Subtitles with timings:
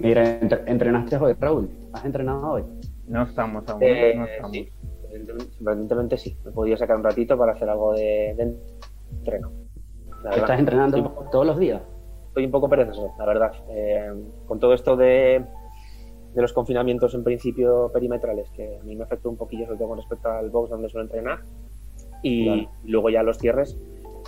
[0.00, 1.70] Mira, ¿entrenaste hoy, Raúl?
[1.92, 2.64] ¿Has entrenado hoy?
[3.06, 3.82] No estamos aún.
[3.82, 4.52] Eh, no estamos.
[4.52, 4.68] Sí,
[5.60, 6.36] evidentemente sí.
[6.46, 8.30] He podido sacar un ratito para hacer algo de,
[9.18, 9.50] entreno.
[10.30, 11.82] ¿Estás entrenando todos los días?
[12.28, 13.52] Estoy un poco perezoso, la verdad.
[13.70, 14.12] Eh,
[14.46, 15.44] con todo esto de,
[16.34, 19.88] de los confinamientos en principio perimetrales, que a mí me afectó un poquillo, sobre todo
[19.88, 21.40] con respecto al box donde suelo entrenar,
[22.22, 23.78] y luego ya los cierres,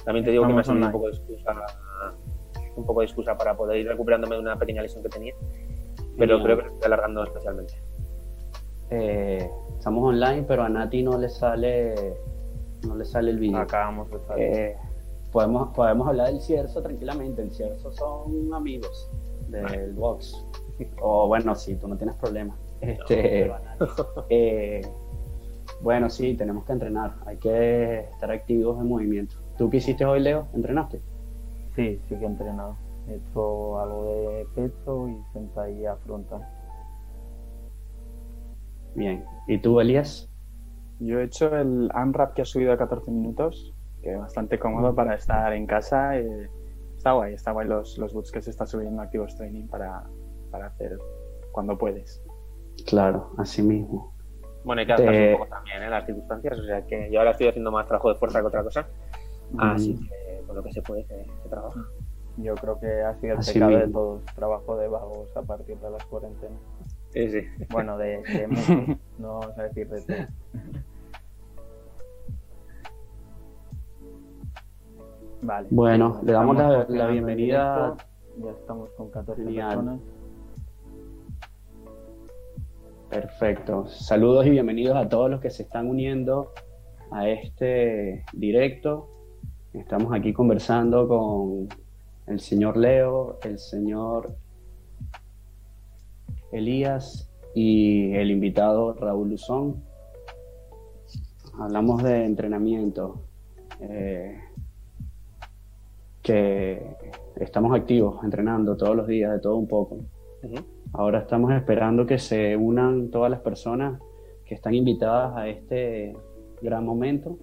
[0.04, 1.54] también te digo que me ha sido un poco de excusa
[2.80, 5.34] un poco de excusa para poder ir recuperándome de una pequeña lesión que tenía.
[6.18, 7.74] Pero creo que estoy alargando especialmente.
[8.90, 9.48] Eh,
[9.78, 12.16] estamos online, pero a Nati no le sale
[12.86, 13.58] no le sale el vídeo.
[13.58, 14.44] Acabamos de salir.
[14.44, 14.76] Eh,
[15.32, 17.42] podemos, podemos hablar del Cierzo tranquilamente.
[17.42, 19.10] El Cierzo son amigos
[19.48, 20.44] del box.
[21.00, 22.56] O bueno, sí, tú no tienes problema.
[22.80, 23.52] Este,
[24.30, 24.82] eh,
[25.82, 27.14] bueno, sí, tenemos que entrenar.
[27.26, 29.36] Hay que estar activos en movimiento.
[29.58, 30.46] ¿Tú qué hiciste hoy, Leo?
[30.54, 31.00] ¿Entrenaste?
[31.74, 32.76] Sí, sí que he entrenado.
[33.08, 36.46] He hecho algo de pecho y sentadilla frontal.
[38.94, 39.24] Bien.
[39.46, 40.28] ¿Y tú, Elías?
[40.98, 44.94] Yo he hecho el unwrap que ha subido a 14 minutos, que es bastante cómodo
[44.94, 46.16] para estar en casa.
[46.96, 50.04] está guay, está guay los, los boots que se está subiendo Activos Training para,
[50.50, 50.98] para hacer
[51.52, 52.22] cuando puedes.
[52.86, 54.12] Claro, así mismo.
[54.64, 55.90] Bueno, hay que adaptarse un poco también en ¿eh?
[55.90, 58.62] las circunstancias, o sea que yo ahora estoy haciendo más trabajo de fuerza que otra
[58.62, 58.86] cosa,
[59.58, 61.84] así que lo que se puede se, trabaja.
[62.36, 65.90] Yo creo que ha sido el pecado de todos, trabajo de vagos a partir de
[65.90, 66.58] las cuarentenas.
[67.10, 67.40] Sí, sí.
[67.70, 70.26] Bueno, de, de no vamos a decir de todo.
[75.42, 75.68] Vale.
[75.70, 76.56] Bueno, le damos
[76.88, 77.96] la, bienvenida.
[78.36, 80.00] Ya estamos con 14 personas.
[83.08, 83.86] Perfecto.
[83.88, 86.52] Saludos y bienvenidos a todos los que se están uniendo
[87.10, 89.08] a este directo.
[89.72, 91.68] Estamos aquí conversando con
[92.26, 94.34] el señor Leo, el señor
[96.50, 99.84] Elías y el invitado Raúl Luzón.
[101.56, 103.22] Hablamos de entrenamiento,
[103.78, 104.40] eh,
[106.20, 106.96] que
[107.36, 109.98] estamos activos entrenando todos los días, de todo un poco.
[110.92, 114.00] Ahora estamos esperando que se unan todas las personas
[114.44, 116.16] que están invitadas a este
[116.60, 117.38] gran momento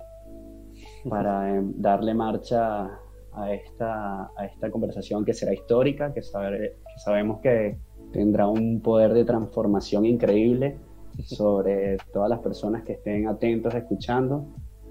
[1.10, 3.00] para em, darle marcha
[3.34, 7.78] a esta, a esta conversación que será histórica, que, saber, que sabemos que
[8.12, 10.78] tendrá un poder de transformación increíble
[11.24, 14.46] sobre todas las personas que estén atentos escuchando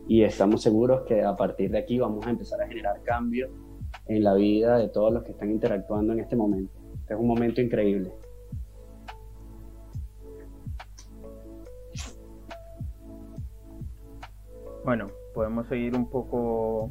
[0.08, 3.50] y estamos seguros que a partir de aquí vamos a empezar a generar cambios
[4.06, 6.72] en la vida de todos los que están interactuando en este momento.
[7.08, 8.12] es un momento increíble.
[14.84, 16.90] Bueno, podemos seguir un poco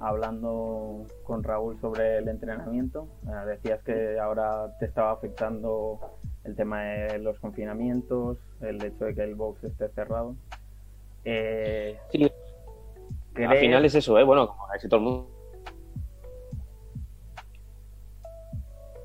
[0.00, 3.06] hablando con Raúl sobre el entrenamiento.
[3.24, 6.00] Eh, decías que ahora te estaba afectando
[6.42, 10.34] el tema de los confinamientos, el hecho de que el box esté cerrado.
[11.24, 12.28] Eh, sí,
[13.36, 14.24] al final es eso, ¿eh?
[14.24, 15.33] bueno, como casi todo el mundo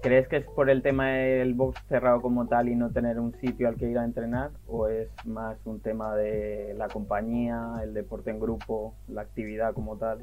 [0.02, 3.34] ¿Crees que es por el tema del box cerrado como tal y no tener un
[3.34, 4.52] sitio al que ir a entrenar?
[4.66, 9.98] ¿O es más un tema de la compañía, el deporte en grupo, la actividad como
[9.98, 10.20] tal?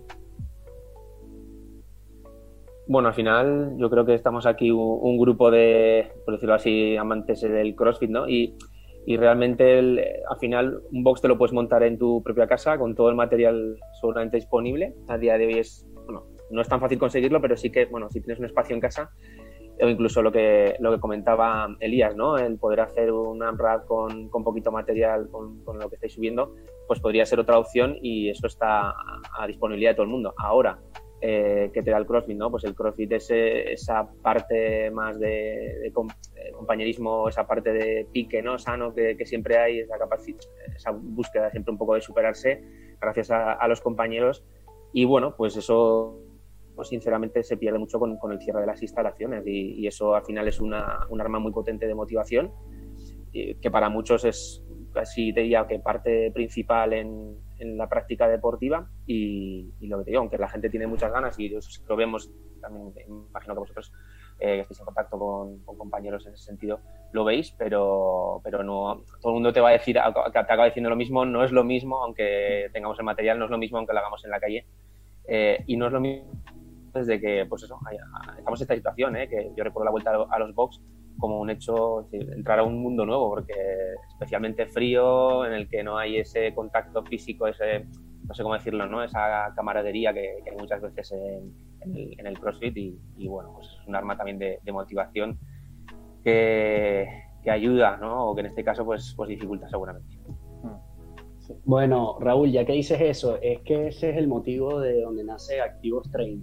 [2.88, 7.42] Bueno, al final yo creo que estamos aquí un, grupo de, por decirlo así, amantes
[7.42, 8.28] del CrossFit, ¿no?
[8.28, 8.56] Y,
[9.19, 13.09] realmente al final un box te lo puedes montar en tu propia casa con todo
[13.09, 14.94] el material seguramente disponible.
[15.09, 18.09] A día de hoy es, bueno, no es tan fácil conseguirlo, pero sí que, bueno,
[18.10, 19.10] si tienes un espacio en casa,
[19.81, 22.37] o incluso lo que, lo que comentaba Elías, ¿no?
[22.38, 26.54] El poder hacer un AMRAP con, con poquito material, con, lo que estáis subiendo,
[26.87, 30.34] pues podría ser otra opción y eso está a, disponibilidad de todo el mundo.
[30.38, 30.78] Ahora,
[31.20, 32.50] eh, que te da el CrossFit, ¿no?
[32.50, 35.92] Pues el CrossFit es esa parte más de,
[36.54, 38.59] compañerismo, esa parte de pique, ¿no?
[38.59, 42.62] Sano que, siempre hay, esa, búsqueda siempre un poco de superarse
[43.00, 44.44] gracias a los compañeros.
[44.92, 46.25] Y bueno, pues eso
[46.76, 50.47] pues sinceramente se pierde mucho con, el cierre de las instalaciones y, eso al final
[50.47, 52.53] es una, un arma muy potente de motivación
[53.33, 54.62] que para muchos es
[54.97, 60.36] casi diría que parte principal en, la práctica deportiva y, lo que te digo, aunque
[60.36, 62.30] la gente tiene muchas ganas y eso lo vemos
[62.60, 63.92] también, imagino que vosotros
[64.39, 66.80] eh, estéis en contacto con, compañeros en ese sentido,
[67.12, 70.91] lo veis, pero, pero no, todo el mundo te va a decir, te acaba diciendo
[70.91, 73.95] lo mismo, no es lo mismo, aunque tengamos el material, no es lo mismo aunque
[73.95, 74.66] lo hagamos en la calle
[75.27, 76.30] eh, y no es lo mismo
[76.97, 77.78] desde que, pues eso,
[78.39, 79.28] estamos en esta situación, ¿eh?
[79.28, 80.81] que yo recuerdo la vuelta a los box
[81.19, 83.54] como un hecho, entrar a un mundo nuevo, porque
[84.09, 87.87] especialmente frío, en el que no hay ese contacto físico, ese,
[88.27, 89.03] no sé cómo decirlo, ¿no?
[89.03, 94.16] esa camaradería que, hay muchas veces en, el, CrossFit y, bueno, pues es un arma
[94.16, 95.39] también de, motivación
[96.22, 98.31] que, ayuda, ¿no?
[98.31, 100.19] O que en este caso pues, pues dificulta seguramente.
[101.65, 105.60] Bueno, Raúl, ya que dices eso, es que ese es el motivo de donde nace
[105.60, 106.42] Activos Training,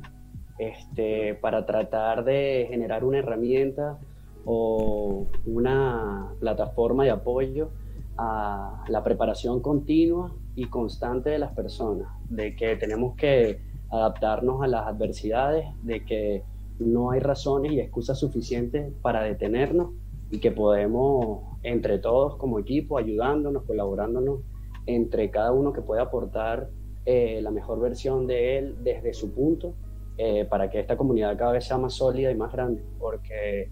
[0.69, 4.00] este, para tratar de generar una herramienta
[4.45, 7.69] o una plataforma de apoyo
[8.18, 14.68] a la preparación continua y constante de las personas, de que tenemos que adaptarnos a
[14.68, 16.44] las adversidades, de que
[16.80, 19.92] no hay razones y excusas suficientes para detenernos
[20.31, 24.39] y que podemos entre todos como equipo, ayudándonos, colaborándonos,
[24.86, 26.69] entre cada uno que pueda aportar
[27.06, 29.75] eh, la mejor versión de él desde su punto,
[30.18, 33.71] eh, para que esta comunidad cada vez sea más sólida y más grande, porque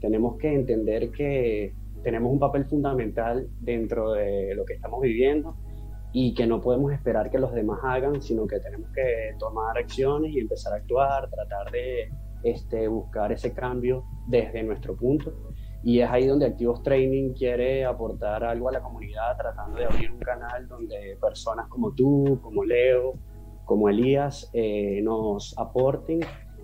[0.00, 5.56] tenemos que entender que tenemos un papel fundamental dentro de lo que estamos viviendo
[6.12, 10.32] y que no podemos esperar que los demás hagan, sino que tenemos que tomar acciones
[10.32, 12.10] y empezar a actuar, tratar de
[12.42, 15.32] este, buscar ese cambio desde nuestro punto.
[15.82, 20.10] Y es ahí donde Activos Training quiere aportar algo a la comunidad, tratando de abrir
[20.10, 23.14] un canal donde personas como tú, como Leo,
[23.68, 26.20] como Elías, eh, nos aporten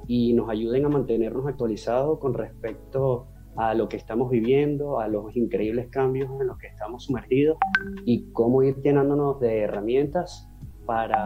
[0.09, 5.37] y nos ayuden a mantenernos actualizados con respecto a lo que estamos viviendo, a los
[5.37, 7.59] increíbles cambios en los que estamos sumergidos
[8.07, 10.49] y cómo ir llenándonos de herramientas
[10.87, 11.23] para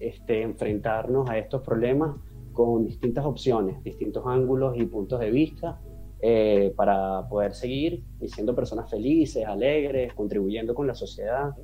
[0.00, 2.16] este, enfrentarnos a estos problemas
[2.54, 5.82] con distintas opciones, distintos ángulos y puntos de vista
[6.22, 11.54] eh, para poder seguir siendo personas felices, alegres, contribuyendo con la sociedad.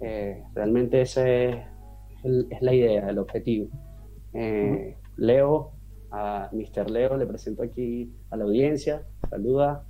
[0.00, 1.73] Eh, realmente esa es,
[2.24, 3.68] la idea, el objetivo.
[4.32, 5.72] Eh, Leo,
[6.10, 6.90] a Mr.
[6.90, 9.02] Leo le presento aquí a la audiencia.
[9.30, 9.84] Saluda.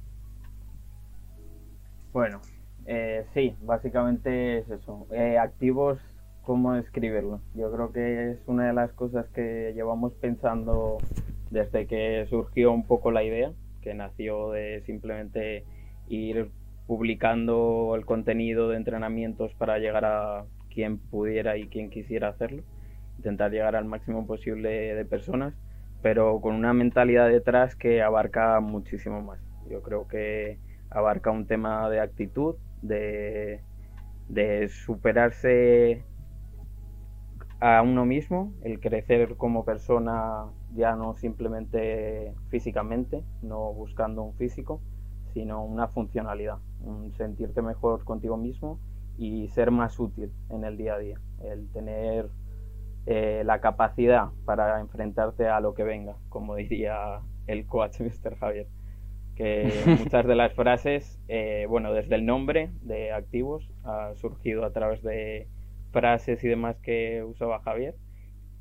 [2.12, 2.40] Bueno,
[2.86, 5.06] eh, sí, básicamente es eso.
[5.12, 5.98] Eh, activos,
[6.42, 7.40] ¿cómo escribirlo?
[7.54, 10.98] Yo creo que es una de las cosas que llevamos pensando
[11.50, 15.64] desde que surgió un poco la idea, que nació de simplemente
[16.08, 16.50] ir
[16.86, 22.62] publicando el contenido de entrenamientos para llegar a quien pudiera y quien quisiera hacerlo,
[23.16, 25.54] intentar llegar al máximo posible de personas
[26.04, 29.40] pero con una mentalidad detrás que abarca muchísimo más.
[29.70, 30.58] Yo creo que
[30.90, 33.62] abarca un tema de actitud, de,
[34.68, 36.04] superarse
[37.58, 40.44] a uno mismo, el crecer como persona
[40.74, 44.82] ya no simplemente físicamente, no buscando un físico,
[45.32, 48.78] sino una funcionalidad, un sentirte mejor contigo mismo
[49.16, 52.28] y ser más útil en el día a día, el tener
[53.06, 58.36] eh, la capacidad para enfrentarte a lo que venga, como diría el coach Mr.
[58.36, 58.66] Javier.
[59.36, 64.72] Que muchas de las frases, eh, bueno, desde el nombre de activos ha surgido a
[64.72, 65.48] través de
[65.90, 67.94] frases y demás que usaba Javier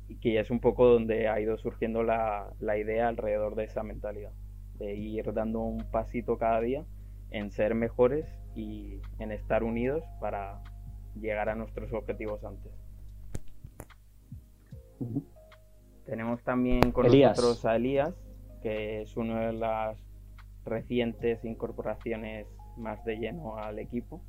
[0.08, 3.82] y que es un poco donde ha ido surgiendo la, la idea alrededor de esa
[3.82, 4.32] mentalidad,
[4.78, 6.84] de ir dando un pasito cada día
[7.30, 10.62] en ser mejores y en estar unidos para
[11.20, 12.72] llegar a nuestros objetivos antes.
[16.06, 18.14] Tenemos también con nosotros a Elías,
[18.62, 19.98] que es una de las
[20.64, 22.46] recientes incorporaciones
[22.76, 24.22] más de lleno al equipo.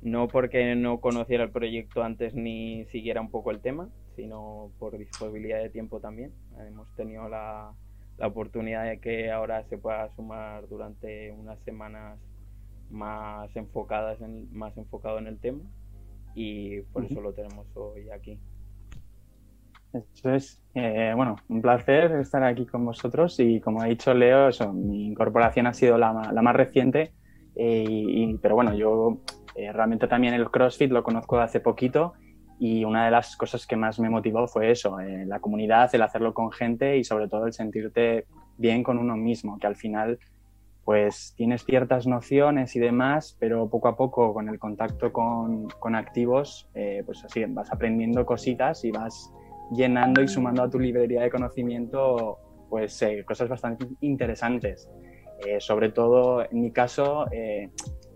[0.00, 4.96] No porque no conociera el proyecto antes ni siguiera un poco el tema, sino por
[4.96, 6.32] disponibilidad de tiempo también.
[6.66, 7.72] Hemos tenido la,
[8.20, 12.18] oportunidad de que ahora se pueda sumar durante unas semanas
[12.90, 15.60] más enfocadas en, más enfocado en el tema
[16.34, 18.38] y por eso lo tenemos hoy aquí.
[19.92, 24.50] Eso es, eh, bueno, un placer estar aquí con vosotros y como ha dicho Leo,
[24.72, 27.12] mi incorporación ha sido la, más reciente,
[27.56, 29.18] eh, pero bueno, yo
[29.54, 32.12] eh, realmente también el CrossFit lo conozco de hace poquito
[32.60, 36.34] y una de las cosas que más me motivó fue eso, la comunidad, el hacerlo
[36.34, 38.26] con gente y sobre todo el sentirte
[38.58, 40.18] bien con uno mismo, que al final
[40.88, 45.94] pues tienes ciertas nociones y demás, pero poco a poco con el contacto con, con
[45.94, 46.66] activos,
[47.04, 49.30] pues así vas aprendiendo cositas y vas
[49.70, 52.38] llenando y sumando a tu librería de conocimiento
[52.70, 54.88] pues eh, cosas bastante interesantes.
[55.46, 57.68] Eh, sobre todo en mi caso, eh,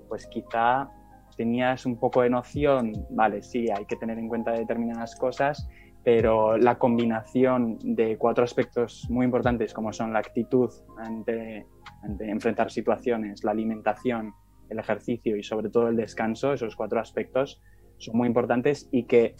[0.09, 0.89] pues quizá
[1.37, 5.69] tenías un poco de noción, vale, sí, hay que tener en cuenta determinadas cosas,
[6.05, 11.67] pero la combinación de cuatro aspectos muy importantes como son la actitud ante,
[12.03, 14.35] ante enfrentar situaciones, la alimentación,
[14.69, 17.61] el ejercicio y sobre todo el descanso, esos cuatro aspectos
[17.99, 19.35] son muy importantes y que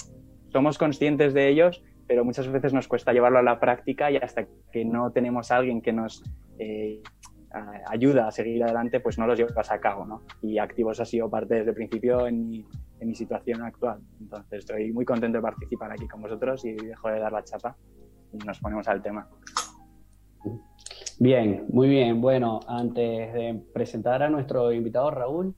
[0.53, 4.47] somos conscientes de ellos, pero muchas veces nos cuesta llevarlo a la práctica y hasta
[4.71, 6.23] que no tenemos alguien que nos
[6.59, 7.01] eh,
[7.87, 10.23] ayuda a seguir adelante, pues no los llevas a cabo, ¿no?
[10.41, 12.67] Y Activos ha sido parte desde el principio en mi,
[13.01, 14.01] en mi situación actual.
[14.21, 17.77] Entonces estoy muy contento de participar aquí con vosotros y dejo de dar la chapa
[18.33, 19.29] y nos ponemos al tema.
[21.23, 22.21] Bien, muy bien.
[22.21, 25.55] Bueno, antes de presentar a nuestro invitado Raúl,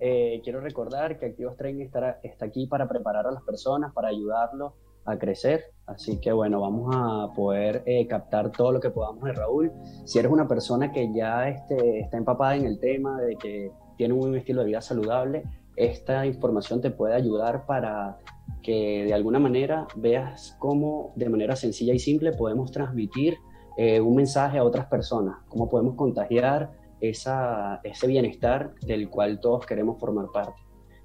[0.00, 4.08] eh, quiero recordar que Activos Training está, está aquí para preparar a las personas, para
[4.08, 4.72] ayudarlos
[5.04, 5.66] a crecer.
[5.86, 9.70] Así que bueno, vamos a poder eh, captar todo lo que podamos de Raúl.
[10.04, 14.14] Si eres una persona que ya este, está empapada en el tema de que tiene
[14.14, 15.44] un estilo de vida saludable,
[15.76, 18.18] esta información te puede ayudar para
[18.64, 23.36] que de alguna manera veas cómo de manera sencilla y simple podemos transmitir
[23.76, 30.00] eh, un mensaje a otras personas, cómo podemos contagiar ese bienestar del cual todos queremos
[30.00, 30.60] formar parte.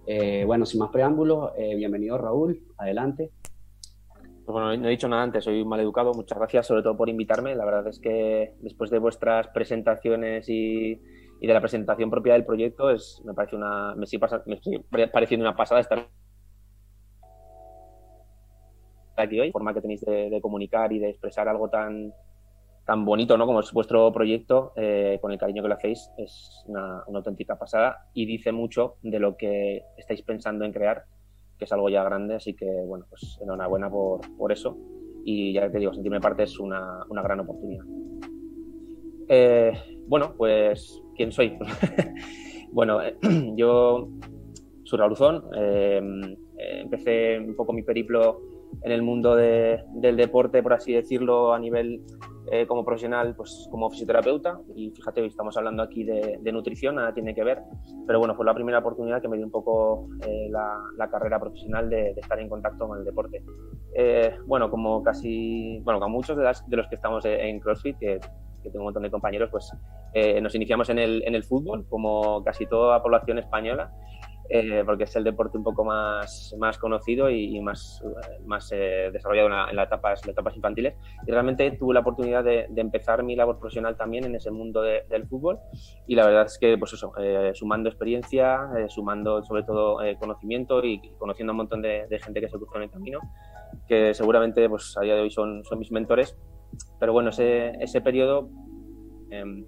[0.08, 3.32] Eh, bueno, sin más preámbulos, bienvenido Raúl, adelante.
[4.52, 6.12] Bueno, no he dicho nada antes, soy mal educado.
[6.14, 7.56] Muchas gracias sobre todo por invitarme.
[7.56, 12.90] La verdad es que después de vuestras presentaciones y, de la presentación propia del proyecto,
[12.90, 14.26] es, me parece una, me sigue,
[15.12, 16.08] pareciendo una pasada estar
[19.18, 19.48] aquí hoy.
[19.48, 22.12] La forma que tenéis de, comunicar y de expresar algo tan,
[22.90, 23.46] tan bonito ¿no?
[23.46, 28.10] como es vuestro proyecto, eh, con el cariño que lo hacéis, es una, auténtica pasada
[28.16, 31.04] y dice mucho de lo que estáis pensando en crear
[31.60, 34.76] que es algo ya grande, así que bueno, pues enhorabuena por, por eso
[35.24, 37.86] y ya te digo, sentirme parte es una, una gran oportunidad.
[39.28, 39.72] Eh,
[40.08, 41.60] bueno, pues, ¿quién soy?
[42.72, 43.16] bueno, eh,
[43.56, 44.10] yo
[44.92, 46.02] Raúl eh,
[46.58, 48.42] empecé un poco mi periplo
[48.82, 52.02] en el mundo del deporte, por así decirlo, a nivel
[52.52, 54.60] eh, como profesional, pues como fisioterapeuta.
[54.76, 57.62] Y fíjate, hoy estamos hablando aquí de, nutrición, nada tiene que ver.
[58.08, 61.90] Pero bueno, fue la primera oportunidad que me dio un poco eh, la, carrera profesional
[61.90, 63.44] de, estar en contacto con el deporte.
[63.94, 68.20] Eh, bueno, como casi, bueno, como muchos de, de los que estamos en CrossFit, que,
[68.64, 69.72] que, tengo un montón de compañeros, pues
[70.42, 73.92] nos iniciamos en el, en el fútbol, como casi toda la población española.
[74.52, 78.04] Eh, porque es el deporte un poco más, más conocido y, más,
[78.46, 80.96] más eh, desarrollado en, las, etapas, las etapas infantiles.
[81.28, 85.28] Y realmente tuve la oportunidad de, empezar mi labor profesional también en ese mundo del
[85.28, 85.60] fútbol.
[86.08, 91.00] Y la verdad es que, pues eso, eh, sumando experiencia, sumando sobre todo conocimiento y
[91.20, 93.20] conociendo a un montón de, gente que se cruzó en el camino,
[93.88, 96.36] que seguramente pues, a día de hoy son, son mis mentores.
[97.00, 98.50] Pero bueno, ese, ese periodo
[99.30, 99.66] em,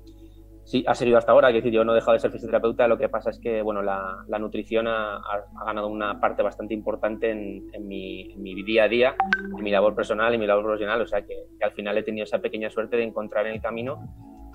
[0.71, 2.97] Sí, ha seguido hasta ahora, es decir, yo no he dejado de ser fisioterapeuta, lo
[2.97, 5.19] que pasa es que bueno, la, nutrición ha,
[5.65, 9.15] ganado una parte bastante importante en, mi, día a día,
[9.57, 12.23] en mi labor personal y mi labor profesional, o sea que, al final he tenido
[12.23, 13.99] esa pequeña suerte de encontrar en el camino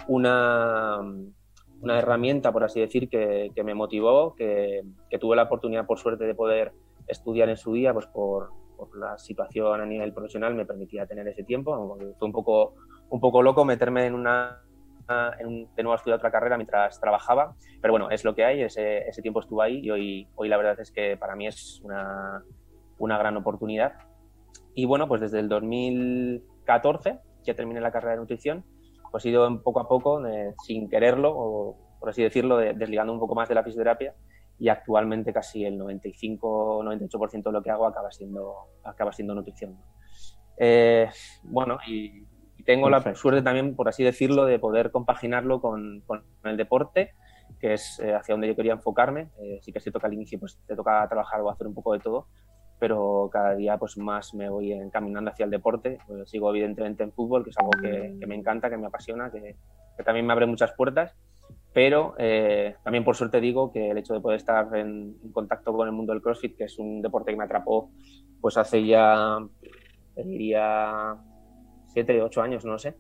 [0.09, 1.03] una,
[1.83, 4.85] una herramienta, por así decir, que, me motivó, que,
[5.21, 6.73] tuve la oportunidad, por suerte, de poder
[7.09, 11.29] estudiar en su día, pues por, por la situación a nivel profesional me permitía tener
[11.29, 12.73] ese tiempo, fue un poco,
[13.11, 14.63] un poco loco meterme en una
[15.39, 18.63] en de nuevo a estudiar otra carrera mientras trabajaba, pero bueno, es lo que hay,
[18.63, 21.81] ese, ese tiempo estuvo ahí y hoy, hoy la verdad es que para mí es
[21.85, 22.43] una,
[22.99, 23.95] una gran oportunidad.
[24.75, 28.65] Y bueno, pues desde el 2014, ya terminé la carrera de nutrición,
[29.11, 30.23] pues he ido poco a poco,
[30.65, 34.15] sin quererlo, o por así decirlo, desligando un poco más de la fisioterapia
[34.59, 39.79] y actualmente casi el 95-98% de lo que hago acaba siendo, acaba siendo nutrición.
[40.59, 41.09] Eh,
[41.45, 42.25] bueno, y
[42.67, 46.03] tengo la suerte también, por así decirlo, de poder compaginarlo con,
[46.45, 47.15] el deporte,
[47.61, 49.31] que es eh, hacia donde yo quería enfocarme.
[49.39, 51.93] Eh, sí que cierto que al inicio pues, te toca trabajar o hacer un poco
[51.93, 52.27] de todo,
[52.79, 55.99] pero cada día pues, más me voy encaminando hacia el deporte.
[56.07, 59.57] Pues, sigo evidentemente en fútbol, que es algo que, me encanta, que me apasiona, que,
[60.05, 61.17] también me abre muchas puertas.
[61.73, 65.75] Pero eh, también por suerte digo que el hecho de poder estar en, en, contacto
[65.75, 67.91] con el mundo del CrossFit, que es un deporte que me atrapó
[68.41, 69.39] pues hace ya,
[70.17, 71.17] diría,
[71.97, 72.95] siete, ocho años, no sé,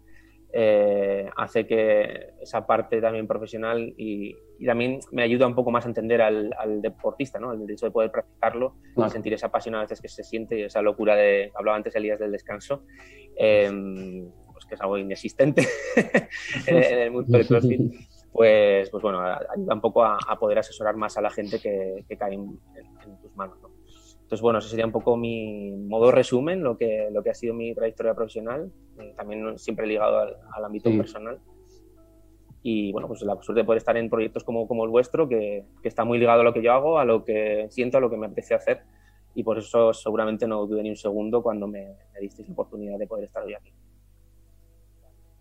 [0.54, 4.34] eh, hace que esa parte también profesional y,
[4.64, 6.50] también me ayuda un poco más a entender al,
[6.80, 7.52] deportista, ¿no?
[7.52, 8.76] El hecho de poder practicarlo,
[9.10, 12.32] sentir esa pasión a veces que se siente, esa locura de, hablaba antes Elías del
[12.32, 12.84] descanso,
[13.36, 15.68] em, pues que es algo inexistente
[16.66, 17.92] en, el mundo del CrossFit.
[18.32, 22.32] Pues, pues bueno, ayuda un poco a, poder asesorar más a la gente que, cae
[22.32, 22.58] en,
[23.04, 23.58] en tus manos.
[23.60, 23.75] ¿no?
[24.26, 27.54] Entonces, bueno, ese sería un poco mi modo resumen, lo que, lo que ha sido
[27.54, 31.38] mi trayectoria profesional, eh, también siempre ligado al, ámbito personal.
[32.60, 35.66] Y bueno, pues la suerte de poder estar en proyectos como, como el vuestro, que,
[35.80, 38.10] que, está muy ligado a lo que yo hago, a lo que siento, a lo
[38.10, 38.80] que me apetece hacer.
[39.36, 42.98] Y por eso seguramente no dudé ni un segundo cuando me, me disteis la oportunidad
[42.98, 43.72] de poder estar hoy aquí.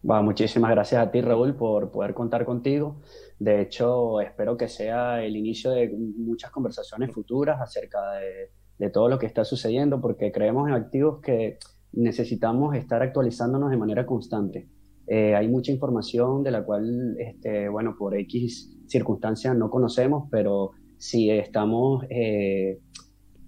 [0.03, 3.01] Bueno, muchísimas gracias a ti, Raúl, por poder contar contigo.
[3.39, 9.09] De hecho, espero que sea el inicio de muchas conversaciones futuras acerca de de todo
[9.09, 11.57] lo que está sucediendo, porque creemos en activos que
[11.93, 14.69] necesitamos estar actualizándonos de manera constante.
[15.07, 20.71] Eh, hay mucha información de la cual, este, bueno, por X circunstancias no conocemos, pero
[20.97, 22.79] si estamos eh,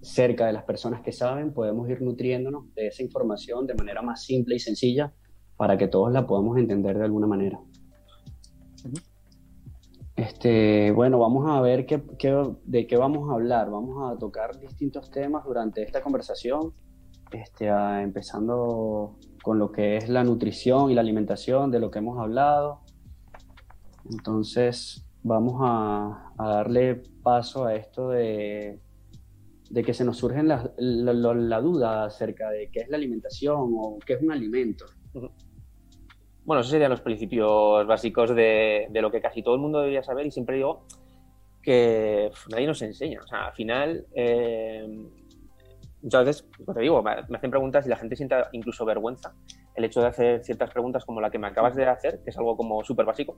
[0.00, 4.24] cerca de las personas que saben, podemos ir nutriéndonos de esa información de manera más
[4.24, 5.12] simple y sencilla
[5.56, 7.58] para que todos la podamos entender de alguna manera.
[10.18, 12.02] Este, bueno, vamos a ver qué,
[12.64, 13.70] de qué vamos a hablar.
[13.70, 16.74] Vamos a tocar distintos temas durante esta conversación,
[17.30, 22.18] este, empezando con lo que es la nutrición y la alimentación, de lo que hemos
[22.18, 22.80] hablado.
[24.10, 28.80] Entonces, vamos a, darle paso a esto de,
[29.70, 33.98] de que se nos surge la, la, duda acerca de qué es la alimentación o
[34.04, 34.84] qué es un alimento.
[36.48, 40.24] Bueno, esos serían los principios básicos de, lo que casi todo el mundo debería saber
[40.24, 40.86] y siempre digo
[41.62, 43.20] que nadie nos enseña.
[43.22, 44.88] O sea, al final, eh,
[46.00, 49.34] muchas veces, pues te digo, me hacen preguntas y la gente siente incluso vergüenza
[49.74, 52.38] el hecho de hacer ciertas preguntas como la que me acabas de hacer, que es
[52.38, 53.36] algo como súper básico,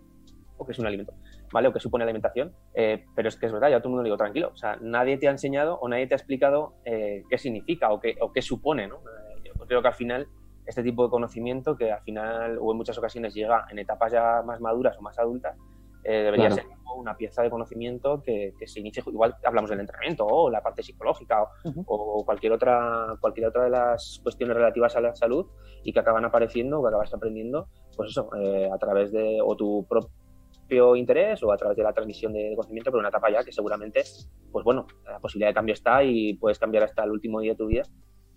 [0.56, 1.12] o que es un alimento,
[1.52, 1.66] ¿vale?
[1.66, 4.06] O que supone alimentación, eh, pero es que es verdad, ya todo el mundo le
[4.06, 7.38] digo, tranquilo, o sea, nadie te ha enseñado o nadie te ha explicado eh, qué
[7.38, 9.00] significa o qué, o qué supone, ¿no?
[9.42, 10.28] yo creo que al final
[10.70, 14.42] este tipo de conocimiento que al final o en muchas ocasiones llega en etapas ya
[14.44, 15.56] más maduras o más adultas,
[16.02, 16.64] eh, debería ser
[16.96, 21.44] una pieza de conocimiento que, se inicie, igual hablamos del entrenamiento o la parte psicológica
[21.86, 25.46] o, cualquier, otra, cualquier otra de las cuestiones relativas a la salud
[25.84, 29.56] y que acaban apareciendo o que acabas aprendiendo, pues eso, eh, a través de o
[29.56, 33.44] tu propio interés o a través de la transmisión de conocimiento, pero una etapa ya
[33.44, 34.02] que seguramente,
[34.50, 37.58] pues bueno, la posibilidad de cambio está y puedes cambiar hasta el último día de
[37.58, 37.82] tu vida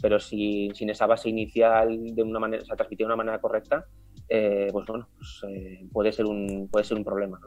[0.03, 3.39] pero si, sin esa base inicial de una manera, o sea, transmitida de una manera
[3.39, 3.86] correcta,
[4.27, 7.39] eh, pues bueno, pues, eh, puede, ser un, puede ser un problema.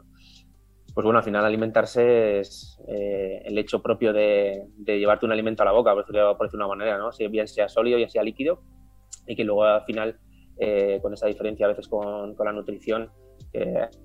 [0.91, 5.67] Pues bueno, al final alimentarse es eh, el hecho propio de, llevarte un alimento a
[5.67, 7.11] la boca, por decirlo, por de una manera, ¿no?
[7.11, 8.63] Si bien sea sólido y sea líquido,
[9.27, 10.17] y que luego al final,
[11.03, 13.11] con esa diferencia a veces con, con la nutrición,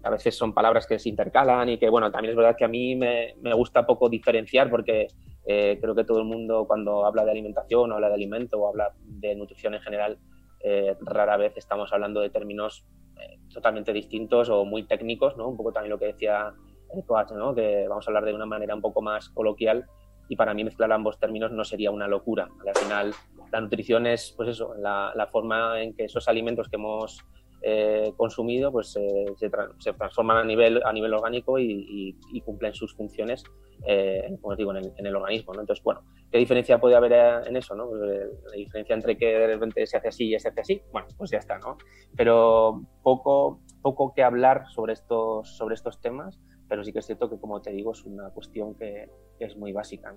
[0.04, 2.68] a veces son palabras que se intercalan y que, bueno, también es verdad que a
[2.68, 5.06] mí me, me gusta poco diferenciar porque
[5.44, 8.68] eh, creo que todo el mundo cuando habla de alimentación o habla de alimento o
[8.68, 10.18] habla de nutrición en general,
[10.60, 12.84] eh, rara vez estamos hablando de términos
[13.20, 15.48] eh, totalmente distintos o muy técnicos, ¿no?
[15.48, 16.52] Un poco también lo que decía
[16.94, 17.54] el coach, ¿no?
[17.54, 19.86] Que vamos a hablar de una manera un poco más coloquial
[20.28, 22.48] y para mí mezclar ambos términos no sería una locura.
[22.66, 23.14] Al final,
[23.50, 27.24] la nutrición es, pues eso, la, la forma en que esos alimentos que hemos
[27.62, 33.44] eh, consumido pues se, se, transforman a nivel, a nivel orgánico y, cumplen sus funciones
[33.86, 35.52] eh, como os digo, en el, organismo.
[35.54, 35.60] ¿no?
[35.60, 37.74] Entonces, bueno, ¿qué diferencia puede haber eh, en eso?
[37.74, 37.88] ¿no?
[37.88, 41.08] Pues, la diferencia entre que de repente se hace así y se hace así, bueno,
[41.16, 41.76] pues ya está, ¿no?
[42.16, 47.28] Pero poco, poco que hablar sobre estos, sobre estos temas, pero sí que es cierto
[47.28, 50.14] que, como te digo, es una cuestión que, es muy básica.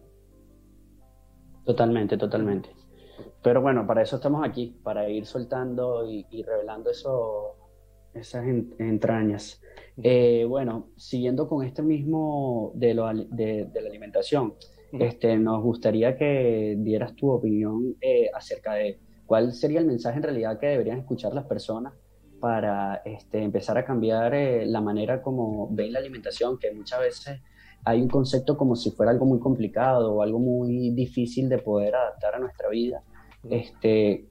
[1.66, 2.70] Totalmente, totalmente.
[3.41, 7.56] Pero bueno, para eso estamos aquí, para ir soltando y, revelando eso,
[8.13, 9.62] esas entrañas.
[10.01, 14.56] Eh, bueno, siguiendo con este mismo de, lo, de, la alimentación,
[14.93, 20.23] este, nos gustaría que dieras tu opinión eh, acerca de cuál sería el mensaje en
[20.23, 21.93] realidad que deberían escuchar las personas
[22.39, 27.41] para este, empezar a cambiar eh, la manera como ven la alimentación, que muchas veces
[27.86, 31.95] hay un concepto como si fuera algo muy complicado o algo muy difícil de poder
[31.95, 33.04] adaptar a nuestra vida.
[33.48, 34.28] Este,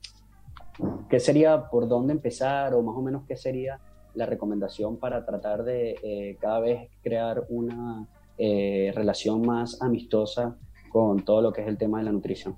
[1.08, 3.80] ¿Qué sería por dónde empezar o más o menos qué sería
[4.14, 10.56] la recomendación para tratar de eh, cada vez crear una eh, relación más amistosa
[10.90, 12.56] con todo lo que es el tema de la nutrición?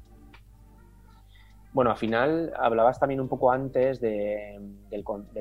[1.76, 4.78] Bueno, al final hablabas también un poco antes del,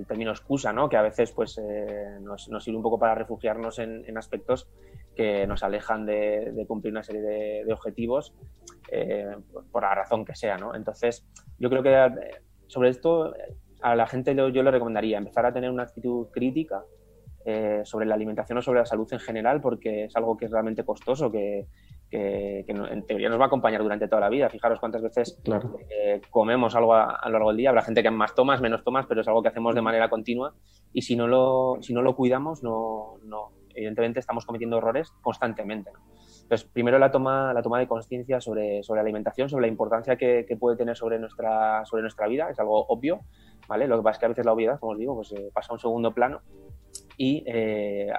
[0.05, 0.89] término excusa, ¿no?
[0.89, 4.67] Que a veces pues, eh, nos, sirve un poco para refugiarnos en, aspectos
[5.15, 8.33] que nos alejan de, cumplir una serie de, objetivos
[8.91, 9.35] eh,
[9.71, 10.75] por la razón que sea, ¿no?
[10.75, 11.25] Entonces,
[11.57, 13.33] yo creo que eh, sobre esto
[13.81, 16.83] a la gente yo, le recomendaría empezar a tener una actitud crítica
[17.83, 20.83] sobre la alimentación o sobre la salud en general, porque es algo que es realmente
[20.83, 21.67] costoso, que,
[22.09, 24.49] que, en teoría nos va a acompañar durante toda la vida.
[24.49, 25.39] Fijaros cuántas veces
[25.89, 27.69] eh, comemos algo a, lo largo del día.
[27.69, 30.53] Habrá gente que más tomas, menos tomas, pero es algo que hacemos de manera continua
[30.93, 35.91] y si no lo, si no lo cuidamos, no, no evidentemente estamos cometiendo errores constantemente.
[36.43, 40.15] Entonces, primero la toma, la toma de conciencia sobre, sobre la alimentación, sobre la importancia
[40.15, 43.21] que, puede tener sobre nuestra, sobre nuestra vida, es algo obvio,
[43.67, 43.87] ¿vale?
[43.87, 45.71] Lo que pasa es que a veces la obviedad, como os digo, pues eh, pasa
[45.71, 46.41] a un segundo plano
[47.17, 48.11] y eh,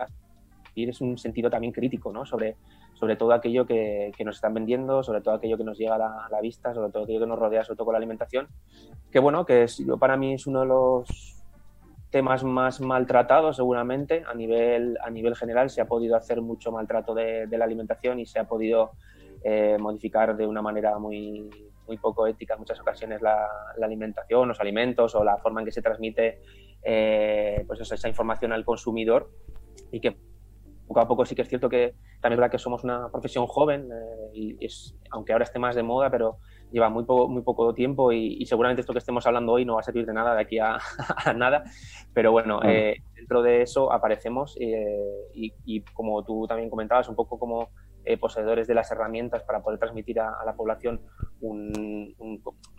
[0.75, 2.27] es un sentido también crítico, ¿no?
[2.27, 2.57] Sobre,
[2.95, 6.41] sobre todo aquello que, nos están vendiendo, sobre todo aquello que nos llega a la,
[6.41, 8.49] vista, sobre todo aquello que nos rodea, sobre todo con la alimentación,
[9.11, 11.36] que bueno, que es, yo para mí es uno de los
[12.11, 17.15] temas más maltratados seguramente a nivel, a nivel general, se ha podido hacer mucho maltrato
[17.15, 18.93] de, la alimentación y se ha podido
[19.45, 21.51] eh, modificar de una manera muy,
[21.87, 23.47] muy poco ética en muchas ocasiones la,
[23.83, 26.41] alimentación, los alimentos o la forma en que se transmite
[26.83, 29.31] eh, pues esa información al consumidor
[29.91, 30.17] y que
[30.87, 33.47] poco a poco sí que es cierto que también es verdad que somos una profesión
[33.47, 36.39] joven, eh, y es, aunque ahora esté más de moda, pero
[36.71, 39.81] lleva muy, poco, muy poco tiempo y, seguramente esto que estemos hablando hoy no va
[39.81, 40.79] a servir de nada de aquí a,
[41.37, 41.65] nada,
[42.13, 47.39] pero bueno, eh, dentro de eso aparecemos eh, y, como tú también comentabas, un poco
[47.39, 47.71] como
[48.05, 51.01] eh, poseedores de las herramientas para poder transmitir a, la población
[51.41, 52.15] un,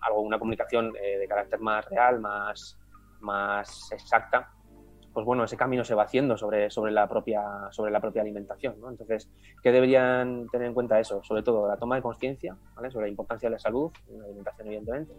[0.02, 2.80] algo, una comunicación de carácter más real, más,
[3.20, 4.52] más exacta
[5.18, 8.80] pues bueno, ese camino se va haciendo sobre, sobre, la, propia, sobre la propia alimentación.
[8.80, 8.92] ¿no?
[8.92, 9.28] Entonces,
[9.64, 11.24] ¿qué deberían tener en cuenta eso?
[11.24, 12.56] Sobre todo la toma de conciencia
[12.92, 15.14] sobre la importancia de la salud, la alimentación evidentemente,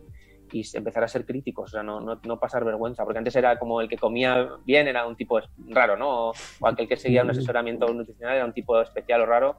[0.52, 3.58] y empezar a ser críticos, o sea, no, no, no, pasar vergüenza, porque antes era
[3.58, 6.28] como el que comía bien era un tipo raro, ¿no?
[6.28, 6.32] O,
[6.62, 9.56] aquel que seguía un asesoramiento nutricional era un tipo especial o raro,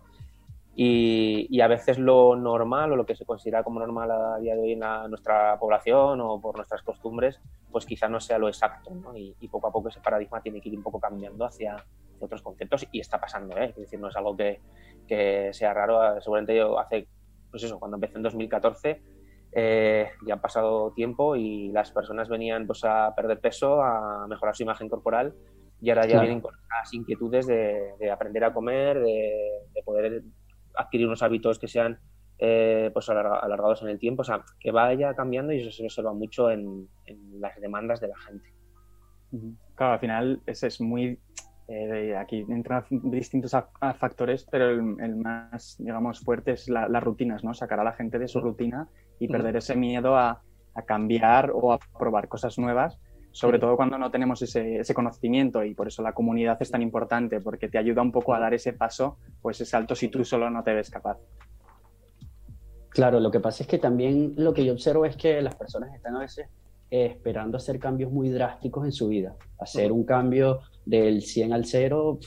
[0.76, 4.62] y, a veces lo normal o lo que se considera como normal a día de
[4.62, 4.80] hoy en
[5.10, 8.92] nuestra población o por nuestras costumbres, pues quizá no sea lo exacto.
[8.92, 9.16] ¿no?
[9.16, 11.76] Y, poco a poco ese paradigma tiene que ir un poco cambiando hacia,
[12.22, 13.58] otros conceptos y está pasando.
[13.58, 13.70] ¿eh?
[13.70, 14.62] Es decir, no es algo que,
[15.08, 16.20] que, sea raro.
[16.22, 17.08] Seguramente yo hace,
[17.50, 19.02] pues eso, cuando empecé en 2014,
[19.52, 24.56] eh, ya ha pasado tiempo y las personas venían pues, a perder peso, a mejorar
[24.56, 25.34] su imagen corporal
[25.82, 29.32] y ahora ya vienen con las inquietudes de, aprender a comer, de,
[29.74, 30.24] de poder
[30.80, 32.00] adquirir unos hábitos que sean
[32.42, 36.14] eh, pues alargados en el tiempo, o sea, que vaya cambiando y eso se observa
[36.14, 36.88] mucho en,
[37.40, 38.54] las demandas de la gente.
[39.76, 41.20] Claro, al final ese es muy...
[41.68, 43.56] Eh, aquí entran distintos
[44.00, 47.54] factores, pero el, más, digamos, fuerte es las rutinas, ¿no?
[47.54, 48.88] Sacar a la gente de su rutina
[49.20, 50.42] y perder ese miedo a,
[50.88, 52.98] cambiar o a probar cosas nuevas
[53.40, 57.40] sobre todo cuando no tenemos ese, conocimiento y por eso la comunidad es tan importante,
[57.40, 60.50] porque te ayuda un poco a dar ese paso, pues ese salto si tú solo
[60.50, 61.18] no te ves capaz.
[62.90, 65.96] Claro, lo que pasa es que también lo que yo observo es que las personas
[65.96, 66.50] están a veces
[66.92, 71.64] eh, esperando hacer cambios muy drásticos en su vida, hacer un cambio del 100 al
[71.64, 72.20] 0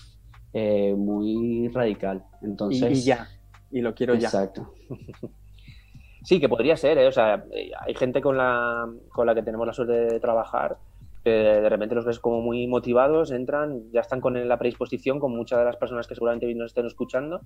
[0.54, 2.24] eh, muy radical.
[2.40, 3.28] Entonces, y, ya,
[3.70, 4.28] y lo quiero ya.
[4.28, 4.72] Exacto.
[6.24, 7.08] Sí, que podría ser, ¿eh?
[7.08, 7.44] o sea,
[7.84, 10.78] hay gente con la, con la que tenemos la suerte de trabajar
[11.22, 15.34] que de repente los ves como muy motivados, entran, ya están con la predisposición, con
[15.36, 17.40] muchas de las personas que seguramente nos estén escuchando,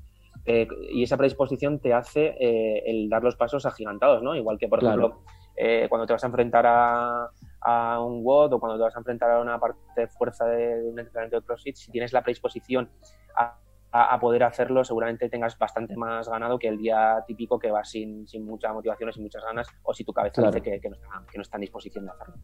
[0.45, 4.35] eh, y esa predisposición te hace eh, el dar los pasos agigantados, ¿no?
[4.35, 5.21] Igual que, por ejemplo,
[5.57, 9.01] eh, cuando te vas a enfrentar a, a un WOD o cuando te vas a
[9.01, 12.23] enfrentar a una parte de fuerza de, de un entrenamiento de CrossFit, si tienes la
[12.23, 12.89] predisposición
[13.37, 13.59] a
[14.03, 18.27] a, poder hacerlo, seguramente tengas bastante más ganado que el día típico que vas sin,
[18.27, 21.39] sin mucha motivación, sin muchas ganas, o si tu cabeza dice que, no está, que,
[21.39, 22.35] no está, en disposición de hacerlo.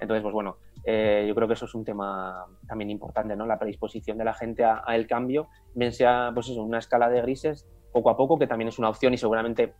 [0.00, 3.46] Entonces, pues bueno, eh, yo creo que eso es un tema también importante, ¿no?
[3.46, 7.22] La predisposición de la gente a, el cambio, bien sea, pues eso, una escala de
[7.22, 9.74] grises, poco a poco, que también es una opción y seguramente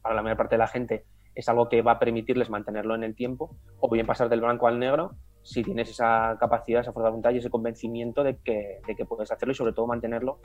[0.00, 1.04] para la mayor parte de la gente
[1.34, 4.66] es algo que va a permitirles mantenerlo en el tiempo, o bien pasar del blanco
[4.66, 8.80] al negro, si tienes esa capacidad, esa fuerza de voluntad y ese convencimiento de que,
[8.86, 10.40] de que puedes hacerlo y sobre todo mantenerlo,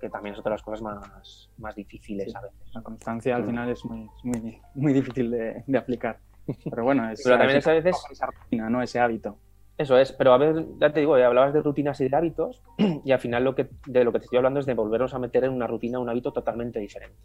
[0.00, 2.74] que también es otra de las cosas más, más difíciles a veces.
[2.74, 6.18] La constancia al final es muy, muy, muy difícil de, de, aplicar.
[6.68, 7.96] Pero bueno, es, Pero también es a veces...
[8.10, 8.82] Esa rutina, ¿no?
[8.82, 9.38] Ese hábito.
[9.78, 12.62] Eso es, pero a ver, ya te digo, hablabas de rutinas y de hábitos
[13.04, 15.18] y al final lo que, de lo que te estoy hablando es de volvernos a
[15.18, 17.16] meter en una rutina, un hábito totalmente diferente.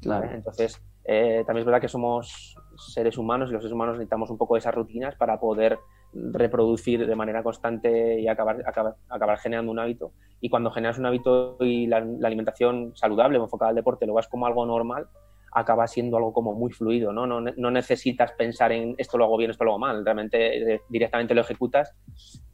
[0.00, 0.30] claro.
[0.30, 4.38] Entonces, eh, también es verdad que somos seres humanos y los seres humanos necesitamos un
[4.38, 5.78] poco de esas rutinas para poder
[6.12, 10.12] reproducir de manera constante y acabar, acabar, generando un hábito.
[10.40, 14.46] Y cuando generas un hábito y la, alimentación saludable enfocada al deporte lo vas como
[14.46, 15.06] algo normal,
[15.54, 17.26] acaba siendo algo como muy fluido, ¿no?
[17.26, 17.40] ¿no?
[17.40, 21.34] No, necesitas pensar en esto lo hago bien, esto lo hago mal, realmente eh, directamente
[21.34, 21.94] lo ejecutas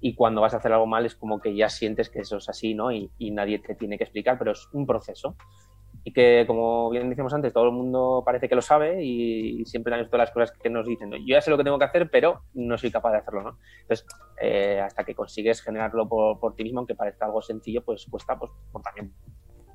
[0.00, 2.48] y cuando vas a hacer algo mal es como que ya sientes que eso es
[2.48, 2.90] así, ¿no?
[2.90, 5.36] Y, y nadie te tiene que explicar, pero es un proceso
[6.08, 9.92] y que, como bien decíamos antes, todo el mundo parece que lo sabe y siempre
[9.92, 11.10] han visto las cosas que nos dicen.
[11.10, 13.58] Yo ya sé lo que tengo que hacer, pero no soy capaz de hacerlo, ¿no?
[13.82, 14.06] Entonces,
[14.40, 18.50] eh, hasta que consigues generarlo por, ti mismo, aunque parezca algo sencillo, pues cuesta, pues
[18.72, 19.12] por también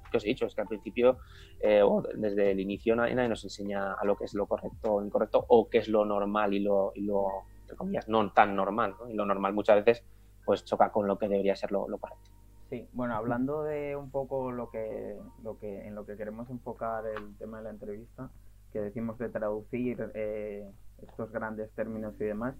[0.10, 1.20] que os he dicho, es que al principio,
[1.60, 5.06] eh, o desde el inicio, nadie, nos enseña a lo que es lo correcto o
[5.06, 7.28] incorrecto, o qué es lo normal y lo, y lo
[7.62, 9.08] entre comillas, no tan normal, ¿no?
[9.08, 10.04] Y lo normal muchas veces,
[10.44, 12.33] pues choca con lo que debería ser lo correcto.
[12.74, 17.04] Sí, bueno, hablando de un poco lo que, lo que, en lo que queremos enfocar
[17.06, 18.32] el tema de la entrevista,
[18.72, 20.68] que decimos de traducir eh,
[21.08, 22.56] estos grandes términos y demás,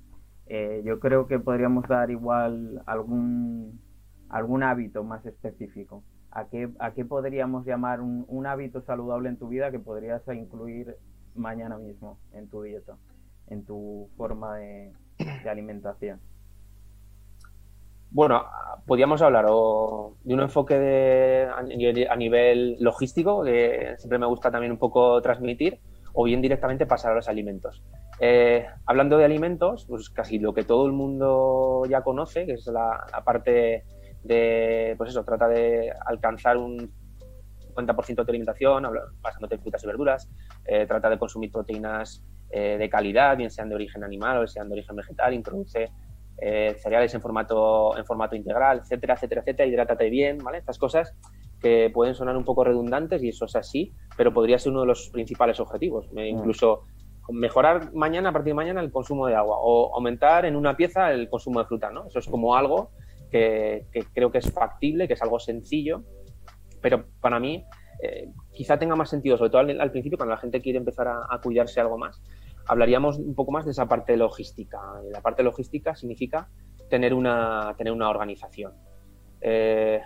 [0.46, 3.82] eh, yo creo que podríamos dar igual algún,
[4.30, 6.04] algún hábito más específico.
[6.30, 10.22] ¿A qué, a qué podríamos llamar un, un hábito saludable en tu vida que podrías
[10.28, 10.96] incluir
[11.34, 12.98] mañana mismo en tu dieta,
[13.48, 14.94] en tu forma de
[15.50, 16.20] alimentación?
[18.14, 18.46] Bueno,
[18.86, 24.72] podríamos hablar o de un enfoque de, a, nivel logístico, que siempre me gusta también
[24.72, 25.80] un poco transmitir,
[26.14, 27.82] o bien directamente pasar a los alimentos.
[28.20, 32.68] Eh, hablando de alimentos, pues casi lo que todo el mundo ya conoce, que es
[32.68, 33.84] la, parte
[34.24, 36.94] de, pues eso, trata de alcanzar un,
[37.76, 38.88] 50% de tu alimentación,
[39.22, 40.30] basándote en frutas y verduras,
[40.66, 44.70] eh, trata de consumir proteínas eh, de calidad, bien sean de origen animal o sean
[44.70, 45.90] de origen vegetal, introduce
[46.38, 50.58] eh, cereales en formato, en formato integral, etcétera, etcétera, etcétera, hidrátate bien, ¿vale?
[50.58, 51.16] Estas cosas
[51.62, 54.88] que pueden sonar un poco redundantes y eso es así, pero podría ser uno de
[54.88, 56.12] los principales objetivos.
[56.12, 56.20] Mm.
[56.20, 56.84] incluso
[57.30, 61.12] mejorar mañana, a partir de mañana, el consumo de agua o aumentar en una pieza
[61.12, 62.08] el consumo de fruta, ¿no?
[62.08, 62.92] Eso es como algo
[63.32, 66.04] que, creo que es factible, que es algo sencillo,
[66.82, 67.66] pero para mí
[68.02, 71.40] eh, quizá tenga más sentido, sobre todo al, principio, cuando la gente quiere empezar a,
[71.42, 72.22] cuidarse algo más.
[72.68, 74.80] Hablaríamos un poco más de esa parte logística.
[75.12, 76.50] La parte logística significa
[76.90, 78.74] tener una, tener una organización.
[79.42, 80.02] Eh,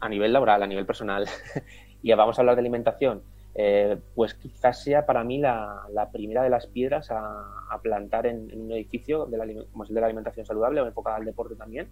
[0.00, 1.26] a nivel laboral, a nivel personal,
[2.02, 3.22] y vamos a hablar de alimentación,
[3.54, 8.72] eh, pues quizás sea para mí la, primera de las piedras a, plantar en, un
[8.72, 11.88] edificio de la, como es el de la alimentación saludable o enfocada al deporte también,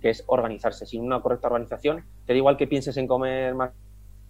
[0.00, 0.86] que es organizarse.
[0.86, 3.72] Sin una correcta organización, te da igual que pienses en comer más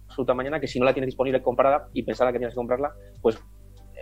[0.09, 2.93] fruta mañana, que si no la tienes disponible comprada y pensar que tienes que comprarla,
[3.21, 3.37] pues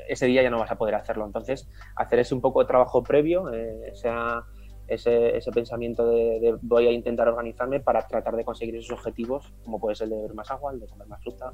[0.08, 1.26] ese día ya no vas a poder hacerlo.
[1.26, 4.44] Entonces, hacer ese un poco de trabajo previo, eh, sea
[4.88, 9.80] ese, ese, pensamiento de, voy a intentar organizarme para tratar de conseguir esos objetivos, como
[9.80, 11.54] puede ser el de beber más agua, el de comer más fruta,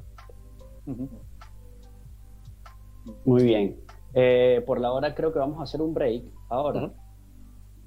[3.24, 3.80] muy bien.
[4.14, 6.92] Eh, por la hora creo que vamos a hacer un break ahora.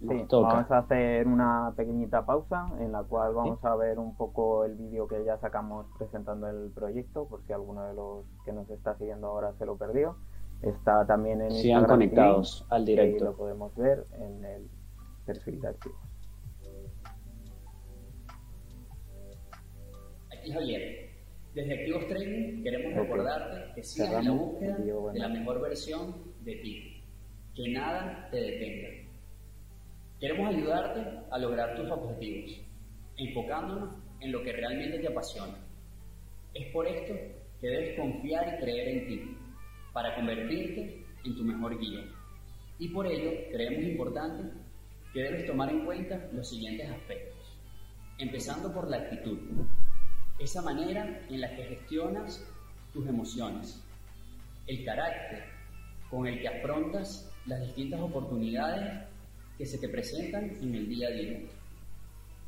[0.01, 4.75] vamos a hacer una pequeñita pausa en la cual vamos a ver un poco el
[4.75, 8.97] vídeo que ya sacamos presentando el proyecto, por si alguno de los que nos está
[8.97, 10.15] siguiendo ahora se lo perdió.
[10.65, 13.25] Está también en Sigan conectados al directo.
[13.25, 14.67] lo podemos ver en el
[15.23, 15.99] perfil de activos.
[20.31, 21.05] Aquí Javier.
[21.53, 26.55] Desde Activos Training queremos recordarte que sigas en la búsqueda de la mejor versión de
[26.55, 27.01] ti,
[27.55, 28.89] que nada te detenga.
[30.19, 30.99] Queremos ayudarte
[31.31, 32.61] a lograr tus objetivos,
[33.15, 35.57] enfocándonos en lo que realmente te apasiona.
[36.53, 37.13] Es por esto
[37.61, 39.34] que debes confiar y creer en ti,
[39.95, 42.01] para convertirte en tu mejor guía.
[42.79, 44.43] Y por ello creemos importante
[45.13, 47.57] que debes tomar en cuenta los siguientes aspectos,
[48.17, 49.39] empezando por la actitud
[50.37, 52.45] esa manera en la que gestionas
[52.91, 53.81] tus emociones,
[54.67, 55.45] el carácter
[56.09, 59.07] con el que afrontas las distintas oportunidades
[59.57, 61.39] que se te presentan en el día a día,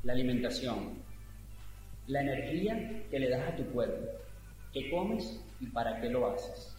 [0.03, 1.01] la alimentación,
[2.07, 4.05] la energía que le das a tu cuerpo,
[4.73, 6.76] qué comes y para qué lo haces,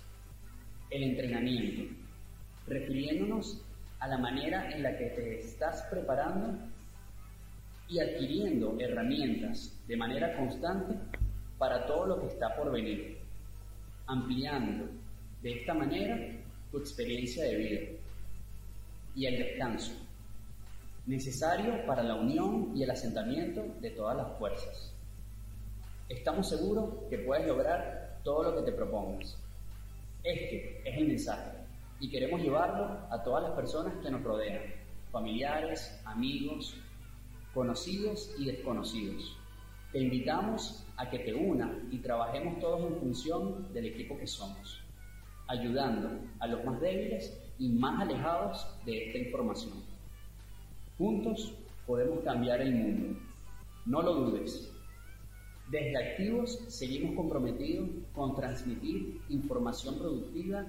[0.90, 1.94] el entrenamiento,
[2.66, 3.62] refiriéndonos
[4.00, 6.56] a la manera en la que te estás preparando
[7.88, 10.94] y adquiriendo herramientas de manera constante
[11.58, 13.18] para todo lo que está por venir,
[14.06, 14.86] ampliando
[15.42, 16.16] de esta manera
[16.70, 17.80] tu experiencia de vida
[19.14, 19.92] y el descanso,
[21.06, 24.94] necesario para la unión y el asentamiento de todas las fuerzas.
[26.08, 29.36] Estamos seguros que puedes lograr todo lo que te propongas.
[30.28, 31.52] Este es el mensaje
[32.00, 34.60] y queremos llevarlo a todas las personas que nos rodean,
[35.10, 36.76] familiares, amigos,
[37.54, 39.38] conocidos y desconocidos.
[39.90, 44.82] Te invitamos a que te una y trabajemos todos en función del equipo que somos,
[45.46, 46.10] ayudando
[46.40, 49.82] a los más débiles y más alejados de esta información.
[50.98, 51.54] Juntos
[51.86, 53.18] podemos cambiar el mundo.
[53.86, 54.77] No lo dudes.
[55.70, 60.64] Desde Activos seguimos comprometidos con transmitir información productiva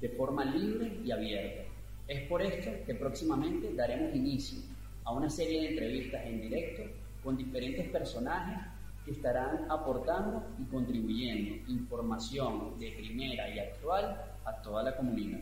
[0.00, 1.64] de forma libre y abierta.
[2.06, 4.60] Es por esto que próximamente daremos inicio
[5.04, 6.82] a una serie de entrevistas en directo
[7.22, 8.58] con diferentes personajes
[9.04, 15.40] que estarán aportando y contribuyendo información de primera y actual a toda la comunidad.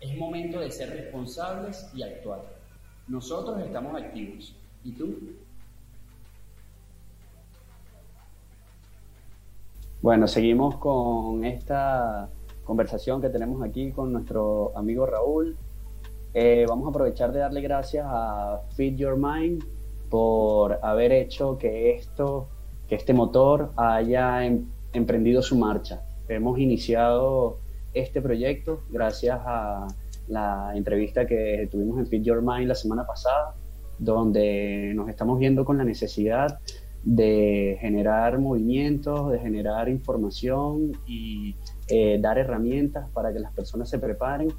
[0.00, 2.46] Es momento de ser responsables y actuar.
[3.08, 4.54] Nosotros estamos activos.
[4.84, 5.36] ¿Y tú?
[10.02, 12.30] Bueno, seguimos con esta
[12.64, 15.58] conversación que tenemos aquí con nuestro amigo Raúl
[16.32, 19.64] eh, vamos a aprovechar de darle gracias a Feed Your Mind
[20.08, 22.48] por haber hecho que esto,
[22.88, 26.02] que este motor haya em, emprendido su marcha.
[26.28, 27.58] Hemos iniciado
[27.92, 29.88] este proyecto gracias a
[30.28, 33.54] la entrevista que tuvimos en Feed Your Mind la semana pasada,
[33.98, 36.60] donde nos estamos viendo con la necesidad
[37.02, 41.56] de generar movimientos, de generar información y
[41.88, 44.52] eh, dar herramientas para que las personas se preparen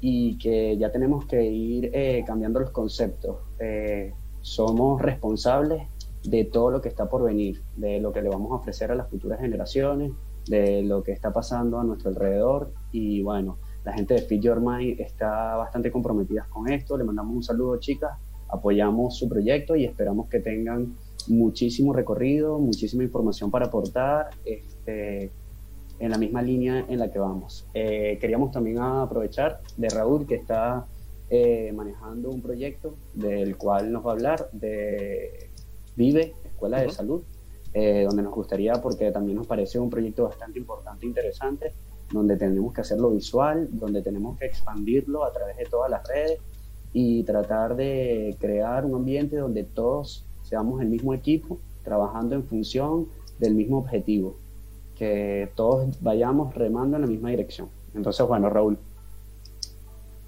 [0.00, 3.38] y que ya tenemos que ir eh, cambiando los conceptos.
[3.58, 5.88] Eh, somos responsables
[6.24, 8.94] de todo lo que está por venir, de lo que le vamos a ofrecer a
[8.94, 10.12] las futuras generaciones,
[10.46, 12.72] de lo que está pasando a nuestro alrededor.
[12.92, 17.36] Y bueno, la gente de Feed Your Mind está bastante comprometida con esto, le mandamos
[17.36, 20.96] un saludo chicas, apoyamos su proyecto y esperamos que tengan
[21.28, 25.30] muchísimo recorrido, muchísima información para aportar este,
[25.98, 27.66] en la misma línea en la que vamos.
[27.74, 30.86] Eh, queríamos también aprovechar de Raúl que está
[31.30, 35.50] eh, manejando un proyecto del cual nos va a hablar de
[35.96, 37.22] Vive, Escuela de Salud,
[37.72, 41.72] eh, donde nos gustaría, porque también nos parece un proyecto bastante importante e interesante,
[42.12, 46.38] donde tenemos que hacerlo visual, donde tenemos que expandirlo a través de todas las redes
[46.92, 53.08] y tratar de crear un ambiente donde todos seamos el mismo equipo, trabajando en función
[53.40, 54.36] del mismo objetivo,
[54.96, 57.68] que todos vayamos remando en la misma dirección.
[57.92, 58.78] Entonces, bueno, Raúl,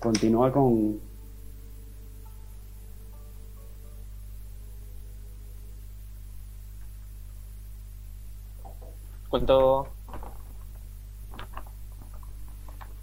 [0.01, 0.99] continúa con...
[9.31, 9.87] Cuento...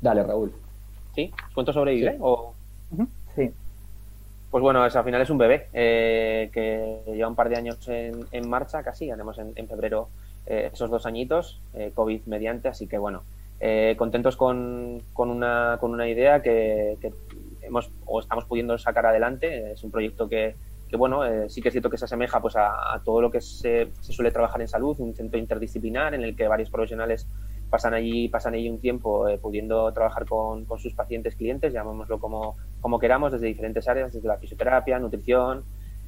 [0.01, 0.51] Dale, Raúl.
[1.15, 1.31] ¿Sí?
[1.53, 2.17] ¿Cuento sobre sí.
[2.19, 2.52] O...
[4.53, 8.47] Pues bueno, al final es un bebé eh, que lleva un par de años en,
[8.47, 10.09] marcha, casi, ganemos en, febrero
[10.45, 13.23] eh, esos dos añitos, eh, COVID mediante, así que bueno,
[13.97, 16.99] contentos con, con, una, con una idea que,
[17.63, 19.71] hemos o estamos pudiendo sacar adelante.
[19.71, 20.55] Es un proyecto que,
[20.87, 23.87] que bueno, sí que es cierto que se asemeja pues a, todo lo que se,
[24.01, 27.25] se, suele trabajar en salud, un centro interdisciplinar en el que varios profesionales
[27.73, 32.19] pasan allí, pasan allí un tiempo eh, pudiendo trabajar con, con, sus pacientes, clientes, llamémoslo
[32.19, 35.63] como, como queramos, desde diferentes áreas, desde la fisioterapia, nutrición,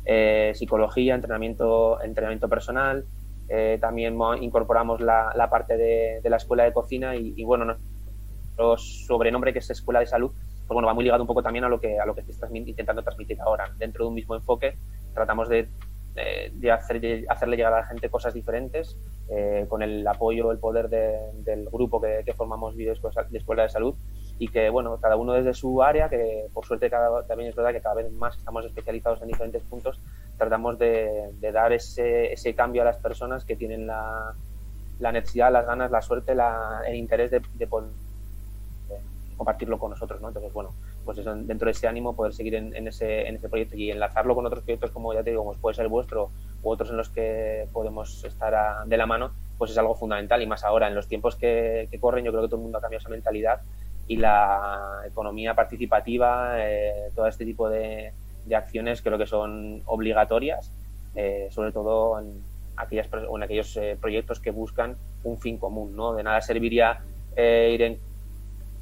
[0.05, 3.05] eh, psicología, entrenamiento, entrenamiento personal.
[3.49, 8.77] Eh, también incorporamos la, la parte de, de, la escuela de cocina y, bueno, nuestro
[8.77, 10.33] sobrenombre que es Escuela de Salud,
[10.67, 12.53] pues bueno, va muy ligado un poco también a lo que, a lo que estás
[12.53, 13.71] intentando transmitir ahora.
[13.79, 14.77] Dentro de un mismo enfoque
[15.15, 15.67] tratamos de
[16.15, 18.97] de, hacer, hacerle llegar a la gente cosas diferentes,
[19.29, 22.91] eh, con el apoyo, el poder del grupo que, formamos de
[23.33, 23.95] Escuela de Salud
[24.39, 27.71] y que, bueno, cada uno desde su área, que por suerte cada, también es verdad
[27.71, 29.99] que cada vez más estamos especializados en diferentes puntos,
[30.37, 34.33] tratamos de, dar ese, ese, cambio a las personas que tienen la,
[34.99, 36.33] la necesidad, las ganas, la suerte,
[36.87, 37.89] el interés de, de poder
[39.37, 40.29] compartirlo con nosotros, ¿no?
[40.29, 40.73] Entonces, bueno,
[41.05, 44.33] pues eso, dentro de ese ánimo poder seguir en, ese, en ese proyecto y enlazarlo
[44.35, 46.31] con otros proyectos como ya te digo, como puede ser vuestro
[46.63, 50.47] u otros en los que podemos estar de la mano, pues es algo fundamental y
[50.47, 53.01] más ahora en los tiempos que, corren yo creo que todo el mundo ha cambiado
[53.01, 53.61] esa mentalidad
[54.07, 58.11] y la economía participativa, eh, todo este tipo de,
[58.55, 60.71] acciones creo que son obligatorias,
[61.15, 62.41] eh, sobre todo en,
[62.77, 66.13] aquellas, en aquellos eh, proyectos que buscan un fin común, ¿no?
[66.13, 66.99] De nada serviría
[67.37, 67.99] ir en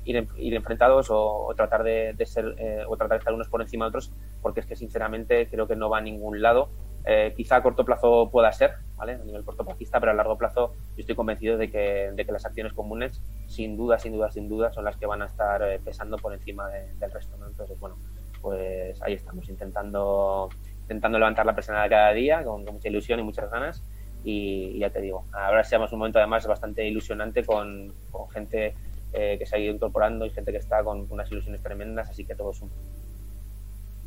[0.05, 3.85] ir, ir enfrentados o, tratar de, ser eh, o tratar de estar unos por encima
[3.85, 4.11] de otros
[4.41, 6.69] porque es que sinceramente creo que no va a ningún lado
[7.05, 9.13] eh, quizá a corto plazo pueda ser ¿vale?
[9.13, 12.45] a nivel cortoplacista pero a largo plazo yo estoy convencido de que, de que las
[12.45, 15.79] acciones comunes sin duda sin duda sin duda son las que van a estar eh,
[15.83, 17.47] pesando por encima del resto ¿no?
[17.47, 17.97] entonces bueno
[18.41, 20.49] pues ahí estamos intentando
[20.83, 23.83] intentando levantar la presión cada día con, mucha ilusión y muchas ganas
[24.25, 28.73] y, ya te digo, ahora seamos un momento además bastante ilusionante con, con gente
[29.13, 32.25] eh, que se ha ido incorporando y gente que está con unas ilusiones tremendas, así
[32.25, 32.69] que todos son.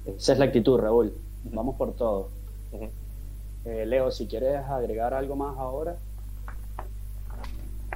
[0.05, 1.13] Esa es la actitud, Raúl.
[1.45, 2.29] Vamos por todo.
[3.65, 5.97] Eh, Leo, si quieres agregar algo más ahora.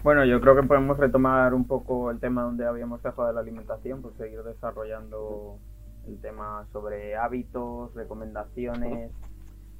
[0.02, 3.40] Bueno, yo creo que podemos retomar un poco el tema donde habíamos dejado de la
[3.40, 5.58] alimentación, pues seguir desarrollando
[6.06, 9.10] el tema sobre hábitos, recomendaciones,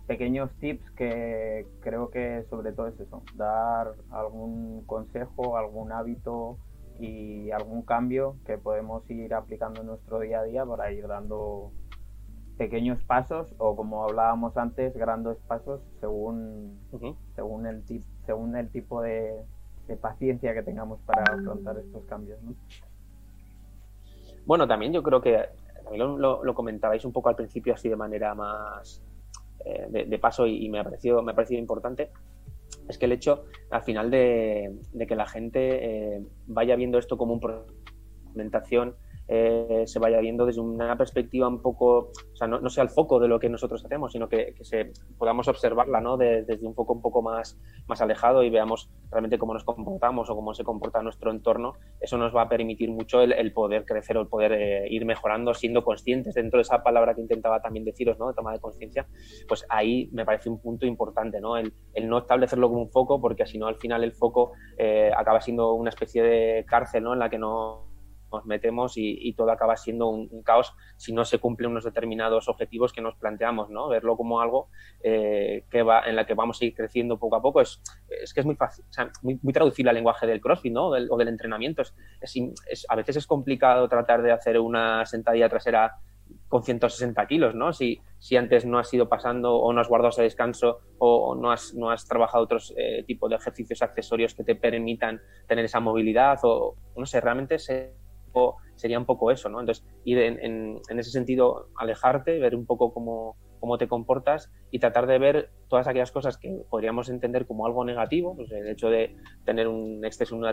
[0.07, 6.59] pequeños tips que creo que sobre todo es eso, dar algún consejo, algún hábito
[7.01, 11.73] y algún cambio que podemos ir aplicando en nuestro día a día para ir dando
[12.59, 16.79] pequeños pasos o como hablábamos antes grandes pasos según
[17.35, 19.35] según el tip, según el tipo de,
[20.01, 22.39] paciencia que tengamos para afrontar estos cambios
[24.47, 25.49] bueno también yo creo que
[25.83, 29.03] también lo, comentabais un poco al principio así de manera más
[29.65, 32.11] eh, de, paso y, me ha parecido me ha parecido importante
[32.89, 37.33] es que el hecho al final de, que la gente eh, vaya viendo esto como
[37.33, 37.41] un
[38.27, 38.97] implementación
[39.33, 43.21] eh, se vaya viendo desde una perspectiva un poco, o sea, no, sea el foco
[43.21, 46.17] de lo que nosotros hacemos, sino que, se, podamos observarla ¿no?
[46.17, 50.35] desde un foco un poco más, más alejado y veamos realmente cómo nos comportamos o
[50.35, 51.75] cómo se comporta nuestro entorno.
[52.01, 55.55] Eso nos va a permitir mucho el, poder crecer o el poder eh, ir mejorando,
[55.55, 58.27] siendo conscientes dentro de esa palabra que intentaba también deciros, ¿no?
[58.27, 59.07] de toma de conciencia,
[59.47, 61.57] pues ahí me parece un punto importante, ¿no?
[61.57, 65.41] El, no establecerlo como un foco, porque si no al final el foco eh, acaba
[65.41, 67.13] siendo una especie de cárcel ¿no?
[67.13, 67.90] en la que no
[68.33, 72.93] nos metemos y, todo acaba siendo un, caos si no se cumplen unos determinados objetivos
[72.93, 73.89] que nos planteamos, ¿no?
[73.89, 74.69] Verlo como algo
[75.03, 78.35] eh, que va, en la que vamos a ir creciendo poco a poco es, es
[78.35, 80.89] que es muy fácil, o sea, muy, muy traducible al lenguaje del crossfit, ¿no?
[80.89, 81.83] o del entrenamiento.
[82.21, 85.97] Es, a veces es complicado tratar de hacer una sentadilla trasera
[86.49, 87.73] con 160 kilos, ¿no?
[87.73, 91.53] Si, si antes no has ido pasando o no has guardado ese descanso o, no,
[91.53, 95.81] has, no has trabajado otros eh, tipos de ejercicios accesorios que te permitan tener esa
[95.81, 97.59] movilidad o, no sé, realmente
[98.77, 99.61] sería un poco eso, ¿no?
[99.61, 105.07] Entonces, ir en, ese sentido, alejarte, ver un poco cómo cómo te comportas y tratar
[105.07, 109.15] de ver todas aquellas cosas que podríamos entender como algo negativo, pues el hecho de
[109.45, 110.45] tener un exceso en,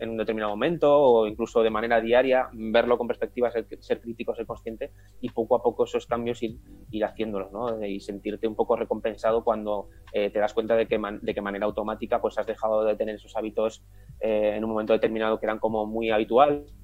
[0.00, 4.44] en un determinado momento o incluso de manera diaria, verlo con perspectiva, ser, crítico, ser
[4.44, 4.90] consciente
[5.20, 6.58] y poco a poco esos cambios ir,
[6.90, 7.82] ir haciéndolos ¿no?
[7.86, 11.64] y sentirte un poco recompensado cuando eh, te das cuenta de que de qué manera
[11.64, 13.84] automática pues has dejado de tener esos hábitos
[14.20, 16.74] eh, en un momento determinado que eran como muy habituales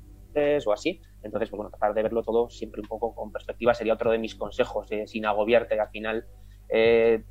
[0.67, 1.01] o así.
[1.23, 4.19] Entonces, pues bueno, tratar de verlo todo siempre un poco con perspectiva sería otro de
[4.19, 5.79] mis consejos, eh, sin agobiarte.
[5.79, 6.25] Al final,
[6.69, 7.23] eh,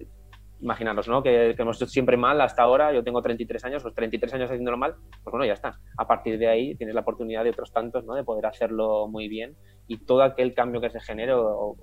[0.59, 1.21] imaginaros, ¿no?
[1.21, 2.93] Que, hemos hecho siempre mal hasta ahora.
[2.93, 5.79] Yo tengo 33 años, los 33 años haciéndolo mal, pues bueno, ya está.
[5.97, 8.15] A partir de ahí tienes la oportunidad de otros tantos, ¿no?
[8.15, 9.55] De poder hacerlo muy bien
[9.87, 11.75] y todo aquel cambio que se genere, o,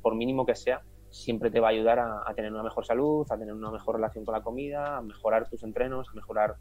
[0.00, 3.26] por mínimo que sea, siempre te va a ayudar a, a, tener una mejor salud,
[3.30, 6.54] a tener una mejor relación con la comida, a mejorar tus entrenos, a mejorar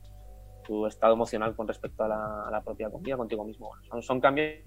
[0.69, 3.71] tu estado emocional con respecto a la, propia comida, contigo mismo.
[4.01, 4.61] son, cambios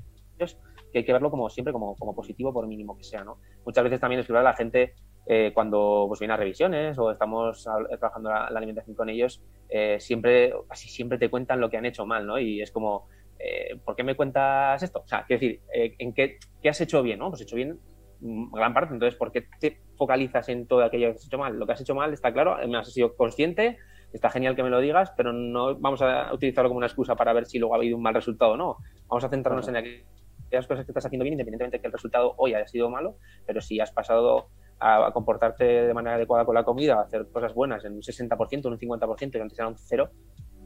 [0.93, 3.39] que hay que verlo como siempre como, positivo por mínimo que sea, ¿no?
[3.65, 4.95] Muchas veces también es que la gente
[5.27, 7.63] eh, cuando pues viene a revisiones o estamos
[8.01, 12.05] trabajando la, alimentación con ellos, eh, siempre, así siempre te cuentan lo que han hecho
[12.05, 12.37] mal, ¿no?
[12.37, 13.07] Y es como,
[13.39, 15.03] eh, ¿por qué me cuentas esto?
[15.05, 17.29] O sea, quiero decir, ¿en qué, qué, has hecho bien, no?
[17.29, 17.79] Pues hecho bien
[18.21, 21.57] gran parte, entonces, ¿por qué te focalizas en todo aquello que has hecho mal?
[21.57, 23.79] Lo que has hecho mal está claro, me has sido consciente,
[24.13, 27.33] está genial que me lo digas, pero no vamos a utilizarlo como una excusa para
[27.33, 28.77] ver si luego ha habido un mal resultado o no.
[29.09, 32.35] Vamos a centrarnos en aquellas cosas que estás haciendo bien, independientemente de que el resultado
[32.37, 34.49] hoy haya sido malo, pero si has pasado
[34.79, 38.67] a, comportarte de manera adecuada con la comida, a hacer cosas buenas en un 60%,
[38.67, 40.11] un 50%, y antes era un 0,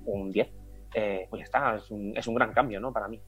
[0.07, 0.49] un 10,
[0.95, 2.93] eh, pues ya está, es un, es un gran cambio, ¿no?
[2.93, 3.21] Para mí.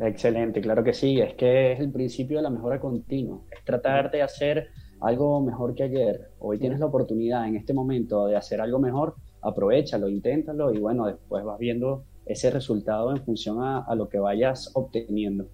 [0.00, 4.10] Excelente, claro que sí, es que es el principio de la mejora continua, es tratar
[4.10, 4.70] de hacer
[5.00, 6.30] algo mejor que ayer.
[6.38, 11.06] Hoy tienes la oportunidad en este momento de hacer algo mejor, aprovechalo, inténtalo y bueno,
[11.06, 15.48] después vas viendo ese resultado en función a, lo que vayas obteniendo.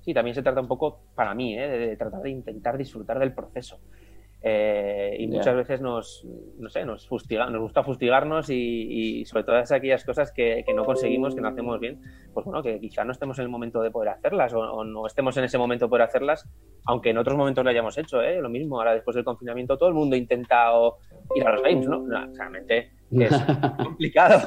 [0.00, 1.68] Sí, también se trata un poco, para mí, ¿eh?
[1.68, 3.78] de, tratar de intentar disfrutar del proceso.
[4.40, 6.24] Eh, y muchas veces nos,
[6.58, 11.34] no sé, nos, fustiga, nos gusta fustigarnos y, sobre todas aquellas cosas que, no conseguimos,
[11.34, 12.00] que no hacemos bien,
[12.32, 15.36] pues bueno, que quizá no estemos en el momento de poder hacerlas o, no estemos
[15.36, 16.48] en ese momento de poder hacerlas,
[16.86, 18.40] aunque en otros momentos lo hayamos hecho, ¿eh?
[18.40, 20.98] lo mismo, ahora después del confinamiento todo el mundo ha intentado
[21.34, 22.06] ir a los games, ¿no?
[22.06, 23.32] realmente es
[23.82, 24.40] complicado,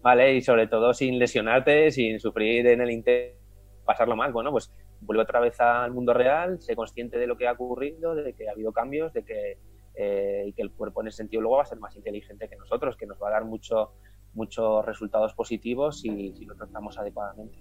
[0.00, 0.36] ¿vale?
[0.36, 3.38] Y sobre todo sin lesionarte, sin sufrir en el intento,
[3.84, 4.72] pasarlo mal, bueno, pues
[5.04, 8.48] vuelve otra vez al mundo real, sé consciente de lo que ha ocurrido, de que
[8.48, 9.58] ha habido cambios, de que,
[9.94, 12.56] eh, y que el cuerpo en ese sentido luego va a ser más inteligente que
[12.56, 13.92] nosotros, que nos va a dar mucho,
[14.34, 17.58] muchos resultados positivos si, si lo tratamos adecuadamente.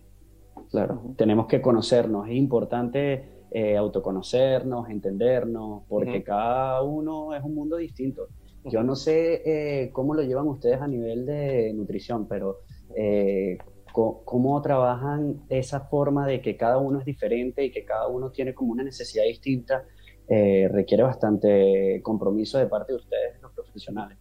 [0.69, 7.77] Claro, tenemos que conocernos, es importante eh, autoconocernos, entendernos, porque cada uno es un mundo
[7.77, 8.29] distinto.
[8.65, 12.61] Yo no sé eh, cómo lo llevan ustedes a nivel de nutrición, pero
[12.95, 13.57] eh,
[13.93, 18.53] cómo trabajan esa forma de que cada uno es diferente y que cada uno tiene
[18.53, 19.85] como una necesidad distinta,
[20.27, 24.17] eh, requiere bastante compromiso de parte de ustedes, los profesionales.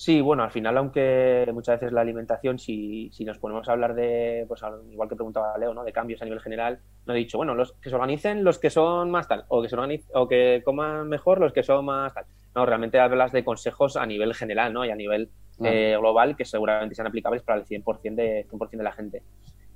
[0.00, 3.94] Sí, bueno, al final, aunque muchas veces la alimentación, si, si nos ponemos a hablar
[3.94, 5.84] de, pues igual que preguntaba Leo, ¿no?
[5.84, 8.70] de cambios a nivel general, no he dicho, bueno, los que se organicen los que
[8.70, 9.76] son más tal, o que, se
[10.14, 12.24] o que coman mejor los que son más tal.
[12.54, 14.86] No, realmente hablas de consejos a nivel general, ¿no?
[14.86, 15.28] Y a nivel
[15.62, 19.22] eh, global que seguramente sean aplicables para el 100% de, 100 de la gente.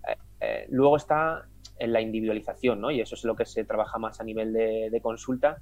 [0.09, 1.47] Eh, eh, luego está
[1.79, 2.91] en la individualización, ¿no?
[2.91, 5.59] Y eso es lo que se trabaja más a nivel de, consulta.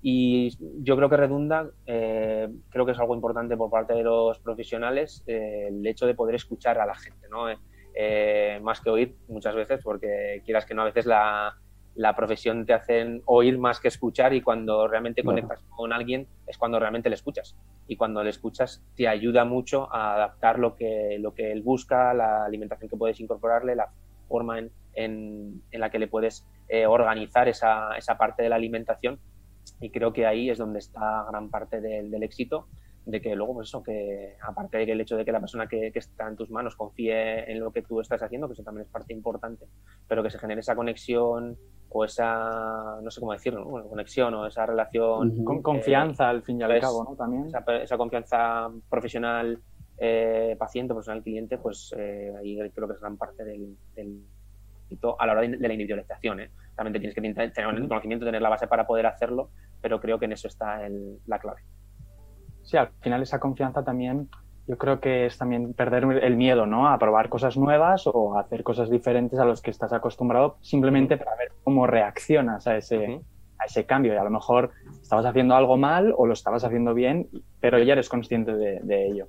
[0.00, 0.50] Y
[0.82, 5.84] yo creo que redunda, creo que es algo importante por parte de los profesionales, el
[5.84, 7.46] hecho de poder escuchar a la gente, ¿no?
[8.62, 11.56] más que oír muchas veces, porque quieras que no, a veces la,
[11.98, 16.56] la profesión te hacen oír más que escuchar y cuando realmente conectas con alguien es
[16.56, 17.56] cuando realmente le escuchas.
[17.88, 22.14] Y cuando le escuchas te ayuda mucho a adaptar lo que, lo que él busca,
[22.14, 23.90] la alimentación que puedes incorporarle, la
[24.28, 29.18] forma en, en, la que le puedes eh, organizar esa, esa, parte de la alimentación.
[29.80, 32.68] Y creo que ahí es donde está gran parte del, del éxito
[33.06, 35.98] de que luego, pues eso, que aparte del hecho de que la persona que, que,
[35.98, 38.92] está en tus manos confíe en lo que tú estás haciendo, que eso también es
[38.92, 39.66] parte importante,
[40.06, 41.56] pero que se genere esa conexión
[41.90, 45.44] o esa, no sé cómo decirlo, conexión o esa relación.
[45.44, 47.16] Con confianza, al fin y al pues, cabo, ¿no?
[47.16, 47.46] También.
[47.82, 49.58] Esa, confianza profesional,
[49.96, 54.22] eh, paciente, profesional, cliente, pues eh, ahí creo que es gran parte del, del
[55.18, 56.40] a la hora de, la individualización.
[56.40, 56.50] ¿eh?
[56.74, 60.24] También tienes que tener el conocimiento, tener la base para poder hacerlo, pero creo que
[60.26, 61.62] en eso está el, la clave.
[62.62, 64.28] Sí, al final esa confianza también
[64.68, 66.88] yo creo que es también perder el miedo, ¿no?
[66.88, 71.16] A probar cosas nuevas o a hacer cosas diferentes a los que estás acostumbrado, simplemente
[71.16, 73.22] para ver cómo reaccionas a ese,
[73.58, 74.12] a ese cambio.
[74.12, 77.28] Y a lo mejor estabas haciendo algo mal o lo estabas haciendo bien,
[77.60, 79.26] pero ya eres consciente de, ello.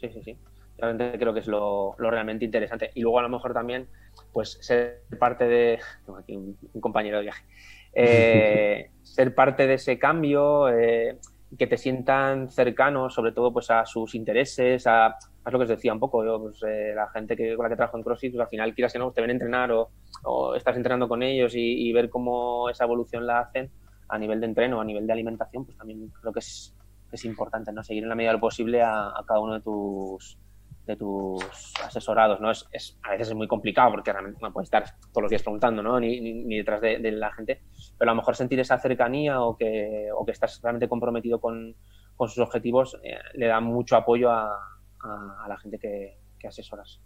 [0.00, 0.38] Sí, sí, sí.
[0.78, 2.92] Realmente creo que es lo, realmente interesante.
[2.94, 3.88] Y luego a lo mejor también,
[4.32, 5.80] pues ser parte de...
[6.04, 7.44] Tengo aquí un, compañero de viaje.
[7.98, 10.68] Eh, ser parte de ese cambio...
[10.68, 11.18] Eh,
[11.58, 15.68] que te sientan cercanos, sobre todo pues a sus intereses, a, a lo que os
[15.68, 18.32] decía un poco, yo, pues, eh, la gente que, con la que trabajo en CrossFit,
[18.32, 19.90] pues, al final quieras que no, te ven entrenar o,
[20.24, 23.70] o estás entrenando con ellos y, ver cómo esa evolución la hacen
[24.08, 26.74] a nivel de entreno, a nivel de alimentación, pues también creo que es,
[27.12, 27.82] es importante, ¿no?
[27.82, 30.38] Seguir en la medida de lo posible a cada uno de tus,
[30.86, 32.50] de tus asesorados, ¿no?
[32.50, 35.42] Es, es, a veces es muy complicado porque realmente no puedes estar todos los días
[35.42, 35.98] preguntando, ¿no?
[35.98, 37.62] Ni, ni, detrás de, la gente,
[37.98, 41.74] pero a lo mejor sentir esa cercanía o que, o que estás realmente comprometido con,
[42.14, 44.56] con sus objetivos eh, le da mucho apoyo a,
[45.00, 47.00] a, la gente que, que asesoras.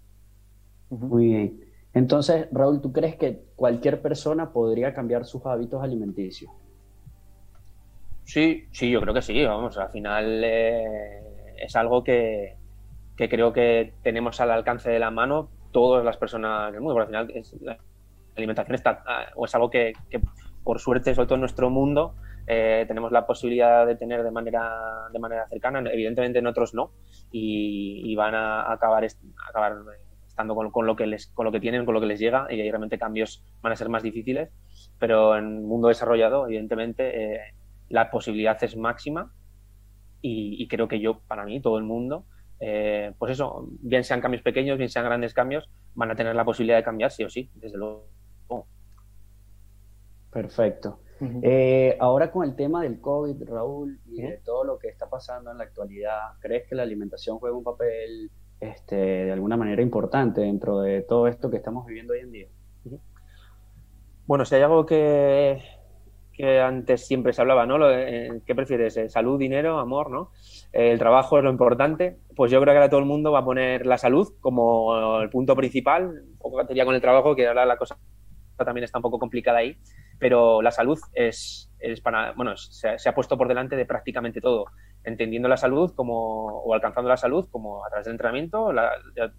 [0.91, 1.65] Muy bien.
[1.93, 6.53] Entonces, Raúl, ¿tú crees que cualquier persona podría cambiar sus hábitos alimenticios?
[8.25, 9.45] Sí, sí, yo creo que sí.
[9.45, 12.60] Vamos, al final eh, es algo que,
[13.21, 16.95] que creo que tenemos al alcance de la mano todas las personas del mundo.
[16.95, 17.79] Porque al final la
[18.35, 19.93] alimentación está, ah, o es algo que,
[20.65, 22.15] por suerte, sobre todo en nuestro mundo,
[22.47, 25.81] eh, tenemos la posibilidad de tener de manera, de manera cercana.
[25.93, 26.93] Evidentemente en otros no.
[27.31, 29.07] Y, van a acabar,
[29.47, 29.77] acabar
[30.27, 32.47] estando con, lo que les, con lo que tienen, con lo que les llega.
[32.49, 34.49] Y ahí realmente cambios van a ser más difíciles.
[34.99, 37.41] Pero en el mundo desarrollado, evidentemente, eh,
[37.91, 39.31] la posibilidad es máxima.
[40.23, 42.25] Y, y creo que yo, para mí, todo el mundo,
[42.61, 46.45] eh, pues eso, bien sean cambios pequeños, bien sean grandes cambios, van a tener la
[46.45, 48.07] posibilidad de cambiar sí o sí, desde luego.
[50.31, 51.01] Perfecto.
[51.43, 55.51] Eh, ahora con el tema del COVID, Raúl, y de todo lo que está pasando
[55.51, 60.41] en la actualidad, ¿crees que la alimentación juega un papel este, de alguna manera importante
[60.41, 62.49] dentro de todo esto que estamos viviendo hoy en día?
[64.27, 65.61] Bueno, si hay algo que,
[66.45, 67.91] antes siempre se hablaba, ¿no?
[67.91, 68.99] Eh, ¿Qué prefieres?
[69.09, 70.31] ¿Salud, dinero, amor, no?
[70.73, 73.45] el trabajo es lo importante, pues yo creo que ahora todo el mundo va a
[73.45, 77.67] poner la salud como el punto principal, un poco ya con el trabajo, que ahora
[77.67, 77.99] la cosa
[78.65, 79.77] también está un poco complicada ahí,
[80.19, 84.67] pero la salud es, es para, bueno, se, ha puesto por delante de prácticamente todo,
[85.03, 88.71] entendiendo la salud como, o alcanzando la salud como a través del entrenamiento,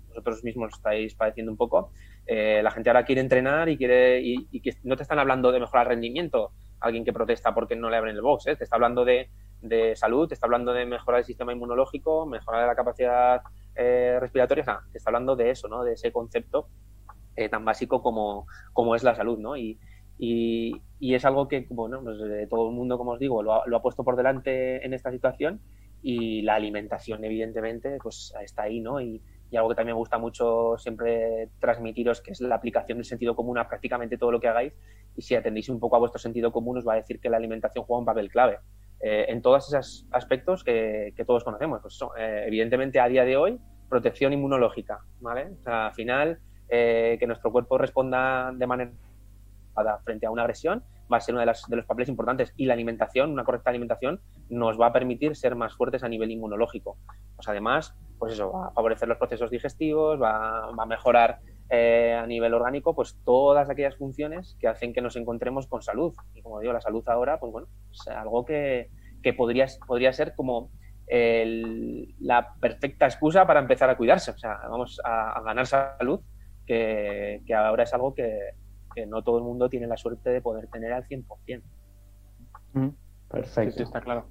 [0.10, 1.92] vosotros mismos estáis padeciendo un poco,
[2.26, 5.60] eh, la gente ahora quiere entrenar y quiere, y, que no te están hablando de
[5.60, 6.52] mejorar rendimiento,
[6.82, 8.56] alguien que protesta porque no le abren el box, ¿eh?
[8.56, 9.30] te está hablando de
[9.62, 13.42] de salud, te está hablando de mejorar el sistema inmunológico, mejorar la capacidad
[13.76, 15.84] eh, respiratoria, o sea, te está hablando de eso, ¿no?
[15.84, 16.68] De ese concepto
[17.36, 19.56] eh, tan básico como, como, es la salud, ¿no?
[19.56, 19.80] Y,
[20.18, 22.18] y, es algo que, bueno, pues,
[22.50, 25.62] todo el mundo, como os digo, lo ha, puesto por delante en esta situación
[26.04, 29.00] y la alimentación, evidentemente, pues está ahí, ¿no?
[29.02, 29.22] Y,
[29.52, 33.36] y algo que también me gusta mucho siempre transmitiros, que es la aplicación del sentido
[33.36, 34.74] común a prácticamente todo lo que hagáis.
[35.16, 37.38] Y si atendéis un poco a vuestro sentido común, os va a decir que la
[37.38, 38.60] alimentación juega un papel clave.
[39.04, 41.82] Eh, en todos esos aspectos que, todos conocemos.
[41.82, 43.60] Pues eh, evidentemente, a día de hoy,
[43.90, 45.52] protección inmunológica, ¿vale?
[45.66, 46.40] Al final,
[46.70, 48.92] eh, que nuestro cuerpo responda de manera
[50.04, 52.74] frente a una agresión va a ser uno de, de, los papeles importantes y la
[52.74, 56.98] alimentación, una correcta alimentación, nos va a permitir ser más fuertes a nivel inmunológico.
[57.36, 61.40] Pues además, pues eso, va a favorecer los procesos digestivos, va, va a mejorar
[61.74, 66.14] eh, a nivel orgánico, pues todas aquellas funciones que hacen que nos encontremos con salud.
[66.34, 68.90] Y como digo, la salud ahora, pues bueno, es algo que,
[69.24, 70.70] que podría, podría ser como
[71.08, 74.32] la perfecta excusa para empezar a cuidarse.
[74.32, 76.20] O sea, vamos a, ganar salud,
[76.66, 78.38] que, que, ahora es algo que,
[78.94, 81.62] que, no todo el mundo tiene la suerte de poder tener al 100%.
[83.30, 83.84] Perfecto.
[83.84, 84.28] está claro.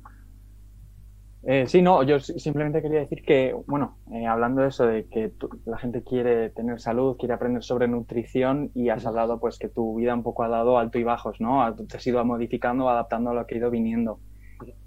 [1.42, 5.32] Eh, sí, no, yo simplemente quería decir que, bueno, eh, hablando de eso, de que
[5.64, 9.96] la gente quiere tener salud, quiere aprender sobre nutrición y has hablado pues que tu
[9.96, 11.74] vida un poco ha dado alto y bajos, ¿no?
[11.74, 14.20] Te has ido modificando, adaptando a lo que ha ido viniendo.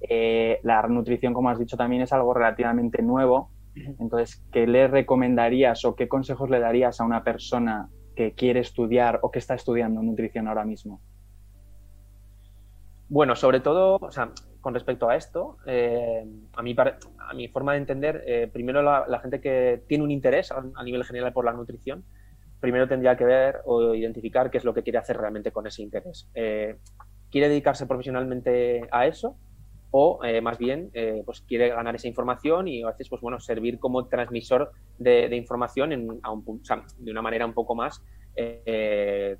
[0.07, 3.49] Eh, la nutrición, como has dicho, también es algo relativamente nuevo.
[3.75, 9.19] Entonces, ¿qué le recomendarías o qué consejos le darías a una persona que quiere estudiar
[9.23, 11.01] o que está estudiando nutrición ahora mismo?
[13.09, 14.31] Bueno, sobre todo, o sea,
[14.63, 19.19] con respecto a esto, eh, a, mi, a mi forma de entender, eh, primero la,
[19.19, 22.05] gente que tiene un interés a, nivel general por la nutrición,
[22.61, 25.83] primero tendría que ver o identificar qué es lo que quiere hacer realmente con ese
[25.83, 26.29] interés.
[26.33, 26.77] Eh,
[27.29, 29.35] ¿Quiere dedicarse profesionalmente a eso?
[29.91, 30.91] O más bien,
[31.23, 35.91] pues quiere ganar esa información y a veces, pues bueno, servir como transmisor de, información
[35.91, 36.43] en, a un,
[36.97, 38.01] de una manera un poco más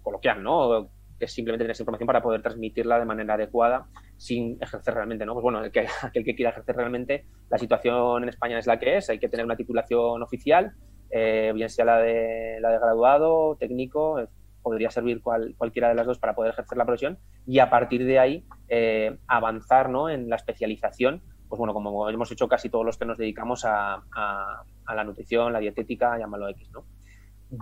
[0.04, 0.92] coloquial, ¿no?
[1.20, 3.88] Que es simplemente tener esa información para poder transmitirla de manera adecuada
[4.18, 5.34] sin ejercer realmente, ¿no?
[5.34, 8.80] Pues bueno, el que, aquel que quiera ejercer realmente, la situación en España es la
[8.80, 10.74] que es, hay que tener una titulación oficial,
[11.11, 14.28] eh, bien sea la de, la de graduado, técnico, eh,
[14.61, 18.05] podría servir cual, cualquiera de las dos para poder ejercer la profesión y a partir
[18.05, 20.09] de ahí eh, avanzar ¿no?
[20.09, 24.03] en la especialización, pues bueno, como hemos hecho casi todos los que nos dedicamos a,
[24.16, 26.86] a, a la nutrición, la dietética, llámalo X, ¿no?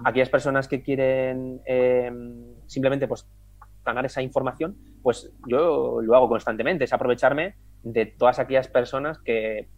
[0.05, 2.11] aquellas personas que quieren eh,
[2.67, 3.27] simplemente pues
[3.85, 9.69] ganar esa información, pues yo lo hago constantemente, es aprovecharme de todas aquellas personas que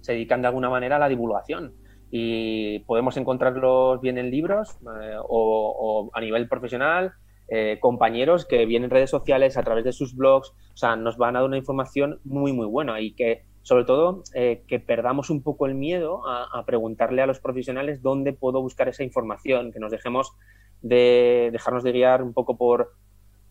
[0.00, 1.74] se dedican de alguna manera a la divulgación.
[2.10, 7.12] Y podemos encontrarlos bien en libros eh, o, a nivel profesional,
[7.48, 11.16] eh, compañeros que vienen en redes sociales a través de sus blogs, o sea, nos
[11.16, 15.28] van a dar una información muy, muy buena y que sobre todo eh, que perdamos
[15.28, 19.78] un poco el miedo a, preguntarle a los profesionales dónde puedo buscar esa información, que
[19.78, 20.32] nos dejemos
[20.80, 22.94] de dejarnos de guiar un poco por,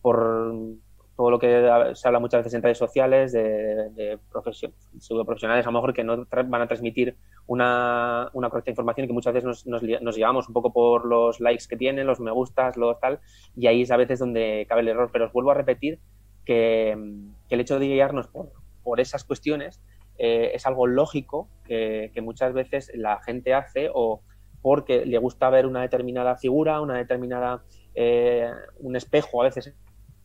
[0.08, 0.56] por
[1.18, 4.18] todo lo que se habla muchas veces en redes sociales de, de
[4.98, 7.14] pseudo profesionales a lo mejor que no van a transmitir
[7.46, 11.40] una, una, correcta información y que muchas veces nos, nos, llevamos un poco por los
[11.40, 13.20] likes que tienen, los me gustas, lo tal,
[13.54, 15.10] y ahí es a veces donde cabe el error.
[15.12, 15.98] Pero os vuelvo a repetir
[16.46, 16.96] que,
[17.48, 18.52] que el hecho de guiarnos por,
[18.82, 19.82] por esas cuestiones
[20.16, 24.22] eh, es algo lógico que, muchas veces la gente hace o
[24.62, 27.62] porque le gusta ver una determinada figura, una determinada,
[27.94, 29.74] eh, un espejo a veces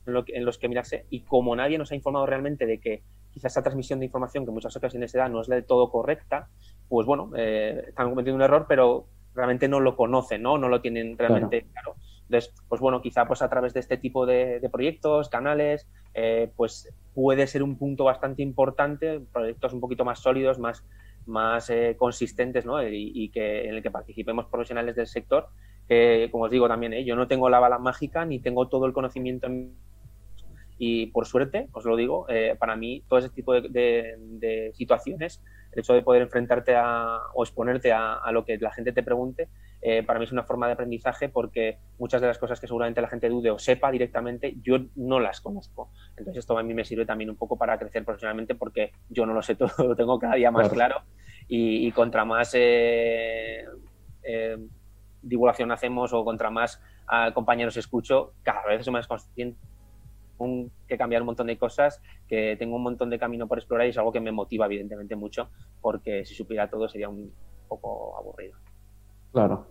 [0.06, 3.64] en, los que mirarse y como nadie nos ha informado realmente de que quizás esa
[3.64, 6.50] transmisión de información que en muchas ocasiones se da no es del todo correcta,
[6.88, 10.58] pues bueno, eh, están cometiendo un error, pero realmente no lo conocen, ¿no?
[10.58, 11.96] No lo tienen realmente claro.
[12.26, 16.90] Entonces, pues bueno, quizá pues a través de este tipo de, proyectos, canales, eh, pues
[17.14, 20.84] puede ser un punto bastante importante, proyectos un poquito más sólidos, más,
[21.26, 22.82] más eh, consistentes, ¿no?
[22.88, 25.48] Y, que en el que participemos profesionales del sector,
[25.88, 27.04] que como os digo también, ¿eh?
[27.04, 29.48] yo no tengo la bala mágica ni tengo todo el conocimiento
[30.78, 32.28] y por suerte, os lo digo,
[32.60, 37.92] para mí todo ese tipo de, situaciones, el hecho de poder enfrentarte a, o exponerte
[37.92, 39.48] a, lo que la gente te pregunte,
[39.86, 43.02] eh, para mí es una forma de aprendizaje porque muchas de las cosas que seguramente
[43.02, 45.92] la gente dude o sepa directamente, yo no las conozco.
[46.16, 49.34] Entonces esto a mí me sirve también un poco para crecer profesionalmente porque yo no
[49.34, 51.02] lo sé todo, lo tengo cada día más claro,
[51.50, 53.53] y, contra más eh, eh,
[55.24, 59.58] divulgación hacemos o contra más ah, compañeros escucho, cada vez soy más consciente
[60.88, 63.92] que cambiar un montón de cosas, que tengo un montón de camino por explorar y
[63.92, 65.50] es algo que me motiva evidentemente mucho
[65.82, 67.32] porque si supiera todo sería un
[67.68, 68.58] poco aburrido.
[69.32, 69.68] Claro,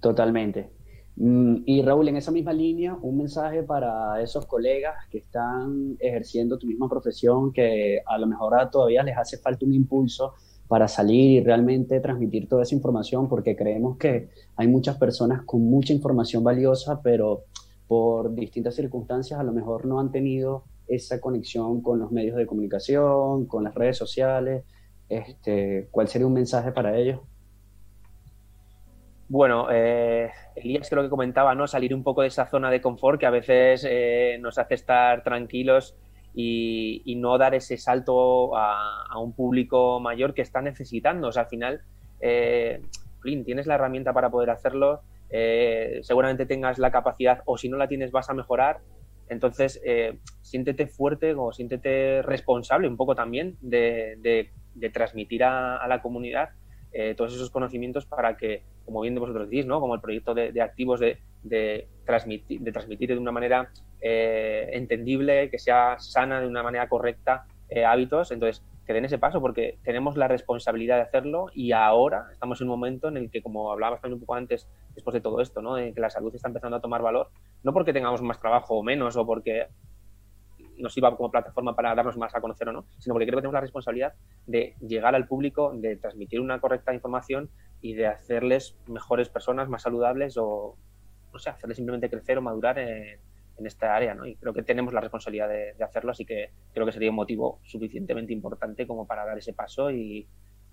[0.00, 0.70] totalmente.
[1.16, 6.58] Mm, y Raúl, en esa misma línea, un mensaje para esos colegas que están ejerciendo
[6.58, 10.34] tu misma profesión, que a lo mejor todavía les hace falta un impulso
[10.72, 15.60] para salir y realmente transmitir toda esa información, porque creemos que hay muchas personas con
[15.60, 17.44] mucha información valiosa, pero
[17.86, 22.46] por distintas circunstancias a lo mejor no han tenido esa conexión con los medios de
[22.46, 24.64] comunicación, con las redes sociales.
[25.10, 27.20] Este, ¿Cuál sería un mensaje para ellos?
[29.28, 31.66] Bueno, eh, Elías creo que comentaba, ¿no?
[31.66, 35.22] Salir un poco de esa zona de confort que a veces eh, nos hace estar
[35.22, 35.98] tranquilos
[36.34, 41.28] y, no dar ese salto a, un público mayor que está necesitando.
[41.28, 41.82] O sea, al final,
[42.20, 42.80] eh,
[43.44, 47.88] tienes la herramienta para poder hacerlo, eh, seguramente tengas la capacidad o si no la
[47.88, 48.80] tienes vas a mejorar.
[49.28, 49.80] Entonces,
[50.42, 54.50] siéntete fuerte o siéntete responsable un poco también de,
[54.92, 56.50] transmitir a la comunidad
[57.16, 59.80] todos esos conocimientos para que como bien vosotros decís, ¿no?
[59.80, 63.70] como el proyecto de, activos de, de, transmitir, de transmitir de una manera
[64.00, 68.32] eh, entendible, que sea sana de una manera correcta eh, hábitos.
[68.32, 72.66] Entonces, que den ese paso porque tenemos la responsabilidad de hacerlo y ahora estamos en
[72.66, 75.62] un momento en el que, como hablabas también un poco antes, después de todo esto,
[75.62, 75.76] ¿no?
[75.76, 77.30] de que la salud está empezando a tomar valor,
[77.62, 79.68] no porque tengamos más trabajo o menos o porque
[80.78, 83.42] nos sirva como plataforma para darnos más a conocer o no, sino porque creo que
[83.42, 84.14] tenemos la responsabilidad
[84.46, 87.50] de llegar al público, de transmitir una correcta información
[87.80, 90.76] y de hacerles mejores personas, más saludables o,
[91.32, 93.20] no sé, hacerles simplemente crecer o madurar en,
[93.64, 94.26] esta área, ¿no?
[94.26, 97.60] Y creo que tenemos la responsabilidad de, hacerlo, así que creo que sería un motivo
[97.62, 100.26] suficientemente importante como para dar ese paso y,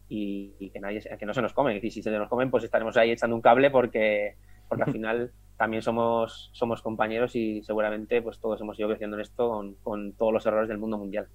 [0.07, 1.79] y, que nadie que no se nos comen.
[1.79, 4.37] Y si se nos comen, pues estaremos ahí echando un cable porque,
[4.67, 9.21] porque al final también somos, somos compañeros y seguramente pues todos hemos ido creciendo en
[9.21, 11.27] esto con, con todos los errores del mundo mundial.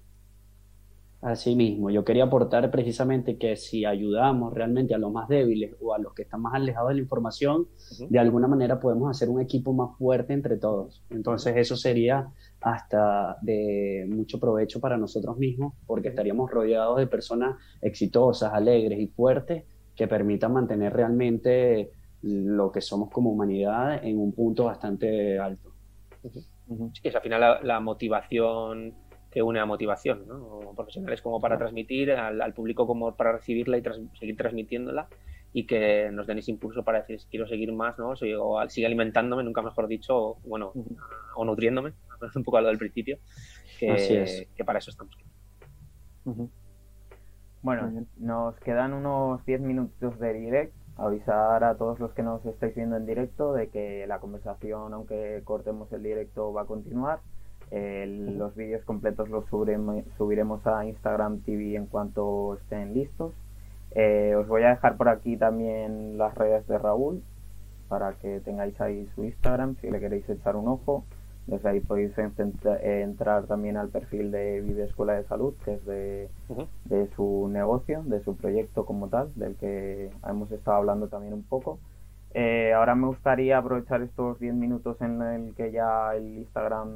[1.21, 5.93] Así mismo, yo quería aportar precisamente que si ayudamos realmente a los más débiles o
[5.93, 7.67] a los que están más alejados de la información,
[8.09, 11.03] de alguna manera podemos hacer un equipo más fuerte entre todos.
[11.11, 12.27] Entonces eso sería
[12.61, 19.07] hasta de mucho provecho para nosotros mismos, porque estaríamos rodeados de personas exitosas, alegres y
[19.07, 19.65] fuertes
[19.95, 25.71] que permitan mantener realmente lo que somos como humanidad en un punto bastante alto.
[26.31, 28.95] Sí, es al final la, motivación
[29.29, 30.73] que une a motivación, ¿no?
[30.75, 33.83] Profesionales como para transmitir, al, público como para recibirla y
[34.17, 35.07] seguir transmitiéndola
[35.53, 38.09] y que nos den ese impulso para decir, quiero seguir más, ¿no?
[38.09, 40.73] O sigue alimentándome, nunca mejor dicho, o, bueno,
[41.35, 41.93] o nutriéndome,
[42.35, 43.19] un poco a lo del principio,
[43.79, 45.15] que, que para eso estamos.
[47.61, 50.73] Bueno, nos quedan unos 10 minutos de direct.
[50.97, 55.41] Avisar a todos los que nos estáis viendo en directo de que la conversación, aunque
[55.43, 57.19] cortemos el directo, va a continuar.
[57.71, 63.33] los vídeos completos los subiremos a Instagram TV en cuanto estén listos.
[63.91, 67.23] Eh, os voy a dejar por aquí también las redes de Raúl
[67.87, 71.05] para que tengáis ahí su Instagram si le queréis echar un ojo.
[71.47, 76.29] Desde ahí podéis entrar también al perfil de Vive Escuela de Salud, que es de,
[77.15, 81.77] su negocio, de su proyecto como tal, del que hemos estado hablando también un poco.
[82.33, 86.89] Eh, ahora me gustaría aprovechar estos 10 minutos en el que ya el Instagram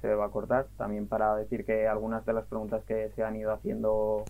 [0.00, 3.36] se va a cortar, también para decir que algunas de las preguntas que se han
[3.36, 4.24] ido haciendo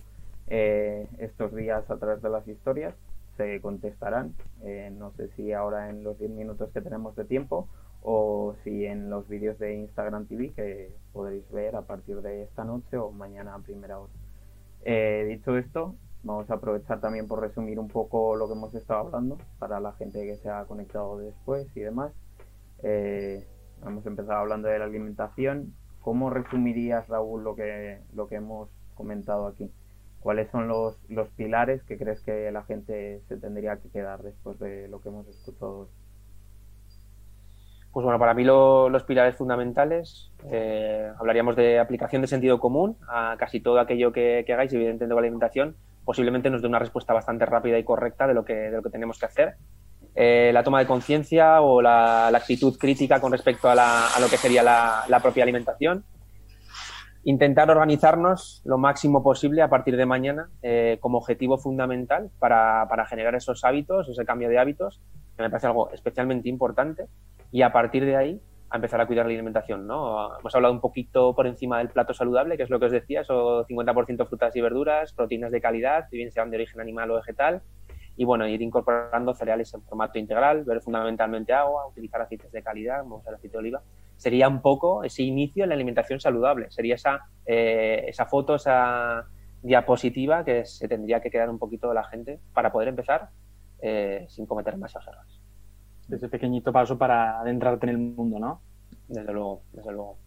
[0.47, 2.93] eh, estos días a través de las historias
[3.37, 4.33] se contestarán.
[4.63, 7.67] Eh, no sé si ahora en los 10 minutos que tenemos de tiempo
[8.03, 12.65] o si en los vídeos de Instagram TV que podréis ver a partir de esta
[12.65, 14.11] noche o mañana a primera hora.
[14.83, 19.07] Eh, dicho esto, vamos a aprovechar también por resumir un poco lo que hemos estado
[19.07, 22.11] hablando para la gente que se ha conectado después y demás.
[22.83, 23.47] Eh,
[23.85, 25.73] hemos empezado hablando de la alimentación.
[26.01, 29.71] ¿Cómo resumirías, Raúl, lo que, lo que hemos comentado aquí?
[30.19, 34.59] ¿Cuáles son los, los pilares que crees que la gente se tendría que quedar después
[34.59, 35.87] de lo que hemos escuchado
[37.93, 43.35] pues bueno, para mí los pilares fundamentales, eh, hablaríamos de aplicación de sentido común a
[43.37, 47.45] casi todo aquello que, hagáis, evidentemente con la alimentación, posiblemente nos dé una respuesta bastante
[47.45, 49.55] rápida y correcta de lo que, de lo que tenemos que hacer.
[50.15, 53.75] Eh, la toma de conciencia o la, actitud crítica con respecto a,
[54.19, 56.03] lo que sería la, propia alimentación.
[57.25, 63.05] Intentar organizarnos lo máximo posible a partir de mañana eh, como objetivo fundamental para, para
[63.05, 65.01] generar esos hábitos, ese cambio de hábitos,
[65.37, 67.07] que me parece algo especialmente importante
[67.51, 68.41] y a partir de ahí
[68.73, 70.37] a empezar a cuidar la alimentación, ¿no?
[70.39, 73.21] Hemos hablado un poquito por encima del plato saludable, que es lo que os decía,
[73.21, 77.61] eso 50% frutas y verduras, proteínas de calidad, bien sean de origen animal o vegetal,
[78.15, 83.01] y bueno, ir incorporando cereales en formato integral, ver fundamentalmente agua, utilizar aceites de calidad,
[83.01, 83.81] como el aceite de oliva.
[84.23, 89.25] Sería un poco ese inicio en la alimentación saludable, sería esa, eh, esa foto, esa
[89.61, 93.31] diapositiva que se tendría que quedar un poquito de la gente para poder empezar
[93.81, 95.43] eh, sin cometer más errores
[96.09, 98.61] ese pequeñito paso para adentrarte en el mundo, ¿no?
[99.07, 100.17] Desde luego, desde luego.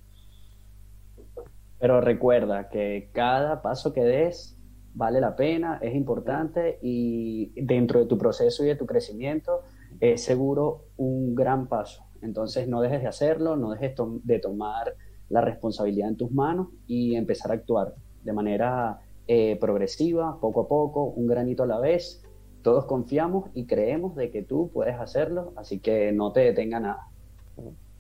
[1.79, 4.59] Pero recuerda que cada paso que des
[4.95, 9.63] vale la pena, es importante y dentro de tu proceso y de tu crecimiento
[10.01, 12.06] es seguro un gran paso.
[12.23, 13.95] Entonces no dejes de hacerlo, no dejes
[14.25, 14.95] de tomar
[15.29, 20.69] la responsabilidad en tus manos y empezar a actuar de manera eh, progresiva, poco a
[20.69, 22.23] poco, un granito a la vez
[22.67, 27.07] todos confiamos y creemos de que tú puedes hacerlo, así que no te detenga nada.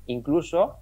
[0.06, 0.78] Incluso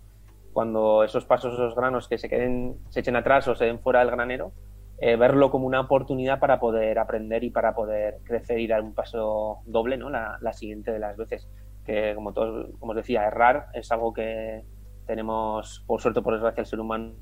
[0.54, 4.00] cuando esos pasos, esos granos que se queden, se echen atrás o se den fuera
[4.00, 4.52] del granero,
[4.96, 8.94] eh, verlo como una oportunidad para poder aprender y para poder crecer y dar un
[8.94, 10.08] paso doble, ¿no?
[10.08, 11.46] La, siguiente de las veces.
[11.84, 14.64] Que como todos, como os decía, errar es algo que
[15.06, 17.14] tenemos, por suerte, por desgracia, el ser humano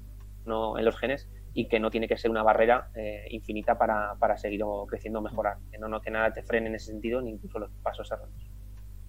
[0.47, 4.37] en los genes y que no tiene que ser una barrera eh, infinita para, para,
[4.37, 5.59] seguir creciendo o mejorar.
[5.71, 8.51] Que no, no que nada te frene en ese sentido, ni incluso los pasos erróneos.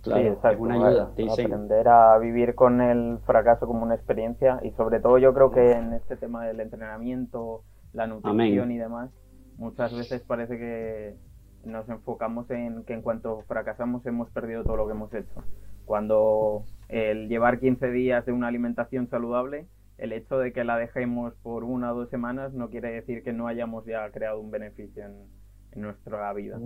[0.01, 1.11] Claro, sí, una ayuda.
[1.31, 5.71] aprender a vivir con el fracaso como una experiencia y sobre todo yo creo que
[5.71, 9.11] en este tema del entrenamiento, la nutrición y demás,
[9.55, 11.15] muchas veces parece que
[11.63, 15.43] nos enfocamos en que en cuanto fracasamos hemos perdido todo lo que hemos hecho.
[15.85, 21.33] Cuando el llevar 15 días de una alimentación saludable el hecho de que la dejemos
[21.43, 25.05] por una o dos semanas no quiere decir que no hayamos ya creado un beneficio
[25.05, 25.43] en,
[25.75, 26.59] nuestra vida.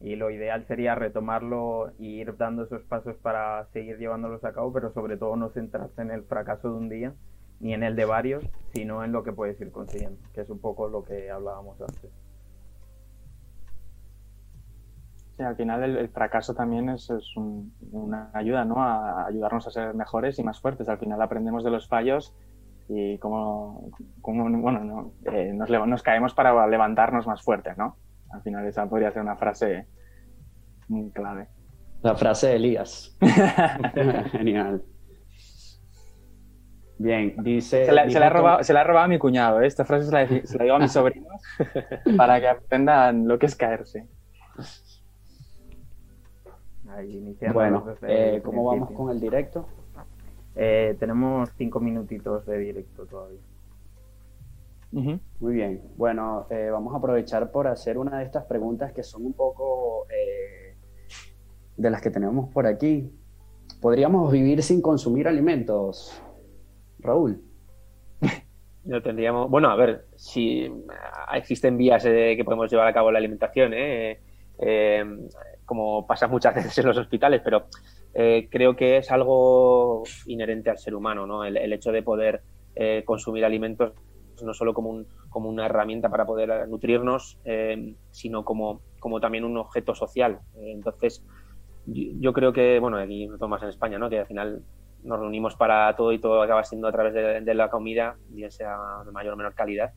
[0.00, 4.72] Y lo ideal sería retomarlo e ir dando esos pasos para seguir llevándolos a cabo,
[4.72, 7.14] pero sobre todo no centrarse en el fracaso de un día
[7.60, 10.58] ni en el de varios, sino en lo que puedes ir consiguiendo, que es un
[10.60, 12.10] poco lo que hablábamos antes.
[15.38, 17.08] Sí, al final el, fracaso también es,
[17.92, 18.82] una ayuda, ¿no?
[18.82, 20.88] A ayudarnos a ser mejores y más fuertes.
[20.88, 22.34] Al final aprendemos de los fallos
[22.88, 23.88] y como,
[24.20, 27.96] bueno, eh, nos, nos, caemos para levantarnos más fuertes, ¿no?
[28.32, 29.86] Al final esa podría ser una frase
[30.88, 31.46] muy clave.
[32.02, 33.16] La frase de Elías.
[34.32, 34.82] Genial.
[36.98, 37.86] Bien, dice...
[37.86, 39.68] Se la, se, la ha robado, se la, ha robado, a mi cuñado, ¿eh?
[39.68, 41.40] esta frase se la, se la digo a mis sobrinos
[42.16, 44.08] para que aprendan lo que es caerse.
[47.52, 49.66] Bueno, eh, ¿cómo vamos con el directo?
[50.60, 53.38] Eh, tenemos cinco minutitos de directo todavía.
[54.90, 55.82] Muy bien.
[55.96, 60.06] Bueno, eh, vamos a aprovechar por hacer una de estas preguntas que son un poco
[60.10, 60.74] eh,
[61.76, 63.12] de las que tenemos por aquí.
[63.80, 66.20] ¿Podríamos vivir sin consumir alimentos,
[66.98, 67.40] Raúl?
[68.84, 69.50] No tendríamos.
[69.50, 70.72] Bueno, a ver, si
[71.34, 73.74] existen vías que podemos llevar a cabo la alimentación,
[75.68, 77.66] como pasa muchas veces en los hospitales, pero
[78.50, 81.44] creo que es algo inherente al ser humano, ¿no?
[81.44, 82.42] El, hecho de poder
[83.04, 83.92] consumir alimentos
[84.42, 89.44] no solo como, un, como una herramienta para poder nutrirnos, eh, sino como, como también
[89.44, 90.40] un objeto social.
[90.56, 91.24] Eh, entonces,
[91.86, 94.10] yo, creo que, bueno, aquí no más en España, ¿no?
[94.10, 94.62] que al final
[95.02, 98.76] nos reunimos para todo y todo acaba siendo a través de, la comida, bien sea
[99.06, 99.92] de mayor o menor calidad.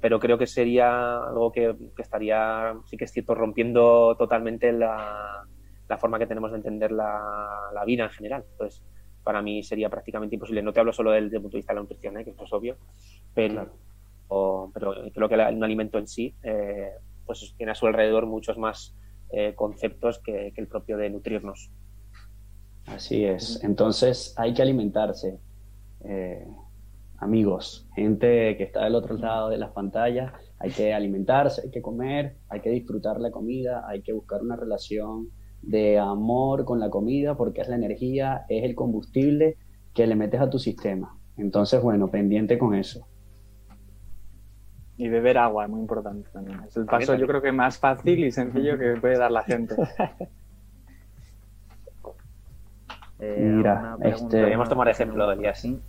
[0.00, 5.44] Pero creo que sería algo que, estaría, sí que es cierto, rompiendo totalmente la,
[5.88, 8.44] la forma que tenemos de entender la, la vida en general.
[8.52, 8.82] Entonces,
[9.28, 10.62] para mí sería prácticamente imposible.
[10.62, 12.24] No te hablo solo desde el punto de vista de la nutrición, ¿eh?
[12.24, 12.78] que esto es obvio,
[13.34, 13.70] pero,
[14.72, 16.92] pero creo que un alimento en sí eh,
[17.26, 18.96] pues tiene a su alrededor muchos más
[19.30, 21.70] eh, conceptos que, el propio de nutrirnos.
[22.86, 23.62] Así es.
[23.62, 25.38] Entonces hay que alimentarse.
[27.18, 31.82] Amigos, gente que está del otro lado de las pantallas, hay que alimentarse, hay que
[31.82, 35.28] comer, hay que disfrutar la comida, hay que buscar una relación
[35.62, 39.56] de amor con la comida porque es la energía, es el combustible
[39.94, 41.18] que le metes a tu sistema.
[41.36, 43.06] Entonces, bueno, pendiente con eso.
[44.96, 46.60] Y beber agua, es muy importante también.
[46.66, 49.76] Es el paso yo creo que más fácil y sencillo que puede dar la gente.
[53.20, 54.40] eh, Mira, este...
[54.40, 55.80] Podríamos tomar ejemplo del día así.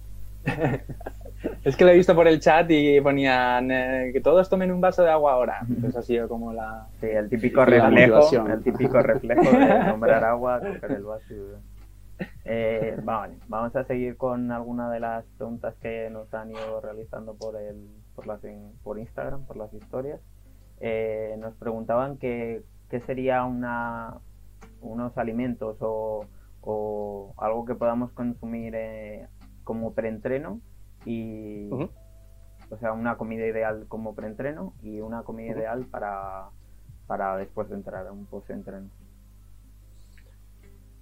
[1.63, 4.81] Es que lo he visto por el chat y ponían eh, que todos tomen un
[4.81, 5.59] vaso de agua ahora.
[5.67, 6.87] Entonces ha sido como la...
[6.99, 11.33] Sí, el típico reflejo, el típico reflejo de nombrar agua, coger el vaso
[12.43, 17.33] eh, vale, vamos a seguir con alguna de las preguntas que nos han ido realizando
[17.33, 18.41] por el, por, las,
[18.83, 20.19] por Instagram, por las historias.
[20.81, 22.63] Eh, nos preguntaban qué
[23.05, 24.15] sería una,
[24.81, 26.25] unos alimentos o,
[26.61, 28.75] o algo que podamos consumir
[29.69, 30.61] como preentreno
[31.05, 31.69] y
[32.71, 36.45] o sea una comida ideal como preentreno y una comida ideal para,
[37.05, 38.89] para después de entrar a un post-entreno.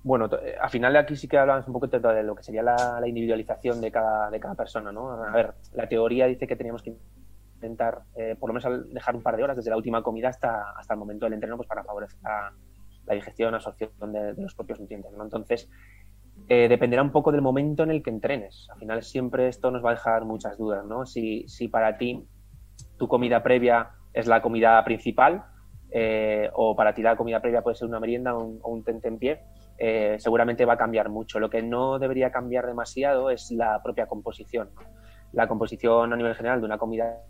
[0.04, 3.02] Bueno, eh, al final aquí sí que hablamos un poco de lo que sería la,
[3.08, 5.12] individualización de cada, de cada persona, ¿no?
[5.12, 6.94] A ver, la teoría dice que teníamos que
[7.56, 10.72] intentar, eh, por lo menos dejar un par de horas desde la última comida hasta,
[10.72, 12.52] hasta el momento del entreno, pues para favorecer la,
[13.16, 15.24] digestión, la absorción de, de, los propios nutrientes, ¿no?
[15.24, 15.70] Entonces,
[16.50, 18.68] eh, dependerá un poco del momento en el que entrenes.
[18.72, 21.06] Al final siempre esto nos va a dejar muchas dudas, ¿no?
[21.06, 22.26] Si, para ti
[22.98, 25.44] tu comida previa es la comida principal
[25.92, 29.18] eh, o para ti la comida previa puede ser una merienda o un, tente en
[29.18, 29.42] pie,
[29.78, 31.38] eh, seguramente va a cambiar mucho.
[31.38, 34.70] Lo que no debería cambiar demasiado es la propia composición.
[35.34, 37.24] La composición a nivel general de una comida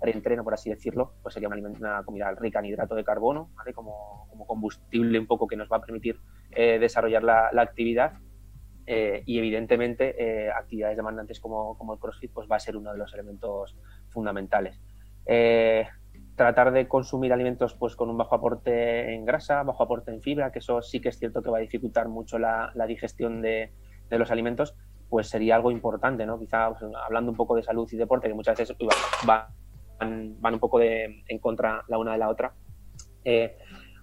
[0.00, 5.18] preentreno, por así decirlo, pues sería una, comida rica en hidrato de carbono, como, combustible
[5.18, 6.20] un poco que nos va a permitir
[6.54, 8.12] desarrollar la, la actividad
[8.94, 12.92] eh, y evidentemente eh, actividades demandantes como, como, el CrossFit pues va a ser uno
[12.92, 13.74] de los elementos
[14.10, 14.78] fundamentales.
[15.24, 15.86] Eh,
[16.36, 20.52] tratar de consumir alimentos pues con un bajo aporte en grasa, bajo aporte en fibra,
[20.52, 23.72] que eso sí que es cierto que va a dificultar mucho la, digestión de,
[24.10, 24.74] de, los alimentos,
[25.08, 26.38] pues sería algo importante, ¿no?
[26.38, 28.76] Quizá pues, hablando un poco de salud y deporte, que muchas veces
[29.24, 29.46] van,
[30.38, 32.52] van un poco de, en contra la una de la otra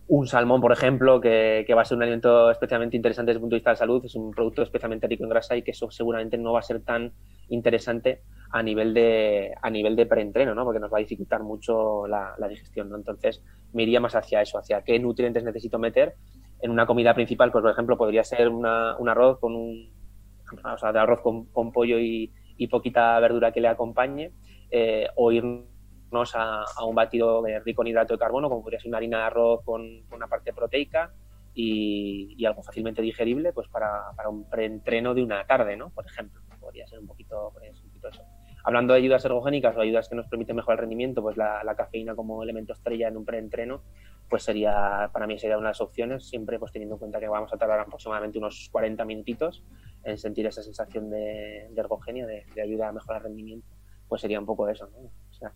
[0.10, 3.55] un salmón, por ejemplo, que, va a ser un alimento especialmente interesante desde el punto
[3.55, 6.36] de vista de salud, es un producto especialmente rico en grasa y que eso seguramente
[6.38, 7.14] no va a ser tan
[7.49, 10.64] interesante a nivel de, a nivel de preentreno, ¿no?
[10.64, 12.89] porque nos va a dificultar mucho la, digestión.
[12.89, 12.95] ¿no?
[12.95, 16.16] Entonces, me iría más hacia eso, hacia qué nutrientes necesito meter
[16.62, 19.91] en una comida principal, pues por ejemplo, podría ser un arroz con un
[20.74, 22.34] o sea, de arroz con, pollo y,
[22.70, 24.32] poquita verdura que le acompañe,
[24.72, 25.43] eh, o ir
[26.36, 29.64] a, un batido rico en hidrato de carbono, como podría ser una harina de arroz
[29.64, 31.14] con, una parte proteica
[31.53, 35.89] y, algo fácilmente digerible pues para, para un preentreno de una tarde, ¿no?
[35.89, 38.24] Por ejemplo, podría ser un poquito, pues, un poquito eso.
[38.64, 42.16] Hablando de ayudas ergogénicas o ayudas que nos permiten mejorar el rendimiento, pues la, cafeína
[42.16, 43.82] como elemento estrella en un preentreno,
[44.30, 47.28] pues sería, para mí sería una de las opciones, siempre pues teniendo en cuenta que
[47.28, 49.64] vamos a tardar aproximadamente unos 40 minutitos
[50.03, 53.68] en sentir esa sensación de, ergogenia, de, de, ayuda a mejorar el rendimiento,
[54.07, 54.99] pues sería un poco eso, ¿no?
[55.07, 55.53] O sea,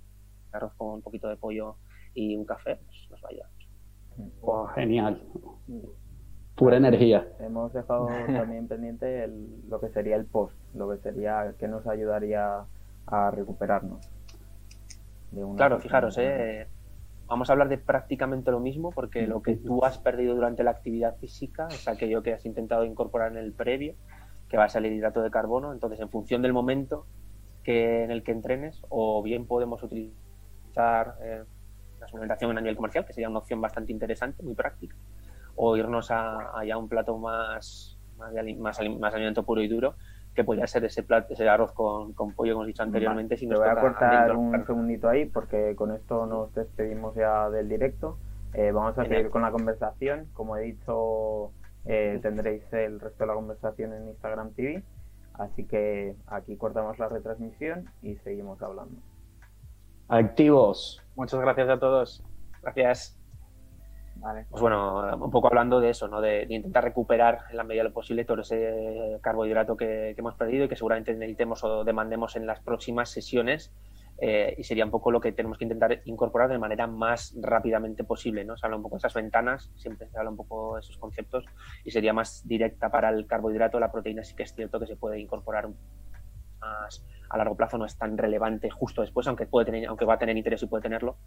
[0.55, 1.75] arroz con un poquito de pollo
[2.13, 3.49] y un café, pues nos va a ayudar.
[4.41, 5.21] Oh, genial.
[6.55, 7.27] Pura energía.
[7.39, 9.27] Hemos dejado también pendiente
[9.67, 12.65] lo que sería el post, lo que sería que nos ayudaría
[13.07, 14.07] a recuperarnos.
[15.55, 16.67] claro, fijaros, eh,
[17.27, 20.71] vamos a hablar de prácticamente lo mismo porque lo que tú has perdido durante la
[20.71, 23.95] actividad física es aquello que has intentado incorporar en el previo
[24.47, 25.73] que va a salir hidrato de carbono.
[25.73, 27.07] Entonces, en función del momento
[27.63, 30.22] que, en el que entrenes, o bien podemos utilizar
[31.21, 31.43] eh,
[31.99, 34.95] la suplementación a nivel comercial, que sería una opción bastante interesante, muy práctica,
[35.55, 39.95] o irnos a, a un plato más, más, más, más alimento puro y duro,
[40.33, 43.37] que podría ser ese plato, ese arroz con, con pollo, como he dicho anteriormente.
[43.37, 47.69] Si nos voy a cortar un segundito ahí, porque con esto nos despedimos ya del
[47.69, 48.17] directo.
[48.53, 50.27] Eh, vamos a seguir con la conversación.
[50.33, 51.51] Como he dicho,
[51.85, 54.83] eh, tendréis el resto de la conversación en Instagram TV.
[55.33, 58.95] Así que aquí cortamos la retransmisión y seguimos hablando.
[60.13, 61.01] Activos.
[61.15, 62.23] Muchas gracias a todos.
[62.61, 63.19] Gracias.
[64.47, 66.21] Pues bueno, un poco hablando de eso, ¿no?
[66.21, 70.65] De, intentar recuperar en la medida de lo posible todo ese carbohidrato que, hemos perdido
[70.65, 73.73] y que seguramente necesitemos o demandemos en las próximas sesiones.
[74.19, 78.03] Eh, y sería un poco lo que tenemos que intentar incorporar de manera más rápidamente
[78.03, 78.55] posible, ¿no?
[78.55, 81.43] Se habla un poco de esas ventanas, siempre se habla un poco de esos conceptos
[81.83, 84.95] y sería más directa para el carbohidrato, la proteína sí que es cierto que se
[84.95, 85.69] puede incorporar
[86.59, 87.03] más,
[87.33, 90.17] a largo plazo no es tan relevante justo después, aunque puede tener, aunque va a
[90.19, 91.17] tener interés y puede tenerlo,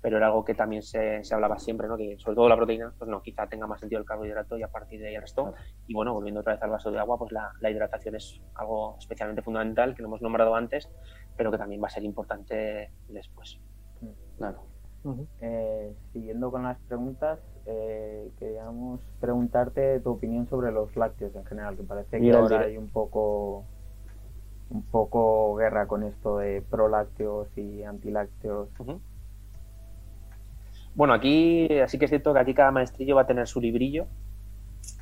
[0.00, 1.96] pero era algo que también se, se hablaba siempre, ¿no?
[1.96, 4.68] Que sobre todo la proteína, pues no, quizá tenga más sentido el carbohidrato y a
[4.68, 5.54] partir de ahí el resto.
[5.88, 8.96] Y bueno, volviendo otra vez al vaso de agua, pues la, la hidratación es algo
[8.96, 10.88] especialmente fundamental que no hemos nombrado antes,
[11.36, 13.60] pero que también va a ser importante después.
[14.38, 14.62] Claro.
[15.40, 21.76] Eh, siguiendo con las preguntas, eh, queríamos preguntarte tu opinión sobre los lácteos en general,
[21.76, 23.64] que parece que ahora hay un poco
[24.70, 28.68] un poco guerra con esto de prolácteos y antilácteos.
[30.94, 34.06] Bueno, aquí así que es cierto que aquí cada maestrillo va a tener su librillo.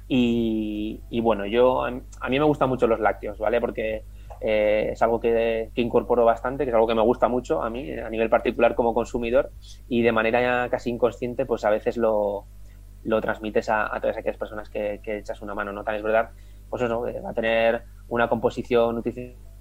[0.07, 3.59] Y, bueno, yo a mí me gustan mucho los lácteos, ¿vale?
[3.61, 4.05] Porque
[4.41, 7.91] eh, es algo que, incorporo bastante, que es algo que me gusta mucho a mí,
[7.93, 9.51] a nivel particular como consumidor,
[9.89, 12.45] y de manera casi inconsciente, pues a veces lo,
[13.05, 15.85] lo transmites a, todas aquellas personas que, echas una mano, ¿no?
[15.85, 16.31] Tal es verdad,
[16.69, 19.54] pues eso, va a tener una composición nutricional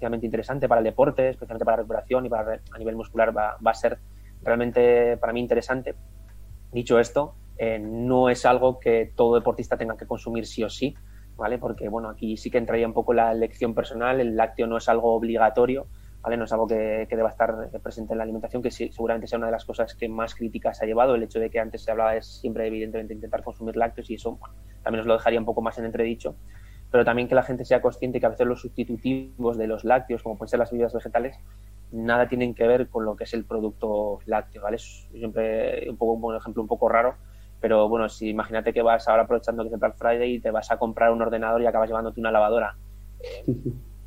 [0.00, 3.74] interesante para el deporte, especialmente para la recuperación y para a nivel muscular va, a
[3.74, 3.98] ser
[4.42, 5.94] realmente para mí interesante.
[6.72, 10.94] Dicho esto, eh, no es algo que todo deportista tenga que consumir sí o sí,
[11.36, 11.58] ¿vale?
[11.58, 14.88] Porque, bueno, aquí sí que entraría un poco la elección personal, el lácteo no es
[14.88, 15.86] algo obligatorio,
[16.20, 16.36] ¿vale?
[16.36, 19.38] No es algo que, que deba estar presente en la alimentación, que sí, seguramente sea
[19.38, 21.90] una de las cosas que más críticas ha llevado, el hecho de que antes se
[21.90, 24.38] hablaba es siempre, evidentemente, intentar consumir lácteos y eso
[24.82, 26.36] también os lo dejaría un poco más en entredicho
[26.90, 30.22] pero también que la gente sea consciente que a veces los sustitutivos de los lácteos,
[30.22, 31.38] como pueden ser las bebidas vegetales,
[31.92, 34.76] nada tienen que ver con lo que es el producto lácteo, ¿vale?
[34.76, 37.14] Es siempre un poco un ejemplo un poco raro,
[37.60, 40.50] pero bueno, si imagínate que vas ahora aprovechando que es el Black Friday y te
[40.50, 42.76] vas a comprar un ordenador y acabas llevándote una lavadora.
[43.20, 43.44] Eh,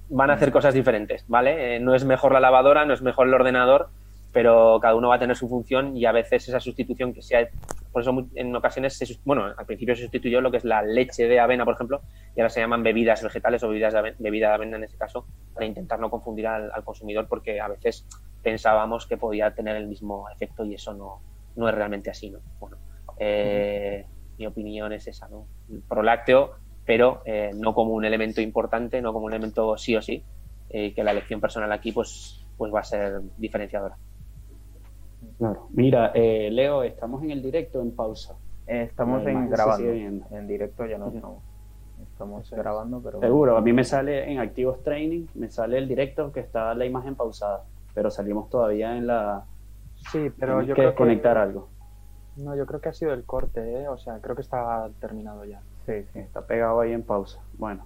[0.10, 1.76] van a hacer cosas diferentes, ¿vale?
[1.76, 3.90] Eh, no es mejor la lavadora, no es mejor el ordenador,
[4.32, 7.48] pero cada uno va a tener su función y a veces esa sustitución que sea,
[7.92, 11.28] por eso en ocasiones, se, bueno, al principio se sustituyó lo que es la leche
[11.28, 12.02] de avena, por ejemplo,
[12.36, 14.98] y ahora se llaman bebidas vegetales o bebidas de avena, bebida de avena en este
[14.98, 18.06] caso, para intentar no confundir al, consumidor porque a veces
[18.44, 21.22] pensábamos que podía tener el mismo efecto y eso no,
[21.56, 22.40] no es realmente así, ¿no?
[22.60, 22.78] Bueno,
[23.18, 24.06] eh,
[24.38, 25.48] mi opinión es esa, ¿no?
[25.88, 26.56] Prolácteo,
[26.86, 30.24] pero eh, no como un elemento importante, no como un elemento sí o sí,
[30.70, 33.98] eh, que la elección personal aquí pues, pues va a ser diferenciadora.
[35.40, 35.68] Claro.
[35.72, 38.36] Mira, eh, Leo, estamos en el directo en pausa.
[38.68, 39.90] estamos en grabando.
[39.90, 41.44] En directo ya no estamos.
[42.12, 43.20] Estamos grabando, pero.
[43.22, 46.86] Seguro, a mí me sale en Activos Training, me sale el directo que está la
[46.86, 47.64] imagen pausada,
[47.94, 49.46] pero salimos todavía en la.
[50.12, 51.70] Sí, pero yo que creo desconectar algo.
[52.36, 53.88] No, yo creo que ha sido el corte, ¿eh?
[53.88, 55.62] o sea, creo que está terminado ya.
[55.86, 57.42] Sí, sí, está pegado ahí en pausa.
[57.58, 57.86] Bueno.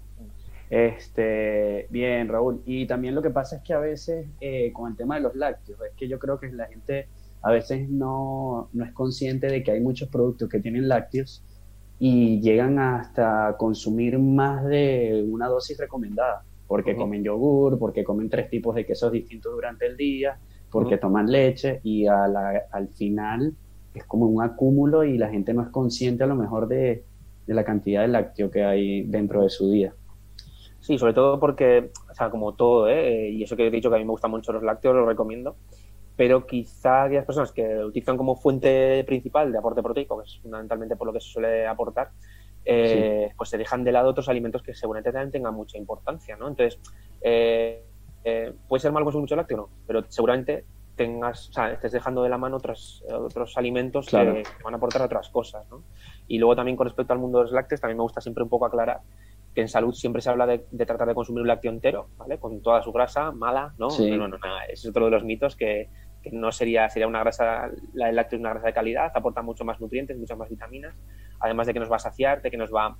[0.69, 2.63] Este, bien, Raúl.
[2.65, 5.35] Y también lo que pasa es que a veces eh, con el tema de los
[5.35, 7.07] lácteos, es que yo creo que la gente
[7.43, 11.43] a veces no, no, es consciente de que hay muchos productos que tienen lácteos
[11.99, 18.49] y llegan hasta consumir más de una dosis recomendada, porque comen yogur, porque comen tres
[18.49, 20.37] tipos de quesos distintos durante el día,
[20.71, 23.53] porque toman leche y al final
[23.93, 27.03] es como un acúmulo y la gente no es consciente a lo mejor de,
[27.45, 29.93] de la cantidad de lácteo que hay dentro de su día.
[30.79, 33.29] Sí, sobre todo porque, o sea, como todo, ¿eh?
[33.29, 35.55] y eso que he dicho que a mí me gustan mucho los lácteos, lo recomiendo,
[36.23, 40.95] pero quizá aquellas personas que utilizan como fuente principal de aporte proteico, que es fundamentalmente
[40.95, 42.11] por lo que se suele aportar,
[42.63, 46.47] eh, pues se dejan de lado otros alimentos que seguramente también tengan mucha importancia, ¿no?
[46.47, 46.79] Entonces,
[47.19, 47.83] eh,
[48.23, 50.63] eh, puede ser malo consumir mucho lácteo, no, pero seguramente
[50.95, 55.01] tengas, o sea, estés dejando de la mano otros, otros alimentos que, van a aportar
[55.01, 55.83] otras cosas, ¿no?
[56.29, 58.49] Y luego también con respecto al mundo de los lácteos, también me gusta siempre un
[58.49, 59.01] poco aclarar
[59.53, 62.39] que en salud siempre se habla de, tratar de consumir un lácteo entero, ¿vale?
[62.39, 63.89] Con toda su grasa mala, ¿no?
[63.89, 65.89] No, no, no, es otro de los mitos que,
[66.23, 69.41] que no sería, sería una grasa, la del lácteo es una grasa de calidad, aporta
[69.41, 70.95] mucho más nutrientes, muchas más vitaminas,
[71.39, 72.97] además de que nos va a saciar, de que nos va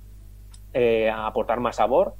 [0.72, 2.14] eh, a aportar más sabor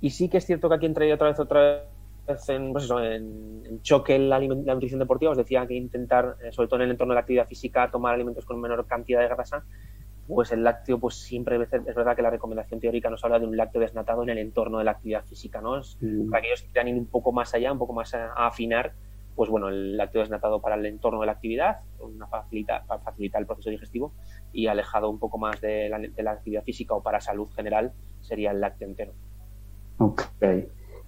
[0.00, 3.02] Y sí que es cierto que aquí entraría otra vez, otra vez en, pues eso,
[3.02, 5.32] en, choque la, la, nutrición deportiva.
[5.32, 8.14] Os decía que intentar, eh, sobre todo en el entorno de la actividad física, tomar
[8.14, 9.64] alimentos con menor cantidad de grasa.
[10.26, 13.56] Pues el lácteo, pues siempre es verdad que la recomendación teórica nos habla de un
[13.56, 15.78] lácteo desnatado en el entorno de la actividad física, ¿no?
[15.78, 16.30] Es, mm.
[16.30, 18.92] Para aquellos que quieran ir un poco más allá, un poco más a, afinar,
[19.36, 23.40] pues bueno, el lácteo desnatado para el entorno de la actividad, una facilita, para facilitar
[23.40, 24.14] el proceso digestivo
[24.52, 27.92] y alejado un poco más de la, de la actividad física o para salud general
[28.22, 29.12] sería el lácteo entero.
[29.98, 30.22] Ok.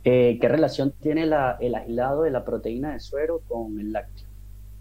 [0.04, 4.26] Eh, ¿Qué relación tiene el aislado de la proteína de suero con el lácteo?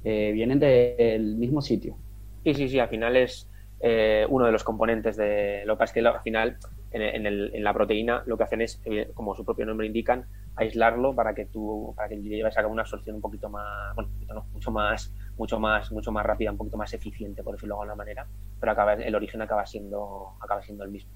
[0.04, 1.98] Eh, ¿Vienen del mismo sitio?
[2.44, 5.92] Sí, sí, sí, al final es eh, uno de los componentes de lo que es
[5.92, 6.58] que al final
[6.92, 8.82] en, la proteína lo que hacen es,
[9.14, 10.26] como su propio nombre indican,
[10.56, 14.10] aislarlo para que tú, para que lleves a cabo una absorción un poquito más, bueno,
[14.52, 17.96] mucho más, mucho más, mucho más rápida, un poquito más eficiente, por decirlo de alguna
[17.96, 18.28] manera,
[18.60, 21.12] pero acaba, el origen acaba siendo, acaba siendo el mismo.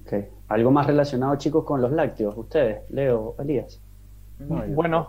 [0.00, 0.28] Okay.
[0.48, 2.34] ¿Algo más relacionado, chicos, con los lácteos?
[2.36, 3.82] ¿Ustedes, Leo, Elías?
[4.38, 5.08] bueno,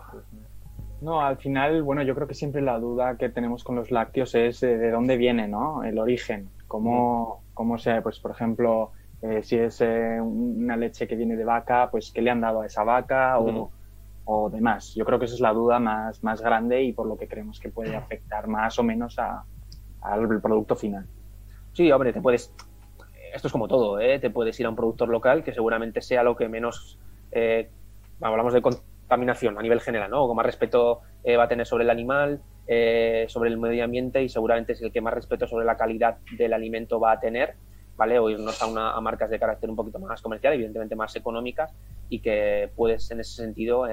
[1.02, 4.36] no, al final, bueno, yo creo que siempre la duda que tenemos con los lácteos
[4.36, 5.84] es de, dónde viene, ¿no?
[5.84, 6.50] El origen.
[6.68, 8.91] Cómo, cómo sea, pues, por ejemplo,
[9.28, 12.61] eh, si es eh, una leche que viene de vaca, pues, ¿qué le han dado
[12.61, 13.71] a esa vaca o,
[14.26, 14.93] o, demás?
[14.93, 17.59] Yo creo que esa es la duda más, más grande y por lo que creemos
[17.59, 21.07] que puede afectar más o menos al producto final.
[21.73, 22.53] Sí, hombre, te puedes
[23.34, 24.19] esto es como todo, ¿eh?
[24.19, 26.97] te puedes ir a un productor local que seguramente sea lo que menos,
[27.32, 27.69] eh,
[28.21, 30.23] hablamos de contaminación a nivel general, ¿no?
[30.23, 32.41] O más respeto eh, va a tener sobre el animal,
[33.28, 36.53] sobre el medio ambiente y seguramente es el que más respeto sobre la calidad del
[36.53, 37.55] alimento va a tener,
[37.96, 38.20] ¿vale?
[38.20, 41.74] O irnos a, una, a marcas de carácter un poquito más comercial, evidentemente más económicas
[42.10, 43.86] y que puedes en ese sentido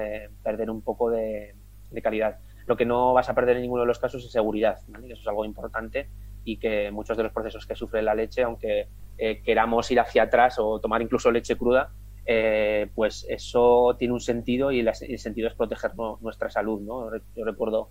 [0.43, 1.55] perder un poco de,
[2.01, 2.37] calidad.
[2.65, 5.07] Lo que no vas a perder en ninguno de los casos es seguridad, ¿vale?
[5.07, 6.07] Eso es algo importante
[6.43, 8.87] y que muchos de los procesos que sufre la leche, aunque
[9.17, 11.91] eh, queramos ir hacia atrás o tomar incluso leche cruda,
[12.25, 15.91] eh, pues eso tiene un sentido y el, sentido es proteger
[16.21, 16.81] nuestra salud.
[16.81, 17.11] ¿no?
[17.35, 17.89] Yo recuerdo,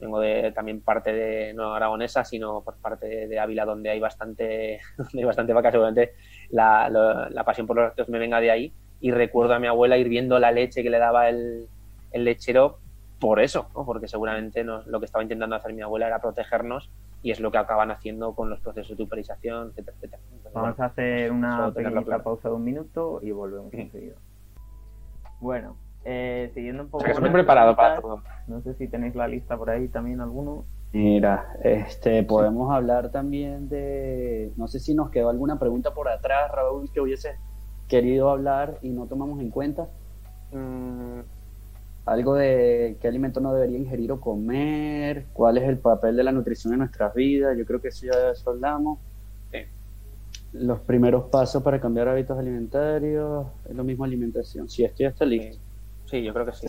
[0.00, 4.80] vengo de también parte de no aragonesa, sino por parte de, Ávila, donde hay bastante,
[4.96, 6.14] donde hay bastante vaca, seguramente
[6.50, 8.72] la, la, pasión por los lácteos me venga de ahí.
[9.00, 11.66] Y recuerdo a mi abuela ir viendo la leche que le daba el,
[12.12, 12.78] el lechero
[13.18, 13.84] por eso, ¿no?
[13.84, 16.90] porque seguramente lo que estaba intentando hacer mi abuela era protegernos
[17.22, 20.22] y es lo que acaban haciendo con los procesos de tuperización, etcétera, etcétera.
[20.54, 21.72] Vamos a hacer una
[22.24, 24.16] pausa de un minuto y volvemos enseguida.
[25.38, 27.06] Bueno, eh, siguiendo un poco.
[27.06, 28.22] estoy preparado para todo.
[28.46, 30.64] No sé si tenéis la lista por ahí también alguno.
[30.92, 36.50] Mira, este, podemos hablar también de, no sé si nos quedó alguna pregunta por atrás,
[36.50, 37.36] Raúl, que hubiese
[37.86, 39.88] querido hablar y no tomamos en cuenta.
[40.50, 41.20] Mm,
[42.06, 46.32] algo de qué alimento no debería ingerir o comer, cuál es el papel de la
[46.32, 48.98] nutrición en nuestras vidas, yo creo que eso ya eso hablamos.
[50.52, 54.68] Los primeros pasos para cambiar hábitos alimentarios, es lo mismo alimentación.
[54.68, 55.69] Si esto ya está listo.
[56.10, 56.66] Sí, yo creo que sí.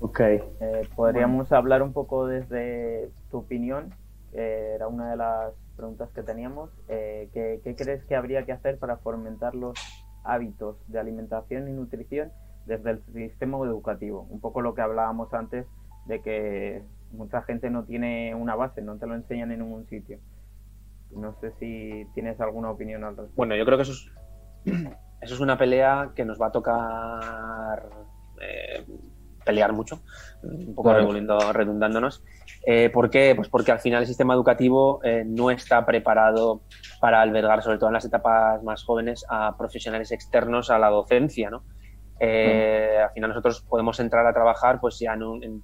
[0.00, 0.20] Ok.
[0.20, 3.94] Eh, Podríamos hablar un poco desde tu opinión,
[4.32, 6.70] que era una de las preguntas que teníamos.
[6.88, 9.74] Eh, ¿qué, ¿Qué crees que habría que hacer para fomentar los
[10.24, 12.32] hábitos de alimentación y nutrición
[12.66, 14.26] desde el sistema educativo.
[14.28, 15.66] Un poco lo que hablábamos antes
[16.04, 20.18] de que mucha gente no tiene una base, no te lo enseñan en ningún sitio.
[21.12, 23.36] No sé si tienes alguna opinión al respecto.
[23.36, 24.12] Bueno, yo creo que eso es,
[25.22, 27.88] eso es una pelea que nos va a tocar
[28.40, 28.84] eh,
[29.46, 30.02] pelear mucho,
[30.42, 32.22] un poco redundándonos.
[32.66, 33.32] Eh, ¿Por qué?
[33.36, 36.62] Pues porque al final el sistema educativo eh, no está preparado
[37.00, 41.48] para albergar, sobre todo en las etapas más jóvenes, a profesionales externos a la docencia,
[41.48, 41.62] ¿no?
[42.18, 45.62] Eh, al final nosotros podemos entrar a trabajar pues ya en,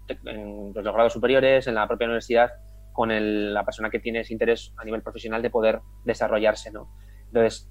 [0.74, 2.50] los grados superiores, en la propia universidad,
[2.92, 3.08] con
[3.52, 6.94] la persona que tiene ese interés a nivel profesional de poder desarrollarse, ¿no?
[7.26, 7.68] Entonces,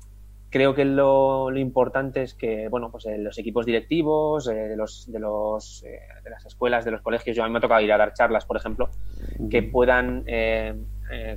[0.52, 5.12] creo que lo, importante es que, bueno, pues eh, los equipos directivos, eh, de, los,
[5.12, 7.92] de, los, de las escuelas, de los colegios, yo a mí me ha tocado ir
[7.92, 8.90] a dar charlas, por ejemplo,
[9.50, 10.26] que puedan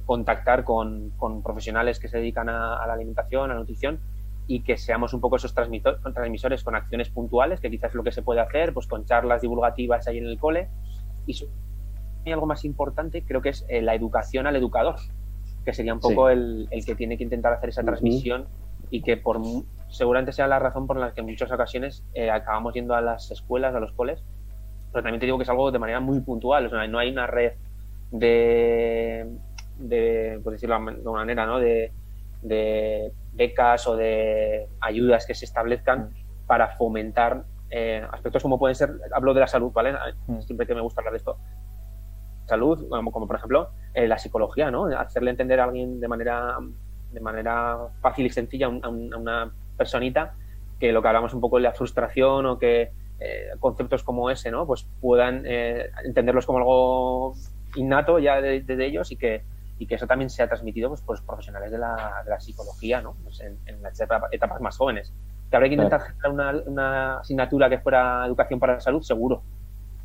[0.04, 1.12] contactar con,
[1.42, 4.00] profesionales que se dedican a la alimentación, a la nutrición,
[4.46, 8.12] y que seamos un poco esos transmisores con acciones puntuales, que quizás es lo que
[8.12, 10.68] se puede hacer, pues con charlas divulgativas ahí en el cole.
[11.26, 14.96] Y algo más importante, creo que es eh, la educación al educador,
[15.64, 18.46] que sería un poco el, el, que tiene que intentar hacer esa transmisión
[18.90, 19.40] y que por
[19.88, 23.30] seguramente sea la razón por la que en muchas ocasiones eh, acabamos yendo a las
[23.30, 24.22] escuelas, a los coles,
[24.92, 27.10] pero también te digo que es algo de manera muy puntual, o sea, no hay
[27.10, 27.52] una red
[28.10, 29.28] de,
[29.78, 31.58] de por decirlo de alguna manera, ¿no?
[31.58, 31.92] de
[33.32, 36.10] becas o de ayudas que se establezcan
[36.46, 37.44] para fomentar
[37.76, 39.94] eh, aspectos como pueden ser, hablo de la salud, ¿vale?
[40.28, 40.40] Mm.
[40.42, 41.38] Siempre que me gusta hablar de esto.
[42.46, 44.86] Salud, como, como por ejemplo eh, la psicología, ¿no?
[44.86, 46.56] Hacerle entender a alguien de manera,
[47.14, 50.34] de manera fácil y sencilla a, una personita
[50.78, 54.50] que lo que hablamos un poco de la frustración o que eh, conceptos como ese,
[54.50, 54.66] ¿no?
[54.66, 57.34] Pues puedan eh, entenderlos como algo
[57.76, 59.44] innato ya de, ellos y que,
[59.78, 63.00] y que eso también sea transmitido pues, por los profesionales de la, de la psicología,
[63.00, 63.16] ¿no?
[63.22, 65.12] Pues en, las etapas más jóvenes.
[65.48, 69.02] ¿Que habría que intentar generar una, una, asignatura que fuera educación para la salud?
[69.02, 69.42] Seguro,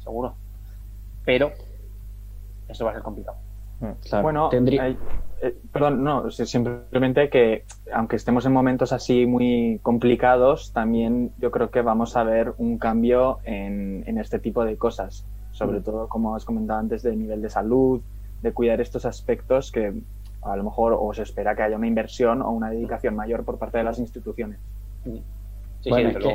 [0.03, 0.35] seguro.
[1.25, 1.51] Pero
[2.67, 3.48] eso va a ser complicado.
[3.79, 4.95] Mm, bueno, tendría...
[5.41, 11.69] Eh, perdón, no, simplemente que aunque estemos en momentos así muy complicados, también yo creo
[11.71, 15.83] que vamos a ver un cambio en, en este tipo de cosas, sobre mm.
[15.83, 18.01] todo como has comentado antes del nivel de salud,
[18.41, 19.93] de cuidar estos aspectos que
[20.41, 23.57] a lo mejor o se espera que haya una inversión o una dedicación mayor por
[23.57, 24.59] parte de las instituciones.
[25.05, 25.17] Mm.
[25.81, 26.29] Sí, bueno, sí,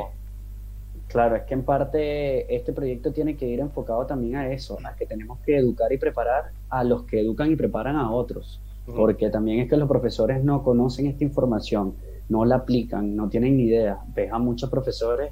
[1.07, 4.95] Claro, es que en parte este proyecto tiene que ir enfocado también a eso, a
[4.95, 9.29] que tenemos que educar y preparar a los que educan y preparan a otros, porque
[9.29, 11.95] también es que los profesores no conocen esta información,
[12.27, 13.99] no la aplican, no tienen ni idea.
[14.13, 15.31] Ves a muchos profesores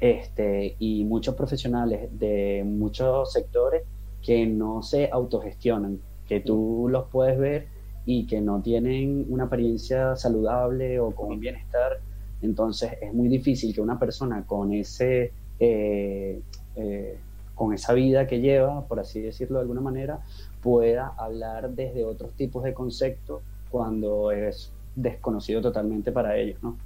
[0.00, 3.84] este, y muchos profesionales de muchos sectores
[4.20, 7.68] que no se autogestionan, que tú los puedes ver
[8.04, 12.00] y que no tienen una apariencia saludable o con un bienestar
[12.42, 16.42] entonces es muy difícil que una persona con ese eh,
[16.76, 17.18] eh,
[17.54, 20.20] con esa vida que lleva, por así decirlo de alguna manera,
[20.60, 26.76] pueda hablar desde otros tipos de conceptos cuando es desconocido totalmente para ellos, ¿no?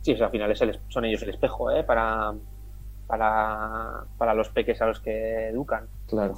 [0.00, 0.52] Sí, al final
[0.88, 1.84] son ellos el espejo, ¿eh?
[1.84, 2.34] Para,
[3.06, 5.86] para, los peques a los que educan.
[6.08, 6.34] Claro.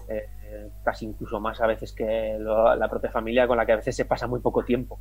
[0.85, 4.05] casi incluso más a veces que la propia familia con la que a veces se
[4.05, 4.99] pasa muy poco tiempo.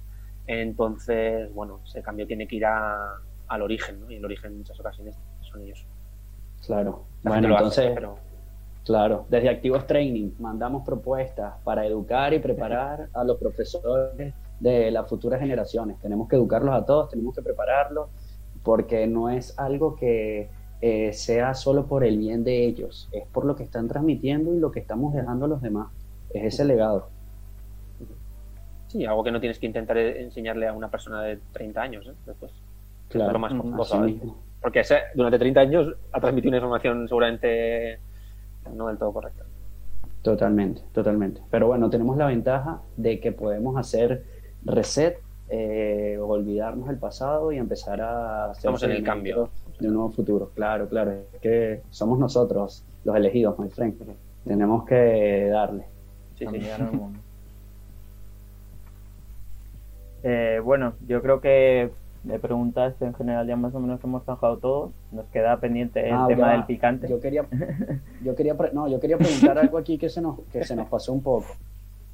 [0.47, 4.11] Entonces, bueno, ese cambio tiene que ir al origen, ¿no?
[4.11, 5.85] Y el origen en muchas ocasiones son ellos.
[6.65, 7.03] Claro.
[7.23, 7.97] bueno, entonces,
[8.85, 15.07] claro, desde Activos Training mandamos propuestas para educar y preparar a los profesores de las
[15.09, 15.99] futuras generaciones.
[15.99, 18.09] Tenemos que educarlos a todos, tenemos que prepararlos,
[18.63, 20.49] porque no es algo que
[20.81, 24.59] eh, sea solo por el bien de ellos, es por lo que están transmitiendo y
[24.59, 25.87] lo que estamos dejando a los demás.
[26.33, 27.09] Es ese legado.
[28.93, 32.13] Sí, algo que no tienes que intentar enseñarle a una persona de 30 años, ¿eh?
[32.27, 32.51] después.
[33.09, 33.53] Claro, lo más
[34.61, 37.97] Porque ese, durante 30 años ha transmitido una información seguramente
[38.71, 39.45] no del todo correcta.
[40.21, 41.41] Totalmente, totalmente.
[41.49, 44.25] Pero bueno, tenemos la ventaja de que podemos hacer
[44.63, 45.17] reset,
[45.49, 49.49] eh, olvidarnos del pasado y empezar a hacer Estamos en el cambio
[49.79, 50.51] de un nuevo futuro.
[50.53, 51.13] Claro, claro.
[51.33, 53.95] Es que somos nosotros los elegidos, my friend.
[54.45, 55.83] Tenemos que darle.
[56.37, 56.59] Sí, sí.
[60.23, 61.91] Eh, bueno, yo creo que
[62.23, 64.91] de preguntas en general ya más o menos hemos zanjado todo.
[65.11, 67.07] Nos queda pendiente el ah, tema del picante.
[67.09, 67.45] Yo quería,
[68.23, 71.11] yo quería, no, yo quería preguntar algo aquí que se nos, que se nos pasó
[71.11, 71.47] un poco,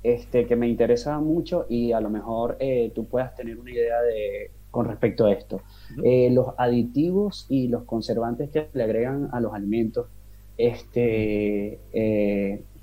[0.02, 4.02] este, que me interesa mucho y a lo mejor eh, tú puedas tener una idea
[4.02, 5.62] de con respecto a esto.
[6.04, 10.08] Eh, los aditivos y los conservantes que le agregan a los alimentos,
[10.58, 11.80] este,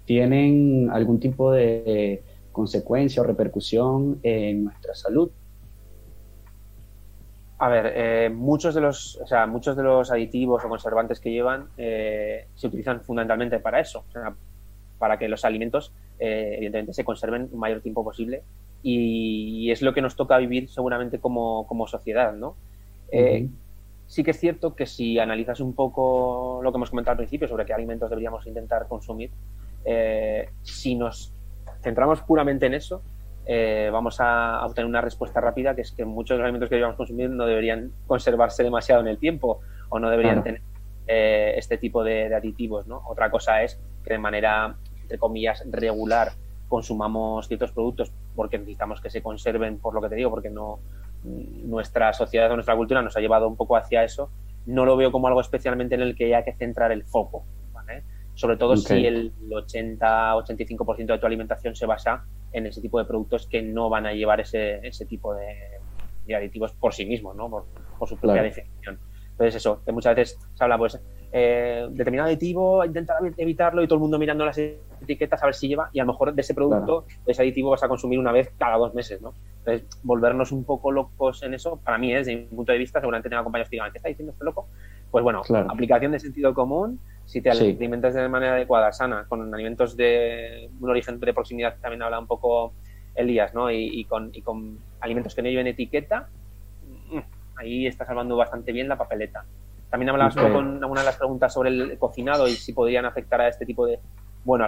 [0.05, 2.23] tienen algún tipo de
[2.57, 5.31] consecuencia o repercusión en nuestra salud?
[7.59, 11.31] A ver, eh, muchos, de los, o sea, muchos de los aditivos o conservantes que
[11.31, 14.05] llevan eh, se utilizan fundamentalmente para eso,
[14.99, 18.43] para que los alimentos eh, evidentemente se conserven el mayor tiempo posible
[18.83, 22.57] y, es lo que nos toca vivir seguramente como, sociedad, ¿no?
[24.07, 27.49] Sí que es cierto que si analizas un poco lo que hemos comentado al principio
[27.49, 29.31] sobre qué alimentos deberíamos intentar consumir,
[30.63, 31.36] si nos
[31.87, 33.01] centramos puramente en eso,
[33.47, 36.75] eh, vamos a obtener una respuesta rápida, que es que muchos de los alimentos que
[36.75, 40.63] debemos consumir no deberían conservarse demasiado en el tiempo o no deberían tener
[41.07, 42.89] eh, este tipo de, aditivos.
[42.89, 43.03] ¿no?
[43.07, 46.33] Otra cosa es que de manera, entre comillas, regular
[46.69, 50.81] consumamos ciertos productos porque necesitamos que se conserven, por lo que te digo, porque no
[51.23, 54.29] nuestra sociedad o nuestra cultura nos ha llevado un poco hacia eso.
[54.67, 57.45] No lo veo como algo especialmente en el que haya que centrar el foco
[58.37, 63.47] sobre todo si el 80-85% de tu alimentación se basa en ese tipo de productos
[63.47, 67.49] que no van a llevar ese, ese tipo de, aditivos por sí mismos, ¿no?
[67.49, 67.65] por,
[68.09, 69.01] su propia definición.
[69.31, 71.01] Entonces eso, que muchas veces se habla, pues,
[71.33, 75.69] eh, determinado aditivo, intentar evitarlo y todo el mundo mirando las etiquetas a ver si
[75.69, 78.53] lleva y a lo mejor de ese producto, ese aditivo vas a consumir una vez
[78.59, 79.35] cada dos meses, ¿no?
[79.59, 83.29] Entonces, volvernos un poco locos en eso, para mí, desde mi punto de vista, seguramente
[83.29, 84.69] tengo compañeros que digan, ¿qué está diciendo este loco?
[85.11, 89.97] Pues bueno, aplicación de sentido común, si te alimentas de manera adecuada, sana, con alimentos
[89.97, 92.73] de un origen de proximidad, también habla un poco
[93.15, 93.71] Elías, ¿no?
[93.71, 94.31] Y, con,
[95.01, 96.29] alimentos que no lleven etiqueta,
[97.11, 97.19] mm,
[97.57, 99.45] ahí está salvando bastante bien la papeleta.
[99.91, 103.49] También hablabas con una de las preguntas sobre el cocinado y si podrían afectar a
[103.49, 104.01] este tipo de...
[104.45, 104.67] Bueno,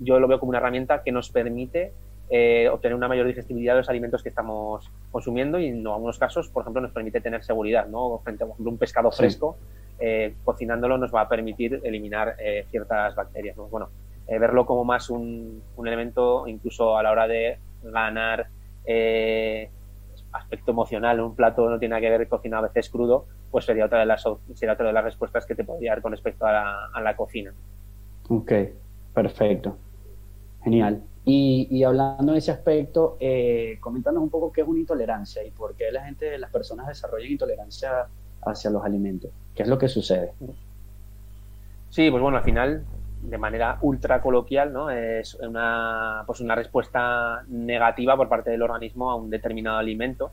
[0.00, 1.92] yo lo veo como una herramienta que nos permite
[2.30, 6.48] eh, obtener una mayor digestibilidad de los alimentos que estamos consumiendo y en algunos casos,
[6.48, 8.18] por ejemplo, nos permite tener seguridad, ¿no?
[8.18, 9.56] Frente a un pescado fresco,
[9.98, 13.88] eh, cocinándolo nos va a permitir eliminar eh, ciertas bacterias, Bueno,
[14.26, 18.48] verlo como más un, elemento incluso a la hora de ganar
[20.32, 23.86] aspecto emocional, un plato no tiene nada que ver cocinado a veces crudo, pues sería
[23.86, 26.52] otra de las, sería otra de las respuestas que te podría dar con respecto a
[26.52, 27.54] la, a la cocina.
[28.28, 28.52] Ok,
[29.14, 29.78] perfecto.
[30.62, 31.02] Genial.
[31.30, 35.74] Y, hablando de ese aspecto, eh, coméntanos un poco qué es una intolerancia y por
[35.74, 38.06] qué la gente, las personas desarrollan intolerancia
[38.46, 39.30] hacia los alimentos.
[39.54, 40.32] ¿Qué es lo que sucede?
[41.90, 42.82] Sí, pues bueno, al final,
[43.20, 44.88] de manera ultra coloquial, ¿no?
[44.88, 50.30] Es una, pues una respuesta negativa por parte del organismo a un determinado alimento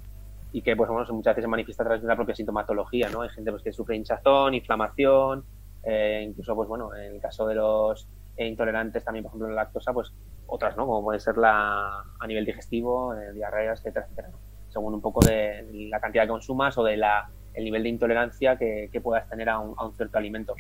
[0.54, 3.22] y que, pues bueno, muchas veces se manifiesta a través de la propia sintomatología, ¿no?
[3.22, 5.44] Hay gente pues, que sufre hinchazón, inflamación,
[5.84, 9.94] eh, incluso, pues bueno, en el caso de los intolerantes también, por ejemplo, la lactosa,
[9.94, 10.12] pues
[10.48, 10.86] otras, ¿no?
[10.86, 14.30] Como puede ser la, a nivel digestivo, eh, diarreas, etcétera, etcétera.
[14.70, 18.57] Según un poco de la cantidad que consumas o de la, el nivel de intolerancia
[18.57, 20.56] que, puedas tener a un, a cierto alimento.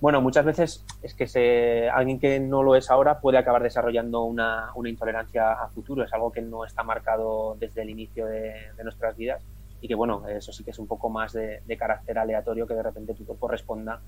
[0.00, 4.22] Bueno, muchas veces es que se, alguien que no lo es ahora puede acabar desarrollando
[4.22, 6.04] una, una intolerancia a futuro.
[6.04, 9.42] Es algo que no está marcado desde el inicio de, de nuestras vidas
[9.82, 12.74] y que, bueno, eso sí que es un poco más de, de carácter aleatorio que
[12.74, 14.00] de repente tu cuerpo responda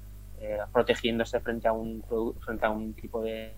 [0.44, 2.02] eh, protegiéndose frente a un,
[2.40, 3.52] frente a un tipo de,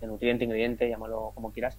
[0.00, 1.76] nutriente, ingrediente, llámalo como quieras,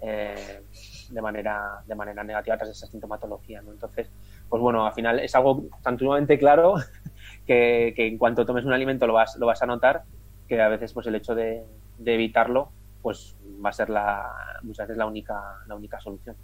[0.00, 0.62] eh,
[1.10, 3.60] de, manera, de manera negativa tras esa sintomatología.
[3.60, 3.72] ¿no?
[3.72, 4.08] Entonces,
[4.48, 6.76] pues bueno, al final es algo tan sumamente claro
[7.46, 10.04] que, en cuanto tomes un alimento lo vas, lo vas a notar,
[10.46, 11.64] que a veces pues el hecho de,
[12.04, 12.70] evitarlo
[13.02, 13.34] pues
[13.64, 16.36] va a ser la, muchas veces la única, la única solución.